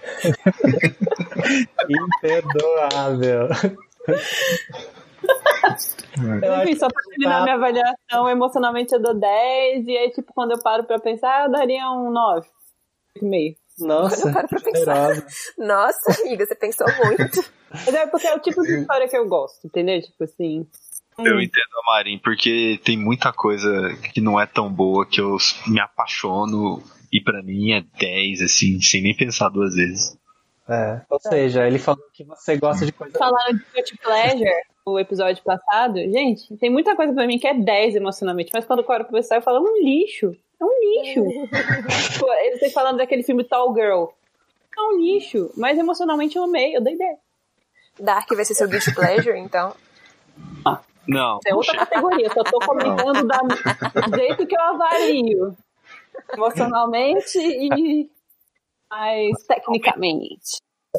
imperdoável. 1.88 3.48
Eu 6.42 6.54
acho 6.54 6.64
Enfim, 6.64 6.78
só 6.78 6.88
pra 6.88 7.02
terminar 7.08 7.38
tá. 7.38 7.42
minha 7.42 7.54
avaliação, 7.56 8.28
emocionalmente 8.28 8.94
eu 8.94 9.00
dou 9.00 9.14
10, 9.14 9.86
e 9.86 9.96
aí, 9.96 10.10
tipo, 10.10 10.32
quando 10.34 10.52
eu 10.52 10.62
paro 10.62 10.84
pra 10.84 10.98
pensar, 10.98 11.44
eu 11.44 11.50
daria 11.50 11.90
um 11.90 12.10
9. 12.10 12.46
8,5. 13.18 13.56
Nossa, 13.80 14.28
Eu 14.28 14.32
paro 14.32 14.48
pra 14.48 14.60
pensar. 14.60 15.26
Nossa, 15.58 16.22
amiga, 16.22 16.46
você 16.46 16.54
pensou 16.54 16.86
muito. 17.04 17.44
Mas 17.70 17.94
é 17.94 18.06
porque 18.06 18.26
é 18.26 18.34
o 18.34 18.40
tipo 18.40 18.62
de 18.62 18.80
história 18.80 19.08
que 19.08 19.16
eu 19.16 19.28
gosto, 19.28 19.66
entendeu? 19.66 20.00
Tipo 20.00 20.24
assim. 20.24 20.66
Eu 21.18 21.40
entendo 21.40 21.68
a 21.84 21.92
Marin, 21.92 22.18
porque 22.18 22.80
tem 22.84 22.96
muita 22.96 23.32
coisa 23.32 23.94
que 24.12 24.20
não 24.20 24.40
é 24.40 24.46
tão 24.46 24.72
boa 24.72 25.04
que 25.04 25.20
eu 25.20 25.36
me 25.66 25.78
apaixono 25.78 26.82
e 27.12 27.20
pra 27.20 27.42
mim 27.42 27.72
é 27.72 27.84
10, 27.98 28.40
assim, 28.42 28.80
sem 28.80 29.02
nem 29.02 29.14
pensar 29.14 29.48
duas 29.48 29.74
vezes. 29.74 30.16
É, 30.68 31.02
ou 31.10 31.18
seja, 31.18 31.66
ele 31.66 31.78
falou 31.80 32.00
que 32.14 32.22
você 32.22 32.56
gosta 32.56 32.86
de 32.86 32.92
coisa 32.92 33.18
Falaram 33.18 33.54
de 33.54 33.64
Guilty 33.74 33.98
Pleasure, 33.98 34.50
o 34.86 34.98
episódio 35.00 35.42
passado. 35.42 35.96
Gente, 35.96 36.56
tem 36.56 36.70
muita 36.70 36.94
coisa 36.94 37.12
pra 37.12 37.26
mim 37.26 37.38
que 37.38 37.48
é 37.48 37.54
10 37.54 37.96
emocionalmente, 37.96 38.52
mas 38.54 38.64
quando 38.64 38.78
eu 38.78 38.84
paro 38.84 39.04
pra 39.04 39.14
pensar, 39.14 39.36
eu 39.36 39.42
falo, 39.42 39.58
é 39.58 39.70
um 39.70 39.84
lixo. 39.84 40.36
É 40.60 40.64
um 40.64 40.80
lixo. 40.80 41.24
tipo, 42.12 42.32
eles 42.32 42.60
têm 42.60 42.70
falando 42.70 42.98
daquele 42.98 43.22
filme 43.22 43.44
Tall 43.44 43.74
Girl. 43.74 44.06
É 44.76 44.82
um 44.82 45.00
lixo, 45.00 45.50
mas 45.56 45.78
emocionalmente 45.78 46.36
eu 46.36 46.44
amei, 46.44 46.76
eu 46.76 46.82
dei 46.82 46.96
10. 46.96 47.18
Dark 47.98 48.28
vai 48.34 48.44
ser 48.44 48.54
seu 48.54 48.68
guilty 48.68 48.94
pleasure, 48.94 49.38
então. 49.38 49.74
Não, 51.06 51.40
É 51.44 51.54
outra 51.54 51.76
categoria, 51.76 52.30
só 52.32 52.44
tô 52.44 52.58
comentando 52.60 53.26
da, 53.26 53.38
do 53.38 54.16
jeito 54.16 54.46
que 54.46 54.56
eu 54.56 54.60
avalio. 54.60 55.56
Emocionalmente 56.32 57.38
e 57.38 58.08
mais 58.88 59.42
tecnicamente. 59.46 60.58
É 60.94 60.98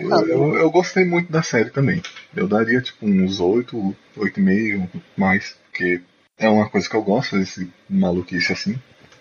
Eu, 0.00 0.28
eu, 0.28 0.54
eu 0.56 0.70
gostei 0.70 1.04
muito 1.04 1.30
da 1.30 1.42
série 1.42 1.70
também. 1.70 2.00
Eu 2.34 2.46
daria 2.46 2.80
tipo 2.80 3.06
uns 3.06 3.40
8, 3.40 3.76
8,5 4.16 4.88
mais, 5.16 5.58
porque 5.64 6.00
é 6.38 6.48
uma 6.48 6.68
coisa 6.68 6.88
que 6.88 6.96
eu 6.96 7.02
gosto, 7.02 7.36
esse 7.36 7.70
maluquice 7.88 8.52
assim. 8.52 8.80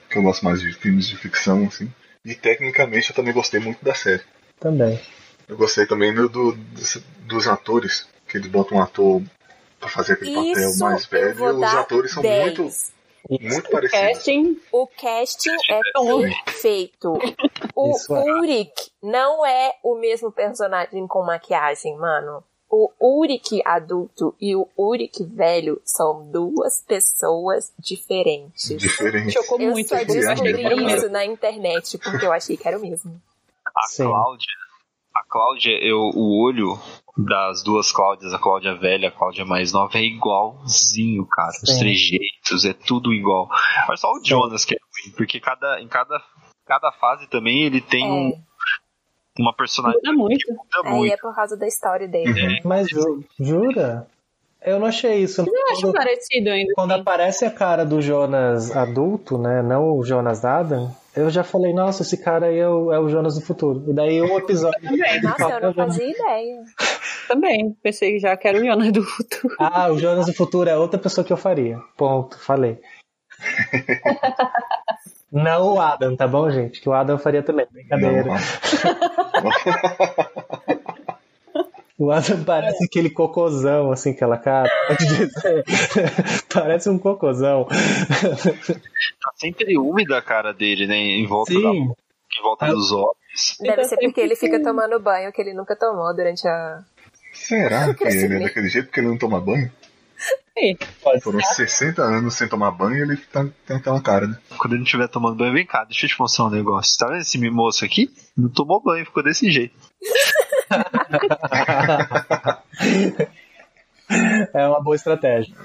Que 0.10 0.18
eu 0.18 0.24
gosto 0.24 0.44
mais 0.46 0.62
de 0.62 0.72
filmes 0.74 1.08
de 1.08 1.18
ficção, 1.18 1.66
assim. 1.66 1.92
E 2.26 2.36
tecnicamente 2.36 3.10
eu 3.10 3.16
também 3.16 3.34
gostei 3.34 3.60
muito 3.60 3.84
da 3.84 3.94
série. 3.94 4.24
também. 4.60 5.00
Eu 5.48 5.58
gostei 5.58 5.86
também 5.86 6.14
do, 6.14 6.30
do- 6.30 6.54
dos, 6.54 6.98
dos 7.28 7.48
atores, 7.48 8.08
que 8.28 8.38
eles 8.38 8.48
botam 8.48 8.78
um 8.78 8.82
ator 8.82 9.22
pra 9.80 9.90
fazer 9.90 10.14
aquele 10.14 10.34
papel 10.34 10.70
Isso, 10.70 10.80
mais 10.80 11.04
eu 11.04 11.10
velho. 11.10 11.40
E 11.40 11.52
os 11.58 11.74
atores 11.74 12.12
são 12.12 12.24
10. 12.24 12.58
muito, 13.30 13.44
muito 13.44 13.68
O 13.68 13.72
parecidos. 13.72 14.14
casting 14.14 14.58
O 14.72 14.88
casting 14.88 15.50
é 15.70 15.82
perfeito. 15.92 17.14
O 17.76 17.92
Isso 17.92 18.16
é. 18.16 18.24
Uric 18.40 18.72
não 19.02 19.46
é 19.46 19.74
o 19.84 19.96
mesmo 20.00 20.32
personagem 20.32 21.06
com 21.08 21.24
maquiagem, 21.26 21.98
mano. 21.98 22.42
O 22.76 22.90
Uric 23.22 23.62
adulto 23.64 24.34
e 24.42 24.56
o 24.56 24.68
Uric 24.76 25.24
velho 25.26 25.80
são 25.86 26.26
duas 26.32 26.82
pessoas 26.82 27.72
diferentes. 27.78 28.76
Diferente. 28.78 29.32
chocou 29.32 29.60
Eu 29.62 29.70
muito. 29.72 29.90
só 29.90 29.96
assim, 29.96 30.06
descobri 30.08 30.66
era 30.66 30.74
o 30.76 30.78
mesmo. 30.78 30.98
isso 30.98 31.10
na 31.10 31.24
internet 31.24 32.00
porque 32.00 32.26
eu 32.26 32.32
achei 32.34 32.58
que 32.58 32.68
era 32.68 32.78
o 32.78 32.82
mesmo. 32.82 33.22
a 33.78 33.82
Sim. 33.88 34.06
Cláudia, 34.06 34.48
a 35.16 35.24
Cláudia, 35.30 35.78
eu, 35.84 36.00
o 36.16 36.44
olho 36.44 36.80
das 37.16 37.62
duas 37.64 37.92
Cláudias, 37.92 38.34
a 38.34 38.40
Cláudia 38.40 38.74
velha 38.76 39.06
e 39.06 39.08
a 39.08 39.12
Cláudia 39.12 39.46
mais 39.46 39.72
nova, 39.72 39.96
é 40.00 40.04
igualzinho, 40.04 41.28
cara. 41.28 41.50
Os 41.64 41.74
Sim. 41.74 41.80
trejeitos, 41.80 42.66
é 42.66 42.74
tudo 42.74 43.14
igual. 43.14 43.50
Mas 43.88 44.00
só 44.00 44.12
o 44.12 44.24
Jonas 44.24 44.66
que 44.66 44.74
é 44.74 44.78
ruim, 44.80 45.14
porque 45.16 45.40
cada, 45.40 45.80
em 45.80 45.88
cada, 45.88 46.20
cada 46.66 46.92
fase 46.94 47.28
também 47.30 47.62
ele 47.64 47.82
tem 47.82 48.04
um- 48.12 48.30
É, 48.30 48.53
uma 49.40 49.54
personagem 49.56 50.00
Muda 50.04 50.14
muito. 50.14 50.52
muda 50.52 50.64
aí 50.90 50.92
muito. 50.94 51.14
é 51.14 51.18
por 51.18 51.34
causa 51.36 51.58
da 51.58 51.68
história 51.68 52.08
dele. 52.08 52.62
Mas 52.64 52.88
ju- 52.88 53.24
jura? 53.40 54.08
Eu 54.62 54.80
não 54.80 54.88
achei 54.88 55.16
isso. 55.20 55.42
Eu 55.42 55.72
acho 55.72 55.82
Quando, 55.82 55.94
parecido 55.94 56.50
ainda. 56.50 56.74
quando 56.74 56.92
aparece 56.94 57.44
a 57.44 57.52
cara 57.52 57.84
do 57.86 58.02
Jonas 58.02 58.74
adulto, 58.76 59.38
né? 59.38 59.62
Não 59.62 59.92
o 59.98 60.06
Jonas 60.06 60.46
Adam, 60.46 60.90
eu 61.14 61.30
já 61.30 61.44
falei, 61.44 61.74
nossa, 61.74 62.02
esse 62.04 62.16
cara 62.24 62.46
aí 62.46 62.60
é 62.60 62.70
o, 62.70 62.94
é 62.94 62.98
o 62.98 63.10
Jonas 63.10 63.36
do 63.36 63.42
futuro. 63.42 63.84
E 63.90 63.94
daí 63.94 64.22
um 64.22 64.38
episódio. 64.38 64.80
Nossa, 65.22 65.44
eu 65.44 65.58
É 65.58 65.60
não 65.62 65.70
o 65.72 65.74
Jonas- 65.74 65.96
fazia 65.98 66.10
ideia. 66.10 66.64
Também. 67.28 67.76
Pensei 67.84 68.20
já 68.20 68.38
que 68.38 68.48
era 68.48 68.58
o 68.58 68.64
Jonas 68.66 68.92
do 68.94 69.04
futuro. 69.04 69.54
Ah, 69.60 69.92
o 69.92 69.98
Jonas 70.00 70.28
do 70.28 70.34
futuro 70.34 70.70
é 70.70 70.78
outra 70.78 70.98
pessoa 71.00 71.26
que 71.26 71.34
eu 71.34 71.38
faria. 71.38 71.78
Ponto, 71.98 72.40
falei. 72.40 72.80
Não 75.34 75.74
o 75.74 75.82
Adam, 75.82 76.16
tá 76.16 76.28
bom, 76.28 76.50
gente? 76.52 76.80
Que 76.80 76.88
o 76.88 76.94
Adam 76.94 77.18
faria 77.18 77.42
também. 77.44 77.66
Brincadeira. 77.72 78.30
O 81.98 82.12
Adam 82.12 82.44
parece 82.44 82.84
aquele 82.84 83.10
cocôzão, 83.10 83.92
assim, 83.92 84.12
aquela 84.12 84.38
cara. 84.38 84.70
Pode 84.88 85.06
dizer. 85.06 85.64
parece 86.54 86.90
um 86.90 86.98
cocôzão. 86.98 87.66
Tá 87.66 89.32
sempre 89.38 89.78
úmida 89.78 90.18
a 90.18 90.22
cara 90.22 90.52
dele, 90.52 90.88
né? 90.88 90.98
Em 90.98 91.26
volta, 91.26 91.54
da, 91.54 91.60
Sim. 91.60 91.70
em 91.70 92.44
volta 92.44 92.66
dos 92.66 92.92
olhos. 92.92 93.16
Deve 93.62 93.74
Então 93.74 93.86
ser 93.86 93.98
porque 93.98 94.20
ele 94.20 94.36
fica 94.36 94.62
tomando 94.62 95.00
banho 95.00 95.32
que 95.32 95.42
ele 95.42 95.54
nunca 95.54 95.78
tomou 95.78 96.14
durante 96.16 96.46
a. 96.48 96.80
Será 97.32 97.94
que 97.94 98.04
ele 98.04 98.36
é 98.36 98.40
daquele 98.40 98.68
jeito 98.68 98.88
porque 98.88 99.00
ele 99.00 99.08
não 99.08 99.18
toma 99.18 99.40
banho? 99.40 99.72
Pode 101.02 101.22
Foram 101.22 101.42
60 101.42 102.02
anos 102.02 102.36
sem 102.36 102.48
tomar 102.48 102.72
banho 102.72 102.98
e 102.98 103.02
ele 103.02 103.18
tá, 103.18 103.46
tem 103.66 103.78
aquela 103.78 104.00
cara, 104.02 104.28
né? 104.28 104.38
Quando 104.58 104.74
ele 104.74 104.80
não 104.82 104.86
estiver 104.86 105.08
tomando 105.08 105.36
banho, 105.36 105.54
vem 105.54 105.66
cá, 105.66 105.84
deixa 105.84 106.06
eu 106.06 106.10
te 106.10 106.20
mostrar 106.20 106.46
um 106.46 106.50
negócio. 106.52 106.98
Tá 106.98 107.08
vendo 107.08 107.22
esse 107.22 107.38
moço 107.50 107.84
aqui? 107.84 108.12
Não 108.38 108.50
tomou 108.50 108.82
banho, 108.82 109.06
ficou 109.06 109.24
desse 109.24 109.50
jeito. 109.50 109.74
é 114.54 114.68
uma 114.68 114.82
boa 114.82 114.96
estratégia. 114.96 115.56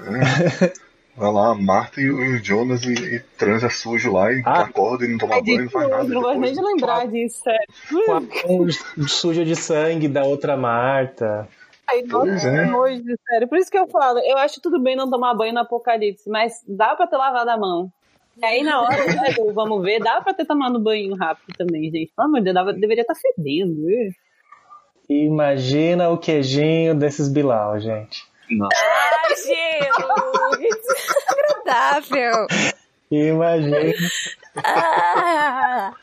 Vai 1.15 1.31
lá, 1.31 1.53
Marta 1.53 2.01
e 2.01 2.09
o 2.09 2.43
Jonas 2.43 2.83
e, 2.83 2.93
e 2.93 3.19
transa 3.37 3.69
sujo 3.69 4.13
lá 4.13 4.31
e 4.31 4.41
Ah. 4.45 4.61
acorda 4.61 5.05
e 5.05 5.09
não 5.09 5.17
toma 5.17 5.41
banho, 5.41 5.63
não 5.65 5.69
faz 5.69 5.85
eu 5.85 5.91
nada. 5.97 6.03
não 6.09 6.21
gosto 6.21 6.39
nem 6.39 6.49
de 6.51 6.55
depois. 6.55 6.73
lembrar 6.75 7.07
disso, 7.07 7.41
sério. 7.43 8.05
Com 8.05 8.13
a 8.13 8.19
mão 8.21 8.67
suja 9.07 9.43
de 9.45 9.55
sangue 9.55 10.07
da 10.07 10.23
outra 10.23 10.55
Marta. 10.55 11.47
Ai, 11.89 12.03
Pois 12.09 12.31
nossa, 12.33 12.49
é. 12.49 12.65
que 12.65 12.71
nojo, 12.71 13.03
sério. 13.27 13.47
Por 13.47 13.57
isso 13.57 13.71
que 13.71 13.77
eu 13.77 13.87
falo, 13.87 14.19
eu 14.19 14.37
acho 14.37 14.61
tudo 14.61 14.79
bem 14.81 14.95
não 14.95 15.09
tomar 15.09 15.33
banho 15.33 15.53
no 15.53 15.59
apocalipse, 15.61 16.29
mas 16.29 16.63
dá 16.67 16.95
pra 16.95 17.07
ter 17.07 17.17
lavado 17.17 17.49
a 17.49 17.57
mão. 17.57 17.91
E 18.37 18.45
aí, 18.45 18.63
na 18.63 18.81
hora 18.81 19.05
né, 19.05 19.35
vamos 19.53 19.81
ver, 19.83 19.99
dá 19.99 20.21
pra 20.21 20.33
ter 20.33 20.45
tomado 20.45 20.79
banho 20.79 21.15
rápido 21.15 21.53
também, 21.57 21.91
gente. 21.91 22.11
Pelo 22.15 22.27
amor 22.27 22.37
de 22.39 22.43
Deus, 22.45 22.53
dava- 22.55 22.73
deveria 22.73 23.01
estar 23.01 23.15
fedendo. 23.15 23.89
ih. 23.89 24.11
Imagina 25.09 26.09
o 26.09 26.17
queijinho 26.17 26.93
desses 26.95 27.27
Bilal, 27.27 27.79
gente. 27.79 28.23
Não. 28.51 28.67
Ai, 28.73 29.35
Jesus! 29.35 30.79
Agradável! 31.65 32.47
Imagina. 33.11 33.93
Ah, 34.63 35.93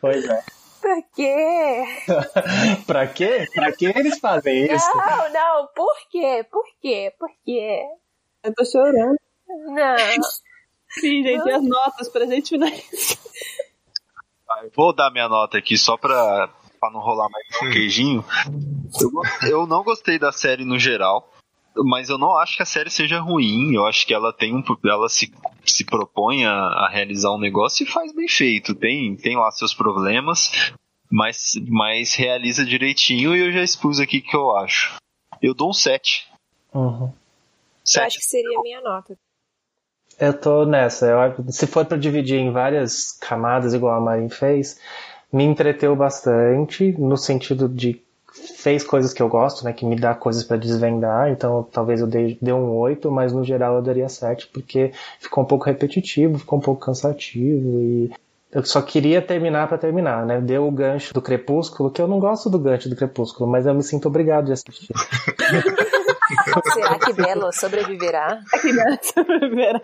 Pois 0.00 0.24
é. 0.28 0.42
Por 0.80 1.02
quê? 1.14 1.84
pra 2.86 3.06
quê? 3.06 3.46
Pra 3.54 3.72
que 3.72 3.86
eles 3.86 4.18
fazem 4.18 4.64
isso? 4.72 4.96
Não, 4.96 5.32
não, 5.32 5.66
por 5.74 5.94
quê? 6.10 6.44
Por 6.50 6.64
quê? 6.80 7.12
Por 7.18 7.30
quê? 7.44 7.82
Eu 8.42 8.54
tô 8.54 8.64
chorando. 8.64 9.16
Não. 9.48 9.96
Sim, 10.88 11.22
gente, 11.22 11.46
e 11.48 11.52
as 11.52 11.62
notas 11.62 12.08
pra 12.08 12.26
gente 12.26 12.48
finalizar. 12.50 13.18
Ah, 14.48 14.64
Vou 14.74 14.92
dar 14.94 15.10
minha 15.12 15.28
nota 15.28 15.58
aqui 15.58 15.76
só 15.78 15.96
pra, 15.96 16.48
pra 16.80 16.90
não 16.90 17.00
rolar 17.00 17.28
mais 17.30 17.46
um 17.62 17.70
queijinho. 17.70 18.24
Eu, 19.00 19.48
eu 19.48 19.66
não 19.66 19.84
gostei 19.84 20.18
da 20.18 20.32
série 20.32 20.64
no 20.64 20.78
geral, 20.78 21.32
mas 21.76 22.08
eu 22.08 22.18
não 22.18 22.36
acho 22.36 22.56
que 22.56 22.62
a 22.62 22.66
série 22.66 22.90
seja 22.90 23.20
ruim. 23.20 23.74
Eu 23.74 23.86
acho 23.86 24.06
que 24.06 24.14
ela 24.14 24.32
tem 24.32 24.54
um. 24.54 24.62
Ela 24.84 25.08
se, 25.08 25.32
se 25.64 25.84
propõe 25.84 26.44
a, 26.44 26.52
a 26.52 26.88
realizar 26.88 27.32
um 27.32 27.40
negócio 27.40 27.84
e 27.84 27.90
faz 27.90 28.14
bem 28.14 28.28
feito. 28.28 28.74
Tem, 28.74 29.16
tem 29.16 29.36
lá 29.36 29.50
seus 29.50 29.74
problemas, 29.74 30.72
mas, 31.10 31.52
mas 31.68 32.14
realiza 32.14 32.64
direitinho 32.64 33.34
e 33.34 33.40
eu 33.40 33.52
já 33.52 33.62
expus 33.62 34.00
aqui 34.00 34.18
o 34.18 34.22
que 34.22 34.36
eu 34.36 34.56
acho. 34.56 34.96
Eu 35.40 35.54
dou 35.54 35.70
um 35.70 35.74
7. 35.74 36.28
Uhum. 36.74 37.06
Eu 37.06 37.14
7. 37.84 38.06
acho 38.06 38.18
que 38.18 38.24
seria 38.24 38.58
a 38.58 38.62
minha 38.62 38.80
nota. 38.80 39.16
Eu 40.18 40.38
tô 40.38 40.66
nessa. 40.66 41.06
Eu, 41.06 41.50
se 41.50 41.66
for 41.66 41.86
pra 41.86 41.96
dividir 41.96 42.38
em 42.38 42.52
várias 42.52 43.12
camadas, 43.12 43.72
igual 43.72 43.96
a 43.96 44.00
Marin 44.00 44.28
fez, 44.28 44.78
me 45.32 45.44
entreteu 45.44 45.96
bastante, 45.96 46.92
no 46.98 47.16
sentido 47.16 47.68
de 47.68 48.02
fez 48.32 48.84
coisas 48.84 49.12
que 49.12 49.22
eu 49.22 49.28
gosto, 49.28 49.64
né? 49.64 49.72
Que 49.72 49.84
me 49.84 49.96
dá 49.96 50.14
coisas 50.14 50.44
pra 50.44 50.56
desvendar, 50.56 51.30
então 51.30 51.66
talvez 51.72 52.00
eu 52.00 52.06
dê, 52.06 52.36
dê 52.40 52.52
um 52.52 52.76
8, 52.76 53.10
mas 53.10 53.32
no 53.32 53.44
geral 53.44 53.76
eu 53.76 53.82
daria 53.82 54.08
7, 54.08 54.48
porque 54.52 54.92
ficou 55.18 55.44
um 55.44 55.46
pouco 55.46 55.66
repetitivo, 55.66 56.38
ficou 56.38 56.58
um 56.58 56.62
pouco 56.62 56.84
cansativo 56.84 57.80
e. 57.80 58.12
Eu 58.52 58.64
só 58.64 58.82
queria 58.82 59.22
terminar 59.22 59.68
pra 59.68 59.78
terminar, 59.78 60.26
né? 60.26 60.40
Deu 60.40 60.66
o 60.66 60.72
gancho 60.72 61.14
do 61.14 61.22
Crepúsculo, 61.22 61.88
que 61.88 62.02
eu 62.02 62.08
não 62.08 62.18
gosto 62.18 62.50
do 62.50 62.58
gancho 62.58 62.88
do 62.88 62.96
Crepúsculo, 62.96 63.48
mas 63.48 63.64
eu 63.64 63.72
me 63.72 63.82
sinto 63.82 64.08
obrigado 64.08 64.46
de 64.46 64.52
assistir. 64.52 64.88
Será 66.74 66.98
que 66.98 67.12
Belo 67.12 67.52
sobreviverá? 67.52 68.40
Aqui 68.52 68.72
nessa 68.72 69.22
verá. 69.54 69.80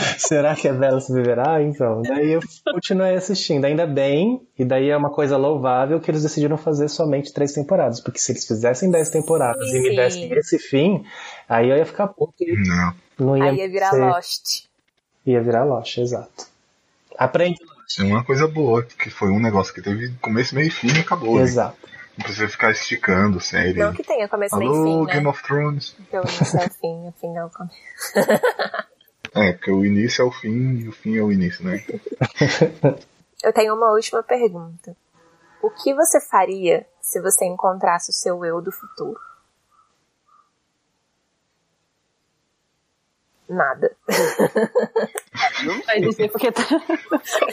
Será 0.18 0.54
que 0.54 0.66
a 0.68 0.72
Bela 0.72 1.00
sobreviverá? 1.00 1.62
Então, 1.62 2.02
daí 2.02 2.32
eu 2.32 2.40
continuei 2.72 3.14
assistindo. 3.14 3.64
Ainda 3.64 3.86
bem, 3.86 4.40
e 4.58 4.64
daí 4.64 4.88
é 4.90 4.96
uma 4.96 5.10
coisa 5.10 5.36
louvável 5.36 6.00
que 6.00 6.10
eles 6.10 6.22
decidiram 6.22 6.56
fazer 6.56 6.88
somente 6.88 7.32
três 7.32 7.52
temporadas. 7.52 8.00
Porque 8.00 8.18
se 8.18 8.32
eles 8.32 8.46
fizessem 8.46 8.90
dez 8.90 9.10
temporadas 9.10 9.68
e 9.70 9.80
me 9.80 9.90
Sim. 9.90 9.96
dessem 9.96 10.32
esse 10.32 10.58
fim, 10.58 11.04
aí 11.48 11.68
eu 11.70 11.76
ia 11.76 11.86
ficar 11.86 12.08
puto 12.08 12.34
e 12.40 12.56
Não. 12.66 12.94
não 13.18 13.36
ia, 13.36 13.50
Aí 13.50 13.56
ia 13.58 13.68
virar 13.70 13.90
ser- 13.90 13.98
Lost. 14.00 14.64
Ia 15.26 15.42
virar 15.42 15.64
Lost, 15.64 15.98
exato. 15.98 16.46
Aprende. 17.18 17.58
Isso 17.88 18.02
é 18.02 18.04
uma 18.04 18.24
coisa 18.24 18.46
boa, 18.48 18.82
que 18.84 19.10
foi 19.10 19.28
um 19.30 19.40
negócio 19.40 19.74
que 19.74 19.82
teve 19.82 20.10
começo, 20.22 20.54
meio 20.54 20.68
e 20.68 20.70
fim 20.70 20.88
e 20.88 21.00
acabou. 21.00 21.36
né? 21.36 21.42
Exato. 21.42 21.76
Não 22.16 22.24
precisa 22.24 22.48
ficar 22.48 22.70
esticando 22.70 23.38
a 23.38 23.40
série. 23.40 23.78
Não 23.78 23.92
que 23.92 24.02
tenha 24.02 24.28
começo 24.28 24.56
nem 24.58 24.68
Alô, 24.68 24.84
fim, 24.84 25.06
né? 25.06 25.12
Game 25.14 25.26
of 25.26 25.42
Thrones. 25.42 25.90
Porque 25.90 26.16
o 26.18 26.20
início 26.22 26.58
é 26.58 26.66
o 26.66 26.70
fim, 26.70 27.08
o 27.08 27.14
fim 27.20 27.36
é 27.36 27.44
o 27.44 27.50
começo. 27.50 27.74
É, 29.34 29.52
porque 29.52 29.70
o 29.70 29.84
início 29.84 30.22
é 30.22 30.24
o 30.24 30.30
fim 30.30 30.78
e 30.78 30.88
o 30.88 30.92
fim 30.92 31.16
é 31.16 31.22
o 31.22 31.30
início, 31.30 31.64
né? 31.64 31.84
Eu 33.42 33.52
tenho 33.52 33.74
uma 33.74 33.92
última 33.92 34.22
pergunta. 34.22 34.94
O 35.62 35.70
que 35.70 35.94
você 35.94 36.20
faria 36.20 36.86
se 37.00 37.20
você 37.20 37.46
encontrasse 37.46 38.10
o 38.10 38.14
seu 38.14 38.44
eu 38.44 38.60
do 38.60 38.70
futuro? 38.70 39.18
Nada. 43.48 43.96
Vai 45.86 46.00
dizer 46.00 46.30
porque 46.30 46.52
tá. 46.52 46.62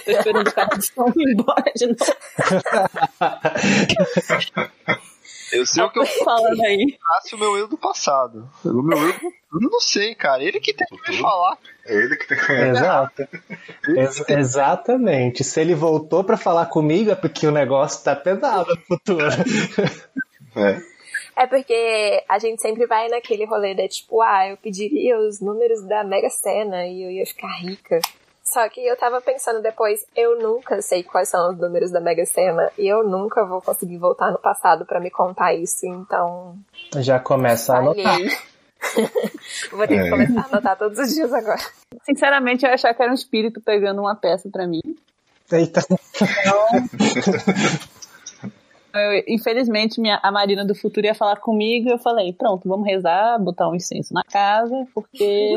Tô 0.06 0.12
esperando 0.12 0.48
o 0.48 0.54
cara 0.54 0.78
de 0.78 0.86
som 0.86 1.12
ir 1.16 1.34
embora 1.34 1.72
de 1.76 1.88
novo. 1.88 1.98
Eu 5.58 5.66
sei 5.66 5.84
o 5.84 5.90
que 5.90 6.00
eu 6.00 6.06
falando 6.24 6.62
aí. 6.64 6.98
o 7.34 7.38
meu 7.38 7.58
eu 7.58 7.68
do 7.68 7.78
passado. 7.78 8.50
O 8.64 8.82
meu 8.82 8.98
eu. 8.98 9.14
Eu 9.54 9.70
não 9.72 9.80
sei, 9.80 10.14
cara. 10.14 10.44
Ele 10.44 10.60
que 10.60 10.74
tem 10.74 10.88
que 10.88 11.12
me 11.12 11.18
falar. 11.18 11.58
É 11.86 11.96
ele 11.96 12.16
que 12.16 12.28
tem 12.28 12.38
que. 12.38 12.52
Exato. 12.52 13.28
Ex- 13.96 14.30
exatamente. 14.30 15.44
Se 15.44 15.60
ele 15.62 15.74
voltou 15.74 16.24
pra 16.24 16.38
falar 16.38 16.66
comigo 16.68 17.12
é 17.12 17.16
porque 17.16 17.48
o 17.48 17.52
negócio 17.52 18.04
tá 18.04 18.16
pesado 18.16 18.76
no 18.76 18.82
futuro. 18.82 19.26
É. 20.56 20.98
É 21.36 21.46
porque 21.46 22.24
a 22.28 22.40
gente 22.40 22.62
sempre 22.62 22.88
vai 22.88 23.08
naquele 23.10 23.46
rolê 23.46 23.76
de 23.76 23.88
tipo, 23.88 24.22
ah, 24.22 24.48
eu 24.50 24.58
pediria 24.58 25.18
os 25.20 25.40
números 25.40 25.84
da 25.88 26.04
Mega 26.04 26.30
Sena 26.30 26.88
e 26.88 27.04
eu 27.04 27.12
ia 27.12 27.26
ficar 27.26 27.48
rica. 27.60 28.00
Só 28.50 28.70
que 28.70 28.80
eu 28.80 28.96
tava 28.96 29.20
pensando 29.20 29.62
depois, 29.62 30.06
eu 30.16 30.40
nunca 30.40 30.82
sei 30.82 31.04
quais 31.04 31.28
são 31.28 31.52
os 31.52 31.58
números 31.58 31.92
da 31.92 32.00
Mega 32.00 32.26
Sena 32.26 32.72
e 32.78 32.88
eu 32.88 33.04
nunca 33.04 33.46
vou 33.46 33.62
conseguir 33.62 33.98
voltar 33.98 34.32
no 34.32 34.40
passado 34.40 34.86
pra 34.86 35.02
me 35.02 35.12
contar 35.12 35.54
isso, 35.54 35.86
então 35.86 36.56
Já 36.96 37.20
começa 37.20 37.76
a 37.76 37.80
anotar. 37.80 38.18
vou 39.70 39.86
ter 39.86 40.02
que 40.02 40.08
É. 40.08 40.10
começar 40.10 40.42
a 40.42 40.46
anotar 40.46 40.78
todos 40.78 40.98
os 40.98 41.14
dias 41.14 41.34
agora. 41.34 41.60
Sinceramente, 42.04 42.64
eu 42.64 42.70
ia 42.70 42.76
achar 42.76 42.94
que 42.94 43.02
era 43.04 43.12
um 43.12 43.16
espírito 43.16 43.60
pegando 43.60 44.00
uma 44.00 44.16
peça 44.16 44.50
pra 44.50 44.66
mim. 44.66 44.82
Eita. 45.52 45.82
Eu, 48.94 49.24
infelizmente, 49.28 50.02
minha, 50.02 50.20
a 50.24 50.32
Marina 50.32 50.66
do 50.66 50.74
futuro 50.74 51.06
ia 51.06 51.14
falar 51.14 51.36
comigo 51.36 51.88
e 51.88 51.92
eu 51.92 52.00
falei, 52.00 52.34
pronto, 52.34 52.68
vamos 52.68 52.88
rezar, 52.88 53.38
botar 53.38 53.70
um 53.70 53.76
incenso 53.76 54.12
na 54.12 54.24
casa, 54.24 54.88
porque 54.92 55.56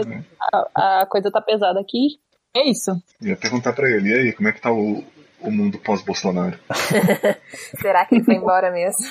a, 0.53 1.01
a 1.01 1.07
coisa 1.07 1.31
tá 1.31 1.41
pesada 1.41 1.81
aqui. 1.81 2.21
É 2.55 2.69
isso. 2.69 3.01
Ia 3.21 3.37
perguntar 3.37 3.73
pra 3.73 3.89
ele, 3.89 4.09
e 4.09 4.15
aí, 4.15 4.33
como 4.33 4.49
é 4.49 4.53
que 4.53 4.61
tá 4.61 4.73
o, 4.73 5.05
o 5.41 5.51
mundo 5.51 5.79
pós-Bolsonaro? 5.79 6.59
Será 7.81 8.05
que 8.05 8.17
ele 8.17 8.25
foi 8.25 8.35
embora 8.35 8.71
mesmo? 8.71 9.07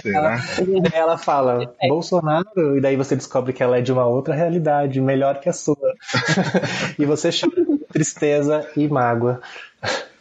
Será? 0.00 0.36
Daí 0.82 1.00
ela 1.00 1.18
fala, 1.18 1.74
Bolsonaro, 1.88 2.76
e 2.76 2.80
daí 2.80 2.96
você 2.96 3.16
descobre 3.16 3.52
que 3.52 3.62
ela 3.62 3.78
é 3.78 3.82
de 3.82 3.92
uma 3.92 4.06
outra 4.06 4.34
realidade, 4.34 5.00
melhor 5.00 5.40
que 5.40 5.48
a 5.48 5.52
sua. 5.52 5.94
e 6.98 7.04
você 7.04 7.30
chora 7.30 7.64
de 7.64 7.78
tristeza 7.92 8.68
e 8.76 8.88
mágoa. 8.88 9.40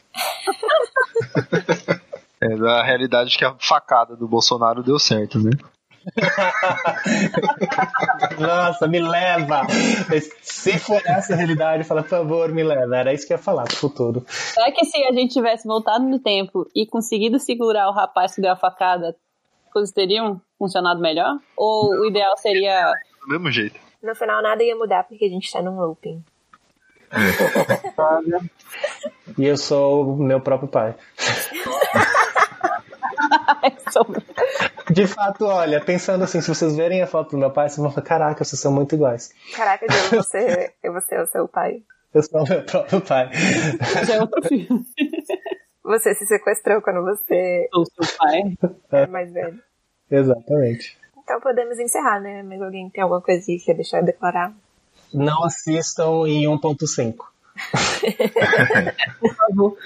É 2.41 2.55
da 2.57 2.83
realidade 2.83 3.37
que 3.37 3.45
a 3.45 3.55
facada 3.57 4.15
do 4.15 4.27
Bolsonaro 4.27 4.83
deu 4.83 4.99
certo, 4.99 5.39
né? 5.39 5.51
Nossa, 8.39 8.87
me 8.87 8.99
leva! 8.99 9.61
Se 10.41 10.77
for 10.79 11.01
essa 11.05 11.33
a 11.33 11.37
realidade, 11.37 11.83
fala, 11.83 12.01
por 12.03 12.09
favor, 12.09 12.51
me 12.51 12.63
leva. 12.63 12.95
Era 12.97 13.13
isso 13.13 13.25
que 13.25 13.33
eu 13.33 13.37
ia 13.37 13.43
falar 13.43 13.65
pro 13.65 13.75
futuro. 13.75 14.25
Será 14.27 14.71
que 14.71 14.85
se 14.85 14.97
a 15.03 15.11
gente 15.13 15.33
tivesse 15.33 15.67
voltado 15.67 16.03
no 16.05 16.19
tempo 16.19 16.67
e 16.75 16.85
conseguido 16.85 17.39
segurar 17.39 17.89
o 17.89 17.93
rapaz 17.93 18.35
que 18.35 18.41
deu 18.41 18.51
a 18.51 18.55
facada, 18.55 19.15
coisas 19.71 19.91
teriam 19.91 20.41
funcionado 20.57 21.01
melhor? 21.01 21.37
Ou 21.57 22.01
o 22.01 22.05
ideal 22.05 22.37
seria. 22.37 22.93
Do 23.21 23.29
mesmo 23.29 23.51
jeito. 23.51 23.79
No 24.01 24.15
final 24.15 24.41
nada 24.41 24.63
ia 24.63 24.75
mudar 24.75 25.03
porque 25.03 25.25
a 25.25 25.29
gente 25.29 25.51
tá 25.51 25.61
num 25.61 25.79
looping. 25.79 26.23
E 29.37 29.45
eu 29.45 29.57
sou 29.57 30.13
o 30.13 30.17
meu 30.17 30.39
próprio 30.39 30.69
pai. 30.69 30.95
De 34.89 35.07
fato, 35.07 35.45
olha, 35.45 35.83
pensando 35.83 36.23
assim, 36.23 36.41
se 36.41 36.47
vocês 36.47 36.75
verem 36.75 37.01
a 37.01 37.07
foto 37.07 37.31
do 37.31 37.37
meu 37.37 37.51
pai, 37.51 37.69
vocês 37.69 37.79
vão 37.79 37.91
falar, 37.91 38.05
caraca, 38.05 38.43
vocês 38.43 38.59
são 38.59 38.71
muito 38.71 38.95
iguais. 38.95 39.33
Caraca, 39.55 39.87
Diego, 39.87 40.09
você, 40.23 40.73
você 40.83 41.15
é 41.15 41.21
o 41.21 41.27
seu 41.27 41.47
pai. 41.47 41.81
Eu 42.13 42.23
sou 42.23 42.43
o 42.43 42.47
meu 42.47 42.63
próprio 42.63 43.01
pai. 43.01 43.29
Já 44.05 44.15
é 44.15 44.21
outro 44.21 44.47
filme. 44.47 44.85
Você 45.83 46.15
se 46.15 46.25
sequestrou 46.25 46.81
quando 46.81 47.03
você 47.03 47.67
Sou 47.73 47.85
seu 47.85 48.17
pai. 48.17 48.57
é 48.91 49.07
mais 49.07 49.31
velho. 49.31 49.59
Exatamente. 50.09 50.97
Então 51.17 51.39
podemos 51.41 51.77
encerrar, 51.79 52.19
né? 52.21 52.41
Mas 52.43 52.61
alguém 52.61 52.89
tem 52.89 53.03
alguma 53.03 53.21
coisa 53.21 53.45
que 53.45 53.57
quer 53.59 53.73
deixar 53.73 53.99
eu 53.99 54.05
declarar? 54.05 54.53
Não 55.13 55.43
assistam 55.43 56.27
em 56.27 56.45
1.5. 56.45 57.15
Por 59.19 59.35
favor. 59.35 59.77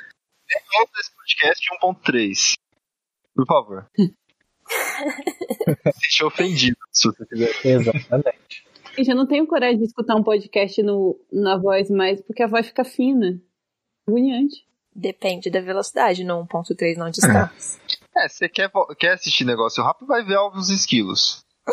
Nota 0.73 0.91
desse 0.95 1.11
podcast 1.15 1.67
1.3. 1.83 2.53
Por 3.39 3.45
favor. 3.45 3.89
Deixa 6.01 6.25
ofendido, 6.25 6.77
se 6.91 7.07
você 7.07 7.25
quiser. 7.25 7.65
Exatamente. 7.65 8.67
Gente, 8.97 9.09
eu 9.09 9.15
não 9.15 9.25
tenho 9.25 9.47
coragem 9.47 9.77
de 9.77 9.85
escutar 9.85 10.15
um 10.15 10.23
podcast 10.23 10.83
no, 10.83 11.17
na 11.31 11.57
voz 11.57 11.89
mais, 11.89 12.21
porque 12.21 12.43
a 12.43 12.47
voz 12.47 12.67
fica 12.67 12.83
fina. 12.83 13.39
Agoniante. 14.05 14.67
Depende 14.93 15.49
da 15.49 15.61
velocidade, 15.61 16.25
no 16.25 16.45
1.3 16.45 16.97
não 16.97 17.09
distamos. 17.09 17.79
É, 18.17 18.27
você 18.27 18.49
quer, 18.49 18.71
quer 18.97 19.11
assistir 19.13 19.45
negócio 19.45 19.83
rápido, 19.83 20.07
vai 20.07 20.25
ver 20.25 20.33
Alvos 20.33 20.69
Esquilos. 20.69 21.45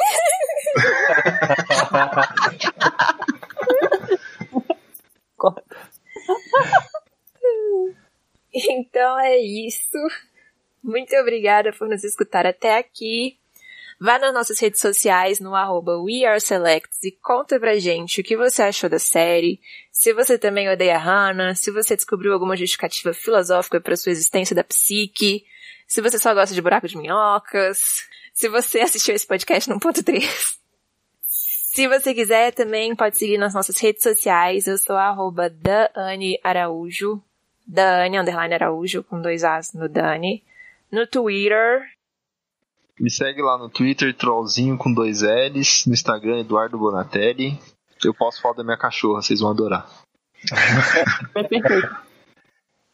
Então 8.69 9.19
é 9.19 9.39
isso. 9.39 9.99
Muito 10.87 11.17
obrigada 11.17 11.73
por 11.73 11.89
nos 11.89 12.05
escutar 12.05 12.47
até 12.47 12.79
aqui. 12.79 13.37
Vá 13.99 14.21
nas 14.21 14.33
nossas 14.33 14.61
redes 14.61 14.81
sociais 14.81 15.41
no 15.41 15.53
arroba 15.53 15.99
WeAreSelects 15.99 17.03
e 17.03 17.11
conta 17.11 17.59
pra 17.59 17.77
gente 17.77 18.21
o 18.21 18.25
que 18.25 18.37
você 18.37 18.63
achou 18.63 18.89
da 18.89 19.01
série, 19.01 19.61
se 19.91 20.13
você 20.13 20.39
também 20.39 20.69
odeia 20.69 20.97
Hannah, 20.97 21.57
se 21.57 21.73
você 21.73 21.97
descobriu 21.97 22.33
alguma 22.33 22.57
justificativa 22.57 23.13
filosófica 23.13 23.81
para 23.81 23.97
sua 23.97 24.13
existência 24.13 24.55
da 24.55 24.63
psique, 24.63 25.45
se 25.89 26.01
você 26.01 26.21
só 26.21 26.33
gosta 26.33 26.55
de 26.55 26.63
buraco 26.63 26.87
de 26.87 26.97
minhocas, 26.97 28.07
se 28.33 28.49
você 28.49 28.79
assistiu 28.79 29.17
esse 29.17 29.27
podcast 29.27 29.69
no 29.69 29.81
ponto 29.81 30.05
3. 30.05 30.25
Se 31.77 31.87
você 31.89 32.15
quiser, 32.15 32.55
também 32.55 32.97
pode 32.97 33.19
seguir 33.19 33.37
nas 33.37 33.53
nossas 33.53 33.79
redes 33.79 34.03
sociais. 34.03 34.67
Eu 34.67 34.79
sou 34.79 34.97
arroba 34.97 35.51
Dani 35.51 36.41
Araújo. 36.43 37.23
Dani, 37.67 38.19
underline 38.19 38.55
Araújo, 38.55 39.05
com 39.05 39.21
dois 39.21 39.45
As 39.45 39.75
no 39.75 39.87
Dani. 39.87 40.43
No 40.91 41.07
Twitter. 41.07 41.83
Me 42.99 43.11
segue 43.11 43.43
lá 43.43 43.59
no 43.59 43.69
Twitter, 43.69 44.15
trollzinho 44.15 44.79
com 44.79 44.93
dois 44.93 45.23
L's. 45.23 45.85
No 45.87 45.93
Instagram, 45.93 46.41
Eduardo 46.41 46.79
Bonatelli. 46.79 47.61
Eu 48.05 48.15
posso 48.15 48.41
falar 48.41 48.55
da 48.55 48.65
minha 48.65 48.77
cachorra, 48.79 49.21
vocês 49.23 49.41
vão 49.41 49.51
adorar. 49.51 49.89
É 51.35 51.43
perfeito. 51.43 51.97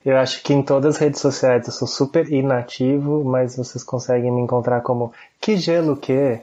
Eu 0.05 0.17
acho 0.17 0.43
que 0.43 0.53
em 0.53 0.63
todas 0.63 0.97
as 0.97 1.01
redes 1.01 1.21
sociais 1.21 1.67
eu 1.67 1.73
sou 1.73 1.87
super 1.87 2.31
inativo, 2.33 3.23
mas 3.25 3.57
vocês 3.57 3.85
conseguem 3.85 4.33
me 4.33 4.41
encontrar 4.41 4.81
como 4.81 5.13
que 5.41 5.57
gelo 5.57 5.97
que? 5.97 6.41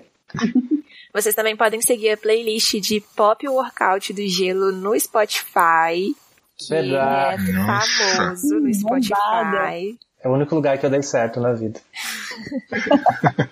Vocês 1.14 1.36
também 1.36 1.58
podem 1.58 1.82
seguir 1.82 2.12
a 2.12 2.18
playlist 2.18 2.76
de 2.80 3.02
Pop 3.02 3.46
Workout 3.48 4.14
do 4.14 4.26
Gelo 4.28 4.72
no 4.72 4.98
Spotify. 4.98 6.16
Que 6.58 6.70
Verdade. 6.70 7.50
é 7.50 7.54
Nossa. 7.54 8.16
famoso 8.16 8.60
no 8.60 8.74
Spotify. 8.74 9.98
É 10.22 10.28
o 10.28 10.34
único 10.34 10.54
lugar 10.54 10.78
que 10.78 10.86
eu 10.86 10.90
dei 10.90 11.02
certo 11.02 11.40
na 11.40 11.54
vida. 11.54 11.80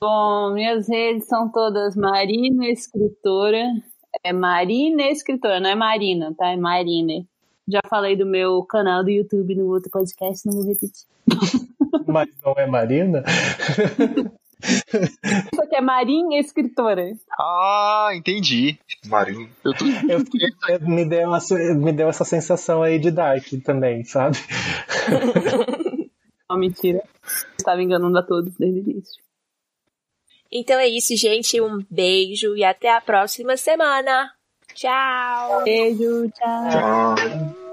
Bom, 0.00 0.52
minhas 0.52 0.88
redes 0.88 1.26
são 1.26 1.48
todas 1.50 1.96
Marina 1.96 2.66
Escritora. 2.66 3.64
É 4.22 4.32
Marina 4.32 5.02
Escritora, 5.04 5.58
não 5.58 5.70
é 5.70 5.74
Marina, 5.74 6.34
tá? 6.36 6.48
É 6.50 6.56
Marina. 6.56 7.24
Já 7.66 7.80
falei 7.88 8.16
do 8.16 8.24
meu 8.24 8.62
canal 8.62 9.02
do 9.02 9.10
YouTube 9.10 9.54
no 9.54 9.66
outro 9.66 9.90
podcast, 9.90 10.46
não 10.46 10.54
vou 10.54 10.64
repetir. 10.64 11.06
Mas 12.06 12.28
não 12.44 12.54
é 12.56 12.66
Marina? 12.66 13.22
Isso 14.62 15.62
aqui 15.62 15.76
é 15.76 15.80
Marinha 15.80 16.40
Escritora. 16.40 17.04
Ah, 17.38 18.10
entendi. 18.14 18.78
Marinho. 19.06 19.48
Eu 19.64 19.72
tô... 19.74 19.84
Eu 20.08 20.20
fiquei- 20.20 20.48
me, 20.80 21.04
deu 21.04 21.28
uma, 21.28 21.38
me 21.76 21.92
deu 21.92 22.08
essa 22.08 22.24
sensação 22.24 22.82
aí 22.82 22.98
de 22.98 23.10
Dark 23.10 23.44
também, 23.64 24.04
sabe? 24.04 24.36
Não, 26.50 26.56
mentira. 26.58 27.02
Estava 27.58 27.82
enganando 27.82 28.18
a 28.18 28.22
todos 28.22 28.54
desde 28.56 28.80
o 28.80 28.82
início. 28.90 29.22
Então 30.50 30.78
é 30.80 30.88
isso, 30.88 31.14
gente. 31.16 31.60
Um 31.60 31.84
beijo 31.90 32.56
e 32.56 32.64
até 32.64 32.90
a 32.94 33.00
próxima 33.00 33.56
semana. 33.56 34.32
Tchau! 34.74 35.62
Beijo, 35.62 36.30
tchau. 36.30 37.14
Tchau. 37.14 37.67